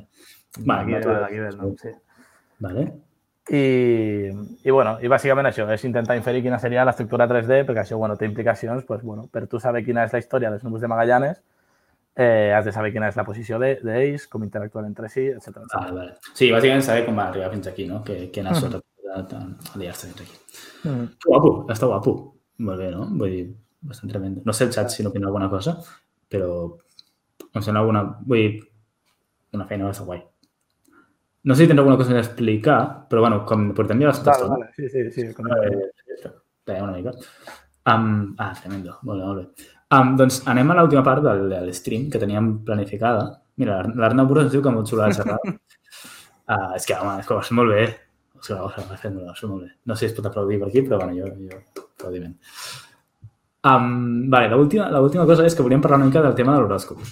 Vale, 0.58 0.80
D'aquí 0.82 0.92
mètodes- 0.96 1.20
d'aquí 1.22 1.38
ve 1.38 1.48
el 1.48 1.56
nom, 1.60 1.76
sí. 1.78 1.92
Vale. 2.60 2.88
I, 3.50 3.60
i, 4.66 4.70
bueno, 4.70 4.96
i 5.02 5.08
bàsicament 5.10 5.46
això, 5.48 5.64
és 5.74 5.84
intentar 5.86 6.14
inferir 6.18 6.42
quina 6.44 6.58
seria 6.62 6.84
l'estructura 6.86 7.26
3D, 7.30 7.62
perquè 7.66 7.82
això 7.84 7.96
bueno, 7.98 8.16
té 8.18 8.26
implicacions, 8.28 8.84
pues, 8.86 9.00
bueno, 9.02 9.28
per 9.32 9.46
tu 9.50 9.58
saber 9.58 9.84
quina 9.86 10.04
és 10.04 10.12
la 10.12 10.20
història 10.22 10.50
dels 10.52 10.62
núvols 10.66 10.82
de 10.84 10.90
Magallanes, 10.92 11.40
eh, 12.14 12.52
has 12.54 12.64
de 12.66 12.72
saber 12.74 12.92
quina 12.92 13.08
és 13.08 13.16
la 13.16 13.24
posició 13.24 13.58
de- 13.58 13.78
d'ells, 13.82 14.26
com 14.28 14.44
interactuen 14.44 14.84
entre 14.90 15.08
si, 15.08 15.28
etc. 15.30 15.62
Vale, 15.72 15.92
vale. 15.96 16.12
Sí, 16.34 16.50
bàsicament 16.52 16.82
saber 16.82 17.06
com 17.06 17.16
va 17.16 17.28
arribar 17.30 17.50
fins 17.54 17.66
aquí, 17.72 17.86
no? 17.88 18.02
Que, 18.04 18.28
que 18.30 18.42
n'ha 18.42 18.54
sort 18.54 18.76
a 18.76 19.78
liar-se 19.78 20.10
fins 20.12 20.20
aquí. 20.20 20.36
Mm. 20.84 21.06
Que 21.18 21.30
guapo, 21.32 21.54
està 21.72 21.86
guapo. 21.90 22.16
Molt 22.66 22.82
bé, 22.82 22.90
no? 22.92 23.06
Vull 23.20 23.36
dir, 23.36 23.44
bastant 23.90 24.12
tremendo. 24.12 24.42
No 24.46 24.54
sé 24.56 24.66
el 24.66 24.74
xat 24.74 24.92
si 24.92 25.04
no 25.04 25.12
opina 25.12 25.30
alguna 25.30 25.48
cosa, 25.52 25.78
però 26.30 26.50
em 27.50 27.62
sembla 27.62 27.80
alguna... 27.84 28.04
Vull 28.26 28.42
dir, 28.42 28.66
una 29.56 29.66
feina 29.70 29.88
bastant 29.88 30.10
guai. 30.10 30.20
No 31.48 31.56
sé 31.56 31.64
si 31.64 31.70
tindrà 31.70 31.86
alguna 31.86 31.96
cosa 31.96 32.12
a 32.18 32.20
explicar, 32.20 32.80
però 33.08 33.22
bueno, 33.24 33.40
com 33.48 33.70
portem 33.76 34.02
ja 34.02 34.10
bastanta 34.10 34.44
Vale, 34.44 34.50
vale, 34.50 34.72
sí, 34.76 34.88
sí, 34.92 35.06
sí. 35.14 35.30
Com... 35.34 35.48
Espera 35.48 36.82
una 36.84 36.92
mica. 36.92 37.14
Um, 37.88 38.34
ah, 38.38 38.52
tremendo. 38.60 38.98
Molt 39.08 39.22
bé, 39.22 39.26
molt 39.26 39.40
bé. 39.40 39.70
Um, 39.96 40.12
doncs 40.20 40.42
anem 40.52 40.68
a 40.70 40.76
l'última 40.78 41.02
part 41.06 41.24
del, 41.24 41.46
de 41.50 41.62
l'stream 41.64 42.10
que 42.12 42.20
teníem 42.20 42.52
planificada. 42.66 43.24
Mira, 43.58 43.80
l'Arnau 43.88 44.28
Burros 44.28 44.46
ens 44.46 44.52
diu 44.52 44.62
que 44.62 44.74
molt 44.74 44.92
xula 44.92 45.08
la 45.08 45.16
xerrada. 45.16 45.56
uh, 46.52 46.70
és 46.76 46.86
que, 46.86 47.00
home, 47.00 47.16
és 47.24 47.32
que 47.32 47.56
molt 47.56 47.72
bé. 47.72 47.88
És 48.40 48.48
que 48.48 48.56
va 48.56 48.70
ser, 48.98 49.10
va 49.12 49.34
ser 49.36 49.48
molt 49.50 49.66
bé. 49.66 49.72
No 49.86 49.96
sé 49.96 50.06
si 50.06 50.10
es 50.10 50.14
pot 50.16 50.26
aplaudir 50.26 50.58
per 50.60 50.68
aquí, 50.70 50.82
però 50.86 51.00
bueno, 51.02 51.16
jo, 51.18 51.28
jo 51.50 51.82
aplaudiment. 51.82 52.36
Um, 53.68 54.30
vale, 54.32 54.48
l'última 54.54 55.26
cosa 55.28 55.44
és 55.44 55.54
que 55.56 55.66
volíem 55.66 55.82
parlar 55.84 55.98
una 56.00 56.08
mica 56.08 56.22
del 56.24 56.38
tema 56.38 56.54
de 56.56 56.62
l'horòscop. 56.62 57.02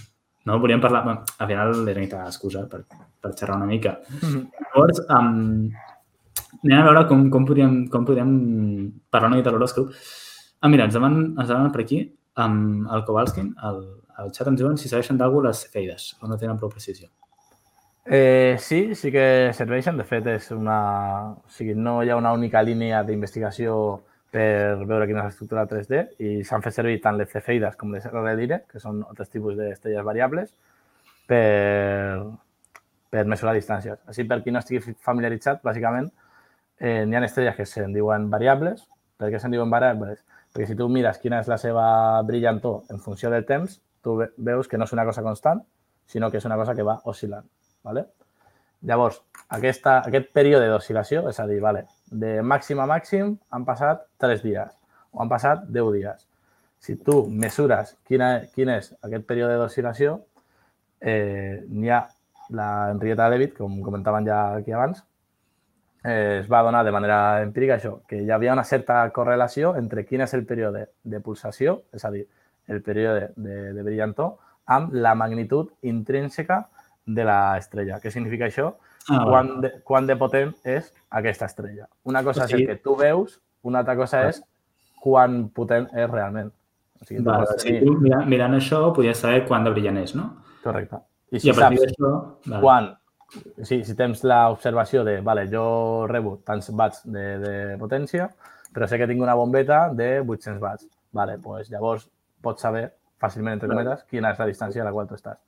no? 0.49 0.59
Volíem 0.59 0.81
parlar... 0.81 1.05
Bueno, 1.05 1.25
al 1.39 1.47
final 1.47 1.89
era 1.89 2.01
una 2.01 2.25
excusa 2.31 2.65
per, 2.67 2.85
per 3.21 3.35
xerrar 3.37 3.57
una 3.57 3.67
mica. 3.67 3.99
Mm 4.09 4.29
-hmm. 4.29 4.49
Llavors, 4.73 5.01
um, 5.11 5.71
anem 6.65 6.79
a 6.79 6.85
veure 6.85 7.07
com, 7.07 7.29
com, 7.31 7.45
podríem, 7.45 7.89
com 7.89 8.05
podríem 8.05 8.33
parlar 9.11 9.29
una 9.29 9.37
mica 9.37 9.51
de 9.51 9.57
l'horòscop. 9.57 9.93
Ah, 10.61 10.69
mira, 10.69 10.85
ens 10.85 10.95
demanen, 10.95 11.35
ens 11.39 11.49
demanen 11.49 11.73
per 11.73 11.83
aquí 11.83 12.01
amb 12.35 12.89
el 12.95 13.05
Kowalski, 13.05 13.41
el, 13.41 13.79
el 14.19 14.33
xat 14.35 14.49
ens 14.49 14.61
diuen 14.61 14.77
si 14.77 14.89
serveixen 14.89 15.19
d'algú 15.19 15.43
les 15.43 15.61
cefeides 15.65 16.17
o 16.23 16.29
no 16.29 16.39
tenen 16.39 16.57
prou 16.57 16.71
precisió. 16.71 17.09
Eh, 18.11 18.57
sí, 18.59 18.95
sí 18.95 19.13
que 19.13 19.53
serveixen. 19.53 19.99
De 20.01 20.05
fet, 20.09 20.27
és 20.33 20.47
una... 20.55 20.79
O 21.45 21.51
sigui, 21.53 21.75
no 21.77 21.99
hi 22.03 22.09
ha 22.09 22.17
una 22.17 22.33
única 22.33 22.63
línia 22.65 23.03
d'investigació 23.05 23.75
per 24.33 24.81
veure 24.85 25.07
quina 25.09 25.21
és 25.23 25.29
l'estructura 25.29 25.67
3D 25.69 26.01
i 26.25 26.31
s'han 26.45 26.65
fet 26.65 26.77
servir 26.77 27.03
tant 27.05 27.19
les 27.21 27.29
cefeides 27.33 27.77
com 27.77 27.93
les 27.93 28.07
RLIRE, 28.09 28.63
que 28.69 28.81
són 28.81 29.03
altres 29.05 29.29
tipus 29.33 29.57
d'estrelles 29.61 30.05
variables, 30.05 30.55
per, 31.29 32.17
per 33.13 33.27
mesurar 33.29 33.55
distàncies. 33.57 34.01
Així, 34.09 34.25
per 34.25 34.41
qui 34.45 34.57
no 34.57 34.65
estigui 34.65 34.97
familiaritzat, 35.05 35.61
bàsicament, 35.65 36.09
eh, 36.81 37.05
n'hi 37.05 37.21
ha 37.21 37.25
estrelles 37.29 37.61
que 37.61 37.69
se'n 37.69 37.93
diuen 37.93 38.31
variables. 38.33 38.87
Per 39.21 39.29
què 39.33 39.41
se'n 39.43 39.53
diuen 39.53 39.69
variables? 39.69 40.25
Perquè 40.55 40.71
si 40.71 40.79
tu 40.81 40.89
mires 40.89 41.21
quina 41.21 41.43
és 41.45 41.53
la 41.53 41.61
seva 41.61 41.87
brillantor 42.25 42.89
en 42.89 43.05
funció 43.05 43.29
del 43.29 43.45
temps, 43.45 43.83
tu 44.01 44.17
veus 44.17 44.69
que 44.69 44.81
no 44.81 44.89
és 44.89 44.97
una 44.97 45.05
cosa 45.05 45.25
constant, 45.29 45.61
sinó 46.09 46.31
que 46.33 46.41
és 46.41 46.49
una 46.49 46.57
cosa 46.57 46.75
que 46.75 46.89
va 46.89 47.03
oscil·lant. 47.05 47.45
¿Vale? 47.89 48.07
Llavors, 48.89 49.23
aquesta, 49.57 49.99
aquest 50.07 50.29
període 50.37 50.69
d'oscil·lació, 50.71 51.25
és 51.33 51.41
a 51.41 51.47
dir, 51.49 51.59
vale, 51.65 51.87
de 52.13 52.39
màxim 52.47 52.79
a 52.79 52.87
màxim 52.87 53.33
han 53.51 53.65
passat 53.67 54.05
3 54.23 54.45
dies 54.45 54.75
o 55.11 55.23
han 55.25 55.31
passat 55.33 55.65
10 55.75 55.93
dies. 55.97 56.27
Si 56.79 56.95
tu 57.03 57.25
mesures 57.27 57.97
quina, 58.07 58.31
quin 58.55 58.71
és 58.77 58.93
aquest 59.03 59.27
període 59.27 59.57
d'oscil·lació, 59.59 60.19
eh, 61.01 61.65
n'hi 61.67 61.91
ha 61.91 62.05
la 62.55 62.69
Enriqueta 62.93 63.29
Levitt, 63.33 63.57
com 63.59 63.81
comentaven 63.83 64.29
ja 64.29 64.39
aquí 64.61 64.73
abans, 64.73 65.03
eh, 66.05 66.39
es 66.43 66.53
va 66.53 66.63
donar 66.63 66.85
de 66.85 66.95
manera 66.95 67.43
empírica 67.43 67.81
això, 67.81 67.99
que 68.07 68.23
hi 68.23 68.31
havia 68.31 68.55
una 68.55 68.65
certa 68.65 69.01
correlació 69.17 69.75
entre 69.81 70.07
quin 70.07 70.23
és 70.23 70.35
el 70.39 70.47
període 70.47 70.87
de 71.03 71.21
pulsació, 71.21 71.81
és 71.93 72.05
a 72.05 72.13
dir, 72.15 72.29
el 72.69 72.83
període 72.85 73.33
de, 73.35 73.73
de 73.75 73.83
brillantor, 73.83 74.37
amb 74.69 74.93
la 74.93 75.15
magnitud 75.17 75.73
intrínseca 75.83 76.67
de 77.09 77.25
l'estrella. 77.25 77.99
Què 78.03 78.13
significa 78.13 78.49
això? 78.49 78.73
Ah, 79.09 79.23
quan, 79.25 79.51
de, 79.65 79.73
quan 79.89 80.07
de 80.09 80.17
potent 80.21 80.53
és 80.69 80.91
aquesta 81.21 81.49
estrella. 81.49 81.89
Una 82.05 82.23
cosa 82.27 82.45
o 82.45 82.49
sigui... 82.51 82.67
és 82.67 82.69
el 82.69 82.77
que 82.77 82.85
tu 82.85 82.97
veus, 82.99 83.39
una 83.65 83.81
altra 83.83 83.97
cosa 83.97 84.27
és 84.29 84.43
quan 85.01 85.47
potent 85.57 85.89
és 85.95 86.11
realment. 86.11 86.53
O 87.01 87.07
sigui, 87.09 87.23
vale, 87.25 87.49
o 87.49 87.63
sigui, 87.63 87.81
tu 87.87 87.97
mirant, 88.03 88.27
mirant 88.29 88.59
això 88.59 88.83
podies 88.95 89.23
saber 89.23 89.45
quan 89.49 89.65
de 89.65 89.73
brillant 89.73 90.01
és, 90.03 90.15
no? 90.19 90.29
Correcte. 90.65 91.01
I 91.33 91.41
si 91.41 91.49
I 91.49 91.55
a 91.55 91.57
partir 91.57 91.81
d'això... 91.87 92.13
Vale. 92.49 92.61
Quan, 92.65 92.91
sí, 93.63 93.81
si 93.87 93.97
tens 93.97 94.25
l'observació 94.27 95.07
de, 95.09 95.19
vale, 95.25 95.47
jo 95.53 95.65
rebo 96.11 96.39
tants 96.45 96.69
watts 96.75 97.05
de, 97.09 97.27
de 97.45 97.57
potència, 97.81 98.29
però 98.75 98.89
sé 98.89 99.01
que 99.01 99.09
tinc 99.09 99.25
una 99.25 99.37
bombeta 99.39 99.87
de 99.97 100.19
800 100.21 100.63
watts. 100.63 100.89
Vale, 101.17 101.39
pues 101.41 101.71
llavors 101.73 102.09
pots 102.45 102.67
saber 102.67 102.91
fàcilment, 103.19 103.57
entre 103.57 103.71
cometes, 103.73 104.05
quina 104.11 104.35
és 104.35 104.41
la 104.41 104.47
distància 104.51 104.85
a 104.85 104.87
la 104.89 104.93
qual 104.95 105.09
tu 105.09 105.17
estàs. 105.17 105.41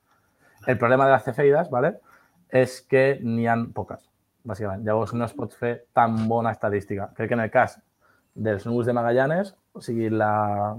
El 0.67 0.77
problema 0.77 1.05
de 1.05 1.13
les 1.13 1.23
cefeides 1.23 1.69
¿vale? 1.69 1.95
és 2.51 2.81
que 2.83 3.19
n'hi 3.23 3.47
han 3.47 3.69
poques, 3.73 4.03
bàsicament. 4.43 4.83
Llavors 4.85 5.13
no 5.15 5.25
es 5.25 5.33
pot 5.33 5.53
fer 5.55 5.85
tan 5.95 6.27
bona 6.29 6.51
estadística. 6.51 7.09
Crec 7.15 7.31
que 7.31 7.37
en 7.37 7.45
el 7.45 7.51
cas 7.53 7.77
dels 8.35 8.65
núvols 8.67 8.89
de 8.89 8.95
Magallanes, 8.95 9.53
o 9.73 9.81
sigui, 9.81 10.09
la, 10.11 10.75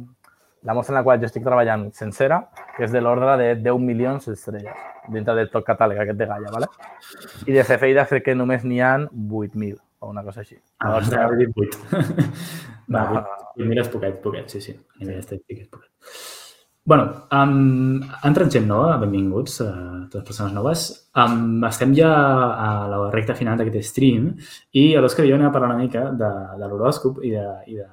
la 0.62 0.74
mostra 0.74 0.95
en 0.95 1.01
la 1.01 1.05
qual 1.07 1.20
jo 1.20 1.28
estic 1.30 1.45
treballant 1.47 1.89
sencera, 1.97 2.43
que 2.76 2.85
és 2.87 2.93
de 2.93 3.01
l'ordre 3.01 3.37
de 3.41 3.55
10 3.64 3.80
milions 3.83 4.28
d'estrelles 4.28 4.91
dintre 5.12 5.35
del 5.35 5.49
tot 5.51 5.64
catàleg 5.66 5.99
aquest 5.99 6.20
de 6.20 6.28
Gaia, 6.30 6.53
¿vale? 6.53 6.68
I 7.49 7.57
de 7.57 7.64
cefeides 7.66 8.12
crec 8.12 8.28
que 8.28 8.37
només 8.39 8.62
n'hi 8.68 8.78
han 8.85 9.09
8.000 9.11 9.80
o 10.03 10.12
una 10.12 10.22
cosa 10.22 10.45
així. 10.45 10.61
Ah, 10.78 11.01
Llavors, 11.01 11.11
ah, 11.16 11.26
8. 11.64 12.28
Va, 12.93 13.09
8.000 13.57 13.83
és 13.83 13.91
poquet, 13.97 14.22
poquet, 14.22 14.55
sí, 14.55 14.62
sí. 14.62 14.76
A 14.76 15.03
nivell 15.03 15.24
estadístic 15.24 15.64
és 15.64 15.72
poquet 15.72 16.32
bueno, 16.85 17.28
um, 17.30 18.03
entrant 18.26 18.51
gent 18.51 18.66
nova, 18.66 18.97
benvinguts 18.99 19.61
a 19.62 19.70
totes 20.11 20.18
les 20.18 20.26
persones 20.26 20.55
noves. 20.57 20.85
Um, 21.14 21.62
estem 21.68 21.95
ja 21.95 22.11
a 22.11 22.68
la 22.91 22.99
recta 23.12 23.37
final 23.39 23.59
d'aquest 23.59 23.87
stream 23.93 24.33
i 24.74 24.89
a 24.97 25.03
l'Òscar 25.03 25.26
i 25.26 25.30
jo 25.30 25.39
anem 25.39 25.51
a 25.51 25.55
parlar 25.55 25.70
una 25.70 25.83
mica 25.85 26.09
de, 26.11 26.30
de 26.59 26.70
l'horòscop 26.70 27.22
i 27.22 27.35
de... 27.37 27.47
I 27.70 27.78
de... 27.78 27.89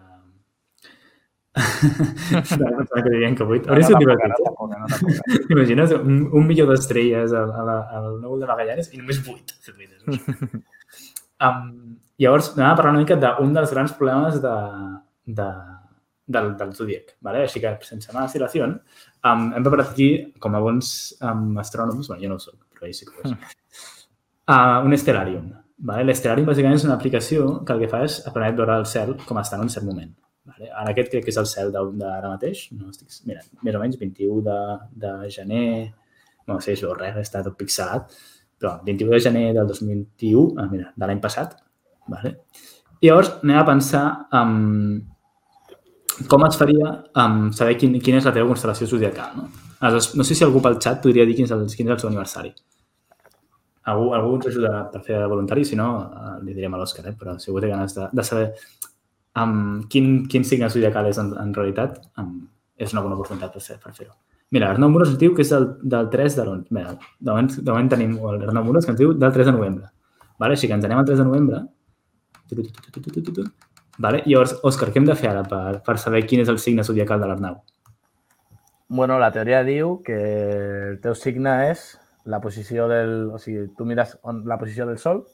de 1.59 3.03
que 3.03 3.13
diuen 3.13 3.35
que 3.37 3.45
avui... 3.45 3.61
Hauria 3.67 3.85
sigut 3.85 4.01
divertit. 4.01 5.49
Imagines 5.53 5.93
un, 5.99 6.21
un 6.33 6.49
milió 6.49 6.65
d'estrelles 6.69 7.33
al, 7.35 7.53
al 7.69 8.11
núvol 8.23 8.41
de 8.41 8.49
Magallanes 8.49 8.89
i 8.93 9.01
només 9.01 9.21
vuit 9.25 9.53
um, 11.45 11.65
llavors, 12.21 12.53
anem 12.55 12.71
a 12.71 12.77
parlar 12.77 12.95
una 12.95 13.03
mica 13.03 13.19
d'un 13.21 13.53
dels 13.53 13.73
grans 13.75 13.93
problemes 13.99 14.41
de, 14.41 14.55
de, 15.41 15.49
del, 16.29 16.51
del 16.57 16.73
zodíac. 16.77 17.15
¿vale? 17.25 17.43
Així 17.47 17.61
que, 17.63 17.73
sense 17.87 18.13
más 18.13 18.35
dilació, 18.37 18.67
um, 18.69 19.47
hem 19.55 19.65
preparat 19.65 19.91
aquí, 19.93 20.09
com 20.39 20.55
a 20.55 20.61
bons 20.63 20.91
um, 21.25 21.57
astrònoms, 21.61 22.11
bueno, 22.11 22.21
jo 22.23 22.31
no 22.31 22.37
ho 22.37 22.43
soc, 22.43 22.59
però 22.75 22.87
ell 22.87 22.95
sí 22.95 23.09
que 23.09 23.17
ho 23.17 23.25
és, 23.25 23.35
uh, 24.53 24.79
un 24.85 24.95
estelarium. 24.95 25.51
Vale? 25.89 26.05
L'estelarium, 26.09 26.47
bàsicament, 26.49 26.77
és 26.77 26.87
una 26.87 26.97
aplicació 26.99 27.51
que 27.65 27.75
el 27.75 27.85
que 27.85 27.91
fa 27.91 28.03
és 28.05 28.19
permet 28.29 28.57
veure 28.57 28.79
el 28.81 28.89
cel 28.89 29.15
com 29.25 29.39
està 29.41 29.57
en 29.57 29.65
un 29.65 29.71
cert 29.73 29.87
moment. 29.87 30.11
Vale? 30.49 30.69
Ara 30.69 30.93
aquest 30.93 31.11
crec 31.13 31.25
que 31.25 31.33
és 31.33 31.39
el 31.39 31.47
cel 31.49 31.71
d'ara 31.73 32.31
mateix. 32.31 32.65
No 32.75 32.91
estic, 32.91 33.13
mira, 33.29 33.43
més 33.65 33.77
o 33.77 33.81
menys 33.81 33.99
21 34.01 34.43
de, 34.45 34.59
de 35.05 35.13
gener, 35.33 35.69
no 36.49 36.59
sé 36.63 36.75
és 36.75 36.83
res, 36.97 37.21
està 37.21 37.43
tot 37.45 37.55
pixelat, 37.59 38.11
però 38.59 38.75
21 38.85 39.15
de 39.15 39.21
gener 39.23 39.45
del 39.55 39.69
2021, 39.71 40.59
ah, 40.59 40.67
mira, 40.71 40.91
de 40.95 41.09
l'any 41.09 41.23
passat. 41.23 41.55
Vale? 42.11 42.35
I 42.99 43.07
llavors 43.07 43.31
anem 43.39 43.61
a 43.61 43.67
pensar 43.67 44.03
um, 44.35 44.99
com 46.27 46.45
es 46.47 46.57
faria 46.59 46.91
um, 47.15 47.51
saber 47.55 47.77
quin, 47.79 47.95
quina 48.03 48.19
és 48.19 48.27
la 48.27 48.33
teva 48.35 48.49
constel·lació 48.49 48.87
zodiacal? 48.89 49.37
No? 49.37 49.47
Aleshores, 49.79 50.11
no 50.19 50.25
sé 50.27 50.35
si 50.35 50.43
algú 50.43 50.61
pel 50.63 50.79
xat 50.83 50.99
podria 51.03 51.25
dir 51.27 51.37
quin 51.37 51.47
és 51.47 51.53
el, 51.55 51.63
quin 51.71 51.87
és 51.87 51.95
el 51.95 52.01
seu 52.01 52.09
aniversari. 52.09 52.51
Algú, 53.89 54.11
algú 54.17 54.35
ens 54.37 54.49
ajudarà 54.51 54.83
per 54.91 55.01
fer 55.05 55.21
voluntari, 55.31 55.63
si 55.65 55.79
no, 55.79 55.89
uh, 56.03 56.37
li 56.43 56.53
direm 56.57 56.75
a 56.75 56.81
l'Òscar, 56.81 57.07
eh? 57.09 57.15
però 57.17 57.37
si 57.39 57.49
algú 57.49 57.63
té 57.63 57.71
ganes 57.71 57.95
de, 57.95 58.09
de 58.13 58.25
saber 58.27 58.49
um, 59.39 59.83
quin, 59.89 60.25
quin 60.29 60.45
signe 60.45 60.69
zodiacal 60.69 61.07
és 61.09 61.21
en, 61.21 61.31
en 61.39 61.53
realitat, 61.55 62.01
um, 62.19 62.41
és 62.79 62.91
una 62.95 63.05
bona 63.05 63.15
oportunitat 63.15 63.55
per, 63.55 63.79
per 63.83 63.95
fer-ho. 63.95 64.13
Mira, 64.51 64.71
Arnau 64.73 64.89
Muros 64.89 65.11
ens 65.13 65.19
diu 65.21 65.35
que 65.37 65.43
és 65.45 65.51
del, 65.53 65.67
del 65.93 66.07
3 66.09 66.37
de 66.39 66.45
l'onze. 66.47 66.67
De 66.73 67.29
moment, 67.29 67.49
de 67.53 67.69
moment 67.69 67.89
tenim 67.91 68.15
l'Arnau 68.17 68.65
Muros 68.65 68.87
que 68.87 68.95
ens 68.95 68.99
diu 68.99 69.13
del 69.13 69.33
3 69.35 69.51
de 69.51 69.53
novembre. 69.53 69.91
Vale? 70.41 70.55
Així 70.57 70.67
que 70.67 70.73
ens 70.73 70.87
anem 70.87 71.01
al 71.01 71.05
3 71.05 71.21
de 71.21 71.27
novembre. 71.27 71.59
Vale? 73.99 74.23
Llavors, 74.25 74.55
Òscar, 74.63 74.93
què 74.93 75.01
hem 75.01 75.09
de 75.09 75.15
fer 75.19 75.33
ara 75.33 75.43
per, 75.47 75.81
per 75.83 75.97
saber 75.99 76.23
quin 76.27 76.43
és 76.43 76.49
el 76.51 76.59
signe 76.63 76.85
zodiacal 76.87 77.19
de 77.19 77.27
l'Arnau? 77.27 77.59
Bueno, 78.89 79.19
la 79.21 79.29
teoria 79.35 79.59
diu 79.67 79.99
que 80.05 80.19
el 80.93 81.01
teu 81.03 81.13
signe 81.19 81.51
és 81.69 81.91
la 82.25 82.39
posició 82.41 82.87
del... 82.89 83.27
O 83.35 83.37
sigui, 83.41 83.67
tu 83.77 83.85
mires 83.85 84.15
on, 84.23 84.41
la 84.49 84.57
posició 84.61 84.87
del 84.87 84.97
Sol, 85.01 85.25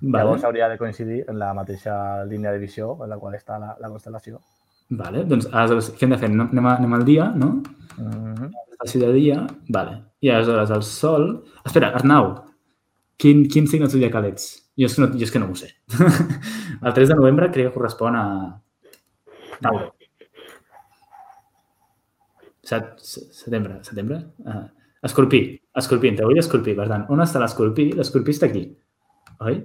vale. 0.00 0.24
llavors 0.24 0.44
hauria 0.44 0.68
de 0.68 0.78
coincidir 0.80 1.22
en 1.30 1.38
la 1.38 1.52
mateixa 1.56 2.24
línia 2.28 2.52
de 2.52 2.60
visió 2.62 2.96
en 3.04 3.14
la 3.14 3.20
qual 3.22 3.38
està 3.38 3.60
la, 3.62 3.76
la 3.80 3.92
constel·lació. 3.92 4.42
Vale, 4.98 5.22
doncs 5.28 5.46
aleshores, 5.52 5.92
què 5.94 6.06
hem 6.06 6.14
de 6.16 6.18
fer? 6.20 6.32
Anem, 6.32 6.66
a, 6.66 6.74
anem 6.74 6.98
al 6.98 7.06
dia, 7.06 7.30
no? 7.36 7.62
Mm 7.98 8.34
-hmm. 8.34 8.52
Estació 8.72 9.00
de 9.06 9.12
dia, 9.12 9.46
vale. 9.68 10.02
I 10.20 10.30
aleshores 10.30 10.70
el 10.70 10.82
Sol... 10.82 11.44
Espera, 11.64 11.94
Arnau, 11.94 12.34
quin, 13.18 13.44
quin 13.50 13.68
signe 13.68 13.90
zodiacal 13.90 14.30
ets? 14.30 14.48
Jo 14.78 14.86
és 14.86 14.94
que 14.94 15.02
no, 15.02 15.10
jo 15.12 15.26
és 15.26 15.34
que 15.34 15.42
no 15.42 15.50
ho 15.50 15.58
sé. 15.58 15.72
el 16.86 16.94
3 16.94 17.12
de 17.12 17.16
novembre 17.18 17.50
crec 17.52 17.68
que 17.68 17.74
correspon 17.74 18.16
a 18.16 18.24
Tauro. 19.60 19.94
Set, 22.68 22.92
setembre, 23.02 23.80
setembre? 23.82 24.20
Uh, 24.44 24.66
escorpí, 25.02 25.40
escorpí, 25.74 26.12
en 26.12 26.20
teoria 26.20 26.44
escorpí. 26.44 26.76
Per 26.78 26.86
tant, 26.90 27.08
on 27.10 27.24
està 27.24 27.42
l'escorpí? 27.42 27.90
L'escorpí 27.96 28.34
està 28.36 28.46
aquí, 28.50 28.66
oi? 29.40 29.58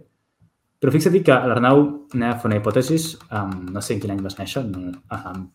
Però 0.84 0.91
fixa't 0.91 1.16
que 1.24 1.36
l'Arnau 1.47 1.82
anem 2.16 2.28
a 2.28 2.38
fer 2.39 2.49
una 2.49 2.58
hipòtesi, 2.60 2.97
um, 3.32 3.54
no 3.72 3.84
sé 3.84 3.95
en 3.95 4.01
quin 4.04 4.12
any 4.16 4.24
vas 4.24 4.36
néixer, 4.36 4.66
no, 4.68 4.89
um, 5.16 5.45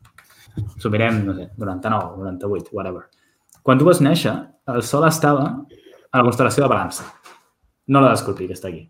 s'ho 0.81 0.93
mirem, 0.93 1.19
no 1.27 1.35
sé, 1.37 1.51
99, 1.61 2.15
98, 2.23 2.73
whatever. 2.73 3.03
Quan 3.61 3.81
tu 3.81 3.85
vas 3.85 4.01
néixer, 4.01 4.33
el 4.73 4.81
Sol 4.89 5.05
estava 5.05 5.51
a 5.53 6.23
la 6.23 6.25
constel·lació 6.25 6.65
de 6.65 6.71
Balança, 6.73 7.05
no 7.89 8.05
la 8.05 8.13
d'Escorpí, 8.13 8.47
que 8.49 8.57
està 8.57 8.71
aquí. 8.71 8.85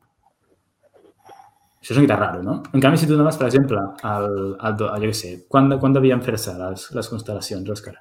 Això 1.78 1.94
és 1.94 2.00
una 2.00 2.04
mica 2.04 2.18
raro, 2.18 2.42
no? 2.42 2.58
En 2.74 2.82
canvi, 2.82 2.98
si 3.00 3.06
tu 3.06 3.16
dones, 3.16 3.38
per 3.38 3.46
exemple, 3.46 3.80
el, 4.04 4.26
el, 4.28 4.74
el, 4.74 5.06
jo 5.06 5.10
què 5.12 5.14
sé, 5.16 5.30
quan, 5.48 5.70
quan 5.80 5.94
devien 5.94 6.20
fer-se 6.26 6.52
les, 6.58 6.88
les 6.96 7.10
constel·lacions, 7.12 7.70
Òscar? 7.72 7.94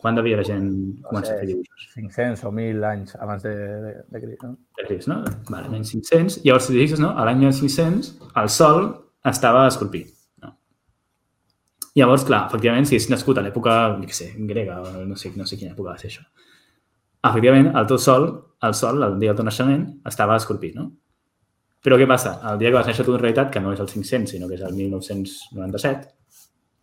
Quan 0.00 0.16
devia 0.16 0.38
la 0.38 0.44
gent 0.46 0.70
començar 1.04 1.34
a 1.34 1.40
fer 1.42 1.50
dibuixos? 1.50 1.88
500 1.92 2.46
o 2.48 2.52
1.000 2.54 2.86
anys 2.88 3.18
abans 3.20 3.42
de, 3.44 3.52
de, 3.82 3.90
de 4.14 4.22
Cris, 4.22 4.38
no? 4.46 4.54
De 4.78 4.86
Cris, 4.86 5.08
no? 5.10 5.18
Vale, 5.50 5.68
menys 5.68 5.90
500. 5.92 6.38
Llavors, 6.46 6.70
si 6.70 6.78
digues, 6.78 7.02
no? 7.02 7.10
A 7.12 7.26
l'any 7.28 7.42
1500, 7.42 8.14
el 8.40 8.48
Sol 8.54 8.88
estava 9.28 9.66
Escorpí. 9.68 10.06
No? 10.40 10.54
Llavors, 12.00 12.24
clar, 12.30 12.46
efectivament, 12.48 12.88
si 12.88 12.96
és 12.96 13.10
nascut 13.12 13.36
a 13.36 13.44
l'època, 13.44 13.76
no 14.00 14.16
sé, 14.16 14.30
grega, 14.48 14.78
o 14.80 15.04
no 15.04 15.18
sé, 15.20 15.34
no 15.36 15.44
sé 15.44 15.60
quina 15.60 15.74
època 15.74 15.92
va 15.92 15.98
ser 16.00 16.14
això. 16.14 16.24
efectivament, 17.28 17.74
el 17.76 17.90
teu 17.90 17.98
sol, 18.00 18.30
el 18.68 18.74
sol, 18.74 19.02
el 19.02 19.18
dia 19.20 19.32
del 19.32 19.40
teu 19.40 19.46
naixement, 19.48 19.86
estava 20.10 20.36
a 20.36 20.42
Escorpí, 20.42 20.72
no? 20.76 20.90
Però 21.80 21.96
què 21.96 22.06
passa? 22.08 22.34
El 22.50 22.58
dia 22.60 22.70
que 22.70 22.76
vas 22.76 22.88
néixer 22.88 23.06
tu 23.06 23.14
en 23.16 23.22
realitat, 23.22 23.52
que 23.52 23.62
no 23.64 23.72
és 23.72 23.80
el 23.80 23.88
500, 23.88 24.34
sinó 24.34 24.48
que 24.48 24.58
és 24.58 24.64
el 24.66 24.74
1997, 24.76 26.10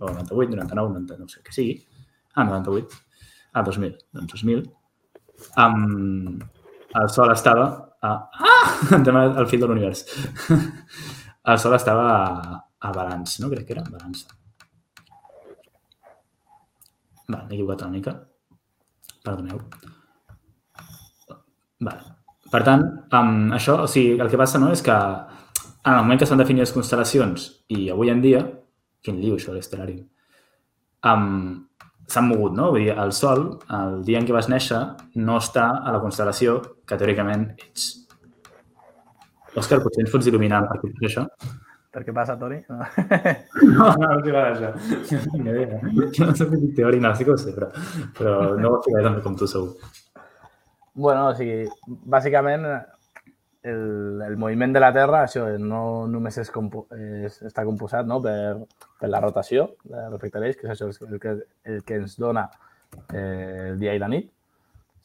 o 0.01 0.09
98, 0.09 0.55
99, 0.57 0.93
90, 0.95 1.17
no 1.21 1.29
sé 1.29 1.43
què 1.45 1.53
sigui, 1.53 1.75
ah, 2.33 2.45
98, 2.45 3.01
ah, 3.53 3.65
2000, 3.67 3.93
doncs 4.17 4.33
2000, 4.33 4.63
um, 5.65 6.39
el 7.01 7.11
sol 7.13 7.33
estava 7.33 7.67
a... 8.01 8.15
Ah! 8.33 8.55
Entrem 8.97 9.17
al 9.19 9.47
fil 9.49 9.61
de 9.61 9.69
l'univers. 9.69 10.03
el 11.51 11.61
sol 11.61 11.75
estava 11.77 12.07
a, 12.15 12.57
a 12.79 12.93
Balanç, 12.95 13.39
no? 13.43 13.51
Crec 13.53 13.67
que 13.67 13.77
era 13.77 13.85
Balança. 13.85 14.33
Va, 17.27 17.43
m'he 17.43 17.57
equivocat 17.57 17.85
una 17.85 17.93
mica. 17.93 18.15
Perdoneu. 19.25 19.61
Vale. 21.79 22.15
Per 22.51 22.61
tant, 22.63 22.83
amb 23.17 23.55
això, 23.57 23.81
o 23.83 23.87
sigui, 23.91 24.15
el 24.23 24.29
que 24.31 24.39
passa 24.39 24.59
no, 24.61 24.71
és 24.71 24.81
que 24.85 24.95
en 24.95 25.93
el 25.93 26.01
moment 26.03 26.19
que 26.19 26.27
s'han 26.29 26.39
definit 26.39 26.63
les 26.63 26.73
constel·lacions 26.75 27.47
i 27.75 27.89
avui 27.91 28.11
en 28.11 28.23
dia, 28.23 28.41
quin 29.03 29.19
liu 29.21 29.35
això, 29.35 29.53
l'estelari, 29.55 29.97
um, 31.11 31.27
s'han 32.07 32.27
mogut, 32.29 32.55
no? 32.55 32.71
Vull 32.71 32.87
dir, 32.87 32.95
el 33.03 33.13
Sol, 33.15 33.45
el 33.77 34.01
dia 34.07 34.21
en 34.21 34.27
què 34.27 34.35
vas 34.35 34.49
néixer, 34.51 34.79
no 35.19 35.37
està 35.41 35.69
a 35.77 35.95
la 35.95 36.01
constel·lació 36.03 36.59
que 36.87 36.99
teòricament 36.99 37.49
ets. 37.67 37.89
Òscar, 39.57 39.81
potser 39.83 40.05
ens 40.05 40.13
pots 40.13 40.27
il·luminar 40.29 40.63
per 40.69 40.79
què 40.83 40.91
això? 41.09 41.25
Per 41.97 42.03
què 42.05 42.13
passa, 42.13 42.35
Tori? 42.37 42.59
No, 42.69 42.77
no, 43.73 43.85
no, 43.97 44.09
no 44.11 44.17
t'hi 44.23 44.33
va 44.35 44.43
això. 44.51 44.73
Jo 46.13 46.27
no 46.29 46.35
soc 46.37 46.51
teòric, 46.77 47.01
no, 47.01 47.13
sí 47.17 47.25
que 47.25 47.33
ho 47.33 47.37
sé, 47.41 47.55
però, 47.55 47.71
però 48.19 48.35
no 48.59 48.75
ho 48.75 48.81
ficaré 48.85 49.07
també 49.07 49.23
com 49.25 49.39
tu 49.39 49.49
segur. 49.49 49.73
Bueno, 50.97 51.27
o 51.29 51.33
sigui, 51.37 51.67
bàsicament 52.09 52.63
el, 52.67 54.21
el 54.25 54.37
moviment 54.41 54.73
de 54.73 54.81
la 54.81 54.89
Terra, 54.95 55.19
això 55.27 55.43
no 55.61 55.81
només 56.09 56.39
és, 56.41 56.49
compo 56.53 56.87
és 56.97 57.37
està 57.45 57.65
composat 57.67 58.07
no? 58.09 58.17
per, 58.23 58.55
per 58.97 59.09
la 59.11 59.21
rotació 59.21 59.67
respecte 59.85 60.39
a 60.39 60.41
l'eix, 60.41 60.57
que 60.57 60.65
és 60.65 60.73
això 60.73 60.89
el 61.05 61.21
que, 61.21 61.35
el 61.69 61.83
que 61.85 62.01
ens 62.01 62.17
dona 62.17 62.47
eh, 63.13 63.69
el 63.73 63.79
dia 63.83 63.93
i 63.93 64.01
la 64.01 64.09
nit, 64.09 64.31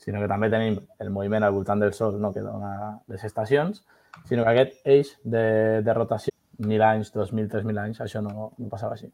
sinó 0.01 0.25
que 0.25 0.33
també 0.33 0.49
tenim 0.51 0.81
el 0.99 1.13
moviment 1.13 1.45
al 1.45 1.53
voltant 1.53 1.85
del 1.85 1.93
Sol, 1.93 2.17
no? 2.21 2.33
que 2.33 2.41
dona 2.41 2.73
les 3.13 3.29
estacions, 3.29 3.85
sinó 4.25 4.49
que 4.49 4.57
aquest 4.57 4.81
eix 4.97 5.15
de, 5.25 5.47
de 5.85 6.01
rotació, 6.01 6.33
mil 6.65 6.83
anys, 6.89 7.13
dos 7.13 7.37
mil, 7.37 7.53
tres 7.53 7.69
mil 7.69 7.79
anys, 7.85 8.01
això 8.01 8.25
no, 8.25 8.53
no 8.57 8.73
passava 8.73 8.97
així. 8.97 9.13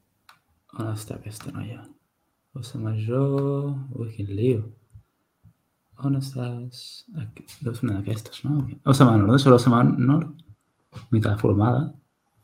On 0.79 0.93
està 0.95 1.19
aquesta 1.19 1.51
noia? 1.55 1.83
Ossa 2.55 2.79
Major... 2.79 3.73
Ui, 3.99 4.13
quin 4.15 4.31
lío. 4.37 4.69
On 6.07 6.15
estàs? 6.15 6.83
Aquí. 7.19 7.45
Deu 7.65 7.75
ser 7.75 7.89
una 7.89 7.97
d'aquestes, 7.99 8.45
no? 8.47 8.61
Ossa 8.87 9.07
Menor, 9.09 9.33
deu 9.33 9.41
ser 9.43 9.51
l'Ossa 9.51 9.73
Menor? 9.73 10.29
Mica 11.15 11.35
formada. 11.41 11.89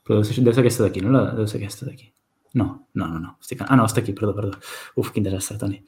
Però 0.05 0.19
deu 0.19 0.27
ser, 0.27 0.43
deu 0.43 0.57
ser 0.57 0.65
aquesta 0.65 0.87
d'aquí, 0.87 1.03
no? 1.05 1.13
La, 1.15 1.29
deu 1.39 1.47
ser 1.51 1.61
aquesta 1.61 1.87
d'aquí. 1.87 2.11
No, 2.59 2.67
no, 2.99 3.07
no, 3.07 3.21
no. 3.23 3.37
Estic... 3.43 3.63
Ah, 3.63 3.79
no, 3.79 3.87
està 3.87 4.03
aquí, 4.03 4.15
perdó, 4.17 4.35
perdó. 4.35 4.59
Uf, 4.99 5.13
quin 5.15 5.27
desastre, 5.27 5.59
Toni. 5.63 5.81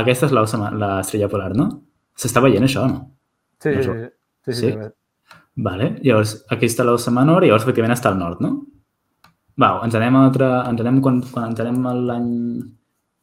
Aquesta 0.00 0.28
és 0.28 0.32
l'estrella 0.32 1.28
polar, 1.32 1.52
no? 1.56 1.68
S'està 2.16 2.40
veient 2.44 2.64
això, 2.64 2.88
no? 2.88 3.04
Sí, 3.60 3.74
sí, 3.76 3.84
sí. 3.84 3.96
sí, 4.48 4.56
sí, 4.56 4.72
sí? 4.72 4.90
Vale. 5.68 5.94
Llavors, 6.00 6.38
aquí 6.52 6.68
està 6.68 6.84
l'ossa 6.88 7.12
menor 7.12 7.44
i 7.44 7.50
llavors 7.50 7.66
efectivament 7.68 7.96
està 7.96 8.12
al 8.12 8.20
nord, 8.20 8.40
no? 8.44 8.54
Va, 9.60 9.74
ens 9.84 9.96
anem 10.00 10.16
a 10.16 10.28
altre... 10.30 10.48
Ens 10.70 10.80
anem 10.80 11.02
quan, 11.04 11.20
quan 11.28 11.52
ens 11.52 11.60
anem 11.60 11.84
a 11.88 11.96
l'any... 12.12 12.30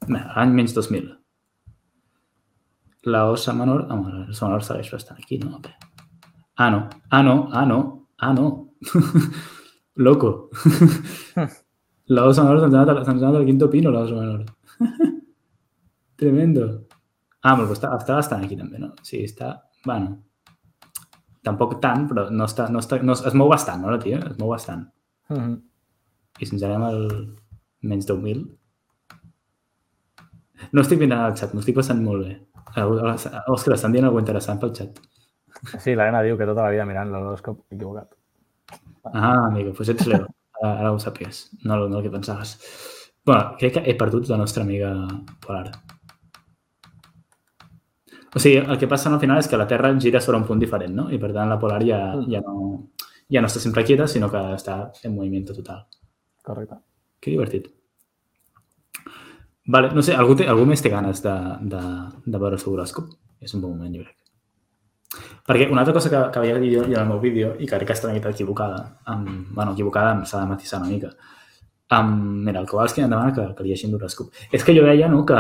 L'any 0.10 0.54
menys 0.54 0.78
2000 0.78 1.19
la 3.04 3.30
osa 3.30 3.54
menor, 3.54 3.88
home, 3.92 4.12
la 4.12 4.26
osa 4.30 4.48
menor 4.48 4.64
segueix 4.64 4.92
bastant 4.92 5.20
aquí, 5.22 5.40
no? 5.40 5.62
Ah, 6.56 6.70
no, 6.70 6.90
ah, 7.10 7.24
no, 7.24 7.50
ah, 7.52 7.66
no, 7.66 8.08
ah, 8.18 8.34
no. 8.34 8.76
Loco. 9.96 10.50
la 12.16 12.26
osa 12.26 12.44
menor 12.44 12.66
anat 12.66 12.90
al 13.24 13.46
quinto 13.46 13.70
pino, 13.70 13.92
la 13.92 14.02
osa 14.02 14.16
menor. 14.16 14.46
Tremendo. 16.20 16.68
Ah, 17.42 17.56
però 17.56 17.72
està, 17.72 17.94
està 17.96 18.18
bastant 18.18 18.44
aquí 18.44 18.58
també, 18.60 18.80
no? 18.82 18.92
Sí, 19.04 19.24
està... 19.24 19.54
Bueno, 19.86 20.18
tampoc 21.48 21.78
tant, 21.80 22.08
però 22.10 22.28
no 22.36 22.48
està, 22.50 22.68
no 22.72 22.82
està, 22.84 23.00
no, 23.06 23.16
es 23.16 23.36
mou 23.38 23.48
bastant, 23.52 23.80
no, 23.84 23.94
la 23.94 24.02
tia? 24.04 24.20
Es 24.28 24.38
mou 24.42 24.52
bastant. 24.52 24.90
Mm 25.30 25.38
-hmm. 25.38 25.62
I 26.40 26.46
si 26.46 26.56
ens 26.56 26.64
anem 26.64 26.84
al 26.84 27.00
menys 27.82 28.08
10.000... 28.10 28.48
No 30.72 30.82
estic 30.82 31.00
mirant 31.00 31.24
el 31.26 31.38
xat, 31.38 31.54
m'ho 31.54 31.62
estic 31.62 31.76
passant 31.76 32.04
molt 32.04 32.26
bé. 32.26 32.34
Òscar, 32.78 33.76
estan 33.76 33.94
dient 33.96 34.06
alguna 34.06 34.24
interessant 34.26 34.60
pel 34.62 34.74
xat. 34.76 35.00
Sí, 35.78 35.96
l'Helena 35.96 36.22
diu 36.24 36.38
que 36.38 36.48
tota 36.48 36.64
la 36.64 36.74
vida 36.74 36.86
mirant 36.88 37.12
l'horòscop 37.12 37.66
equivocat. 37.74 38.14
Ah, 39.14 39.48
amigo, 39.48 39.74
pues 39.74 39.90
ets 39.90 40.08
Leo. 40.08 40.28
Ara, 40.60 40.74
ara 40.82 40.92
ho 40.92 41.00
sàpies, 41.00 41.50
no, 41.64 41.80
no 41.88 42.00
el 42.00 42.04
que 42.04 42.12
pensaves. 42.12 42.58
bueno, 43.26 43.56
crec 43.60 43.74
que 43.74 43.84
he 43.86 43.96
perdut 43.96 44.28
la 44.30 44.38
nostra 44.38 44.64
amiga 44.64 44.92
Polar. 45.46 45.72
O 48.36 48.40
sigui, 48.40 48.58
el 48.58 48.78
que 48.78 48.88
passa 48.88 49.10
al 49.10 49.20
final 49.20 49.40
és 49.42 49.48
que 49.48 49.58
la 49.58 49.68
Terra 49.68 49.92
gira 50.00 50.22
sobre 50.22 50.38
un 50.38 50.46
punt 50.46 50.60
diferent, 50.62 50.94
no? 50.96 51.08
I 51.10 51.18
per 51.22 51.32
tant 51.34 51.50
la 51.50 51.60
Polar 51.62 51.82
ja, 51.86 52.00
mm. 52.16 52.30
ja, 52.30 52.42
no, 52.46 52.90
ja 53.30 53.42
no 53.42 53.50
està 53.50 53.62
sempre 53.62 53.86
quieta, 53.86 54.08
sinó 54.08 54.30
que 54.30 54.42
està 54.54 54.80
en 55.04 55.16
moviment 55.16 55.46
total. 55.50 55.86
Correcte. 56.46 56.82
Que 57.20 57.34
divertit. 57.34 57.70
Vale, 59.70 59.92
no 59.94 60.02
sé, 60.02 60.16
algú, 60.18 60.34
té, 60.40 60.48
algú 60.50 60.66
més 60.66 60.82
té 60.82 60.90
ganes 60.90 61.22
de, 61.22 61.36
de, 61.72 61.82
de 62.26 62.40
veure 62.42 62.58
el 62.58 62.62
seu 62.62 62.74
horòscop? 62.74 63.12
És 63.40 63.54
un 63.54 63.62
bon 63.62 63.76
moment, 63.76 63.92
jo 63.94 64.02
crec. 64.02 64.16
Perquè 65.50 65.68
una 65.70 65.84
altra 65.84 65.94
cosa 65.94 66.10
que, 66.10 66.22
que 66.34 66.56
dit 66.62 66.74
jo 66.74 66.86
en 66.88 66.96
el 66.98 67.10
meu 67.10 67.20
vídeo, 67.22 67.52
i 67.58 67.68
que 67.68 67.78
crec 67.78 67.92
que 67.92 67.98
està 67.98 68.08
una 68.10 68.16
mica 68.18 68.32
equivocada, 68.34 68.80
amb, 69.14 69.52
bueno, 69.54 69.76
equivocada 69.78 70.16
s'ha 70.26 70.42
de 70.42 70.50
matisar 70.50 70.80
una 70.82 70.90
mica, 70.90 71.12
um, 71.98 72.16
mira, 72.48 72.64
el 72.64 72.70
Kowalski 72.70 73.04
em 73.04 73.14
demana 73.14 73.34
que, 73.36 73.46
que 73.58 73.68
llegim 73.68 73.94
l'horòscop. 73.94 74.34
És 74.54 74.66
que 74.66 74.74
jo 74.78 74.86
deia 74.88 75.10
no, 75.12 75.22
que 75.30 75.38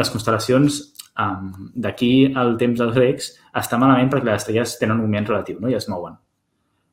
les 0.00 0.12
constel·lacions 0.14 0.80
um, 1.26 1.50
d'aquí 1.86 2.12
al 2.32 2.56
temps 2.60 2.80
dels 2.80 2.96
grecs 2.96 3.32
està 3.60 3.80
malament 3.80 4.08
perquè 4.12 4.28
les 4.28 4.40
estrelles 4.40 4.76
tenen 4.80 4.96
un 4.96 5.04
moviment 5.04 5.28
relatiu 5.28 5.60
no? 5.60 5.68
i 5.68 5.76
es 5.76 5.88
mouen. 5.92 6.16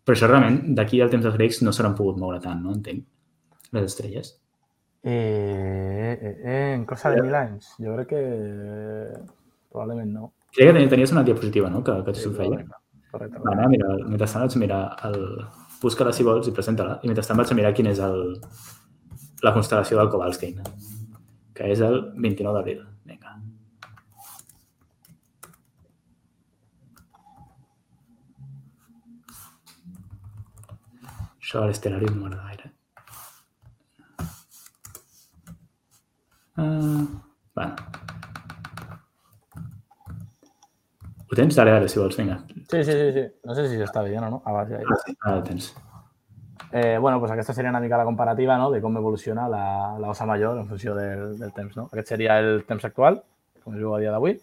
Però 0.08 0.16
això 0.16 0.28
realment, 0.32 0.62
d'aquí 0.76 1.00
al 1.04 1.12
temps 1.12 1.24
dels 1.28 1.40
grecs 1.40 1.64
no 1.64 1.72
s'hauran 1.76 1.96
pogut 1.96 2.20
moure 2.20 2.40
tant, 2.44 2.60
no? 2.64 2.76
Entenc, 2.76 3.04
les 3.76 3.88
estrelles. 3.88 4.36
Eh, 5.10 6.20
eh, 6.22 6.42
eh, 6.44 6.74
en 6.74 6.86
cosa 6.86 7.10
de 7.10 7.22
mil 7.22 7.34
anys. 7.34 7.70
Jo 7.80 7.94
crec 7.96 8.10
que 8.10 8.24
probablement 9.72 10.12
no. 10.12 10.34
Crec 10.52 10.74
que 10.76 10.88
tenies 10.92 11.14
una 11.14 11.24
diapositiva, 11.24 11.70
no?, 11.70 11.82
que, 11.82 11.94
que 12.04 12.12
t'ho 12.12 12.26
sí, 12.26 12.32
feia. 12.36 12.50
Correcte, 12.50 12.76
correcte. 13.14 13.40
Vale, 13.46 13.70
mira, 13.72 13.94
mentrestant 14.04 14.44
vaig 14.44 14.58
mirar 14.60 14.82
el... 15.08 15.24
Busca-la 15.80 16.12
si 16.12 16.28
vols 16.28 16.50
i 16.52 16.54
presenta-la. 16.58 16.98
I 17.08 17.12
mentrestant 17.14 17.40
vaig 17.40 17.56
mirar 17.56 17.72
quin 17.78 17.88
és 17.94 18.04
el... 18.04 18.20
la 19.48 19.56
constel·lació 19.56 20.02
del 20.02 20.12
Kowalski, 20.12 20.52
que 21.56 21.72
és 21.72 21.86
el 21.88 22.02
29 22.20 22.60
d'abril. 22.60 22.84
Vinga. 23.08 23.40
Això 31.40 31.64
a 31.64 31.72
l'estelari 31.72 32.12
no 32.12 32.26
m'agrada 32.26 32.57
Uh, 36.58 37.06
bueno. 37.54 37.76
Ho 41.30 41.36
tens? 41.36 41.56
Dale, 41.56 41.72
dale, 41.72 41.88
si 41.88 42.00
vols, 42.00 42.18
vinga. 42.18 42.40
Sí, 42.70 42.84
sí, 42.84 42.92
sí, 42.92 43.12
sí. 43.14 43.26
No 43.44 43.54
sé 43.54 43.68
si 43.68 43.78
s'està 43.78 44.02
veient 44.02 44.26
o 44.26 44.30
no. 44.32 44.42
Ah, 44.46 44.64
ja, 44.66 44.80
ja. 44.80 44.86
Ah, 44.90 44.98
sí, 45.04 45.16
ara 45.22 45.44
tens. 45.44 45.68
Eh, 46.72 46.98
bueno, 47.00 47.20
pues 47.20 47.32
aquesta 47.32 47.54
seria 47.54 47.70
una 47.70 47.80
mica 47.80 47.98
la 47.98 48.06
comparativa 48.06 48.58
no? 48.58 48.72
de 48.72 48.82
com 48.82 48.98
evoluciona 48.98 49.48
la, 49.48 49.98
la 50.00 50.10
osa 50.10 50.26
major 50.26 50.58
en 50.58 50.68
funció 50.68 50.96
del, 50.96 51.38
del 51.38 51.54
temps. 51.54 51.78
No? 51.78 51.90
Aquest 51.92 52.16
seria 52.16 52.40
el 52.40 52.66
temps 52.66 52.86
actual, 52.86 53.22
com 53.64 53.76
es 53.76 53.84
veu 53.84 53.94
a 53.96 54.00
dia 54.00 54.12
d'avui. 54.12 54.40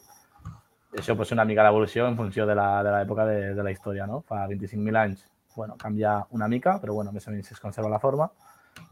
Això 0.95 1.17
pues, 1.17 1.33
una 1.35 1.45
mica 1.45 1.65
l'evolució 1.67 2.07
en 2.07 2.17
funció 2.17 2.47
de 2.47 2.55
l'època 2.55 3.27
de, 3.27 3.55
de 3.57 3.65
la 3.67 3.73
història. 3.73 4.07
No? 4.07 4.23
Fa 4.29 4.47
25.000 4.47 5.01
anys 5.03 5.27
bueno, 5.57 5.77
canvia 5.81 6.21
una 6.31 6.49
mica, 6.49 6.79
però 6.81 6.95
bueno, 6.95 7.13
més 7.13 7.27
o 7.27 7.33
menys 7.33 7.53
es 7.53 7.61
conserva 7.61 7.91
la 7.91 8.03
forma 8.03 8.31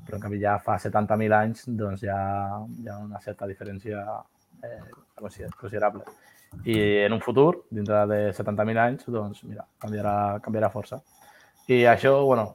però 0.06 0.18
en 0.18 0.22
canvi 0.24 0.40
ja 0.42 0.58
fa 0.62 0.78
70.000 0.80 1.38
anys 1.38 1.64
doncs 1.66 2.04
ja 2.04 2.18
hi 2.78 2.88
ha 2.88 2.98
una 2.98 3.20
certa 3.20 3.48
diferència 3.50 4.04
eh, 4.62 4.80
considerable. 5.16 6.04
I 6.64 6.76
en 7.06 7.14
un 7.16 7.20
futur, 7.20 7.64
dintre 7.70 8.04
de 8.06 8.20
70.000 8.36 8.82
anys, 8.82 9.06
doncs 9.08 9.44
mira, 9.48 9.64
canviarà, 9.80 10.16
canviarà 10.44 10.68
força. 10.70 11.00
I 11.70 11.84
això, 11.88 12.12
bueno, 12.26 12.50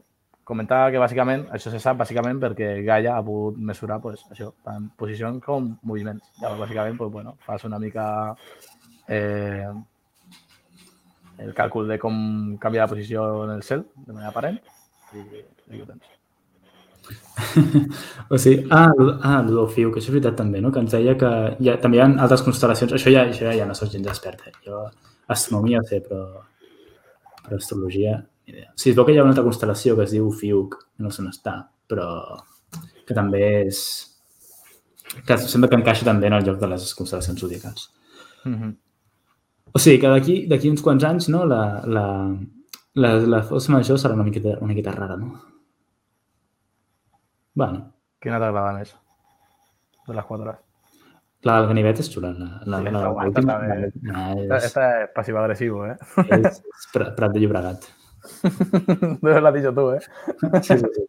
comentar 0.47 0.91
que 0.93 1.01
bàsicament, 1.01 1.47
això 1.55 1.71
se 1.73 1.81
sap 1.83 1.97
bàsicament 1.99 2.39
perquè 2.43 2.69
Gaia 2.85 3.17
ha 3.17 3.25
pogut 3.25 3.57
mesurar 3.57 3.99
pues, 4.03 4.23
això, 4.31 4.51
tant 4.63 4.89
posicions 4.99 5.43
com 5.43 5.73
moviments. 5.81 6.29
Llavors, 6.41 6.61
bàsicament, 6.67 6.99
pues, 6.99 7.11
bueno, 7.11 7.35
fas 7.47 7.65
una 7.67 7.79
mica 7.83 8.07
eh, 9.07 9.67
el 11.43 11.53
càlcul 11.57 11.89
de 11.91 11.99
com 12.01 12.19
canvia 12.61 12.85
la 12.85 12.91
posició 12.93 13.27
en 13.45 13.57
el 13.57 13.63
cel, 13.63 13.85
de 14.05 14.13
manera 14.13 14.31
aparent, 14.33 14.61
i, 15.13 15.25
i 15.75 15.81
ho 15.81 15.89
tens. 15.89 16.16
o 18.33 18.37
sigui, 18.41 18.65
ah, 18.73 18.89
ah, 19.21 19.39
el 19.41 19.51
del 19.53 19.69
fiu, 19.73 19.91
que 19.91 20.01
això 20.01 20.09
és 20.11 20.15
veritat 20.17 20.37
també, 20.39 20.61
no? 20.63 20.71
Que 20.73 20.81
ens 20.83 20.95
deia 20.95 21.15
que 21.19 21.31
hi 21.61 21.69
ha, 21.69 21.77
també 21.83 21.99
hi 21.99 22.03
ha 22.03 22.09
altres 22.25 22.43
constel·lacions. 22.45 22.95
Això 22.97 23.13
ja, 23.13 23.27
això 23.29 23.53
ja 23.53 23.67
no 23.69 23.75
soc 23.77 23.93
gens 23.93 24.09
experta. 24.11 24.51
Jo 24.65 24.87
astronomia 25.27 25.83
sé, 25.87 26.01
però, 26.05 26.23
però 27.45 27.59
astrologia, 27.59 28.17
ni 28.47 28.55
idea. 28.55 28.71
Sí, 28.75 28.91
es 28.91 28.97
veu 28.97 29.05
que 29.05 29.15
hi 29.15 29.19
ha 29.19 29.25
una 29.25 29.35
altra 29.35 29.45
constel·lació 29.47 29.97
que 29.97 30.07
es 30.07 30.15
diu 30.15 30.29
Fiuc, 30.31 30.77
no 31.03 31.11
sé 31.11 31.23
on 31.23 31.31
està, 31.31 31.57
però 31.89 32.09
que 33.07 33.15
també 33.15 33.43
és... 33.67 33.79
que 35.27 35.37
sembla 35.39 35.69
que 35.71 35.79
encaixa 35.79 36.07
també 36.07 36.27
en 36.27 36.37
el 36.37 36.45
lloc 36.47 36.59
de 36.61 36.71
les 36.73 36.91
constel·lacions 36.97 37.43
zodiacals. 37.43 37.89
Mhm. 38.45 38.75
O 39.75 39.79
sigui, 39.79 39.99
que 40.01 40.09
d'aquí 40.09 40.35
d'aquí 40.49 40.71
uns 40.71 40.81
quants 40.81 41.03
anys, 41.03 41.27
no, 41.29 41.43
la, 41.45 41.83
la, 41.85 42.07
la, 42.95 43.11
la 43.35 43.43
força 43.45 43.71
major 43.71 43.99
serà 43.99 44.15
una 44.15 44.25
miqueta, 44.25 44.55
una 44.57 44.71
miqueta 44.71 44.95
rara, 44.95 45.17
no? 45.19 45.56
Bueno, 47.57 47.87
Quina 48.21 48.39
t'agrada 48.41 48.73
més? 48.77 48.91
De 50.07 50.15
les 50.17 50.25
quatre. 50.25 50.55
la 51.47 51.53
del 51.59 51.67
ganivet 51.69 51.99
és 52.01 52.09
xula. 52.11 52.31
La, 52.37 52.47
la, 52.65 52.79
Sí, 52.81 52.89
la, 52.89 52.91
la, 52.99 53.09
guai, 53.13 53.29
última, 53.31 53.57
bé. 53.61 53.67
la, 54.09 54.23
Esta, 54.33 54.57
és, 54.57 54.65
esta 54.67 54.85
es 55.03 55.09
pasivo-agresivo, 55.15 55.85
¿eh? 55.85 55.95
és, 56.25 56.59
és 56.59 56.87
Prat 56.93 57.33
de 57.33 57.41
Llobregat. 57.43 57.87
Lo 59.21 59.33
has 59.47 59.53
dicho 59.53 59.71
tú, 59.73 59.91
¿eh? 59.91 60.01
Sí, 60.61 60.77
sí, 60.77 60.85
sí. 60.95 61.03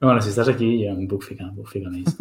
bueno, 0.00 0.20
si 0.20 0.32
estàs 0.32 0.48
aquí, 0.50 0.70
jo 0.82 0.94
em 0.96 1.06
puc 1.08 1.22
ficar, 1.28 1.50
em 1.50 1.54
puc 1.60 1.68
ficar 1.70 1.92
més. 1.92 2.16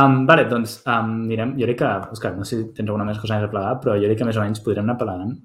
Um, 0.00 0.24
vale, 0.26 0.48
doncs 0.50 0.78
um, 0.86 1.14
anirem, 1.28 1.54
jo 1.60 1.68
crec 1.68 1.80
que, 1.82 1.92
Òscar, 2.16 2.34
no 2.38 2.44
sé 2.48 2.58
si 2.60 2.68
tens 2.74 2.88
alguna 2.88 3.06
més 3.08 3.20
cosa 3.22 3.38
més 3.38 3.48
a 3.48 3.52
plegar, 3.52 3.76
però 3.84 3.96
jo 4.00 4.08
crec 4.10 4.20
que 4.22 4.28
més 4.28 4.40
o 4.40 4.44
menys 4.44 4.64
podrem 4.64 4.88
anar 4.88 4.98
plegant. 5.00 5.36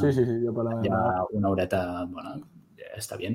Sí, 0.00 0.12
sí, 0.12 0.24
sí, 0.28 0.38
yo 0.44 0.54
para 0.56 0.78
Ja 0.84 1.00
una 1.36 1.50
horeta, 1.52 1.82
bona, 2.12 2.36
ja 2.80 2.92
està 3.00 3.18
bé. 3.20 3.34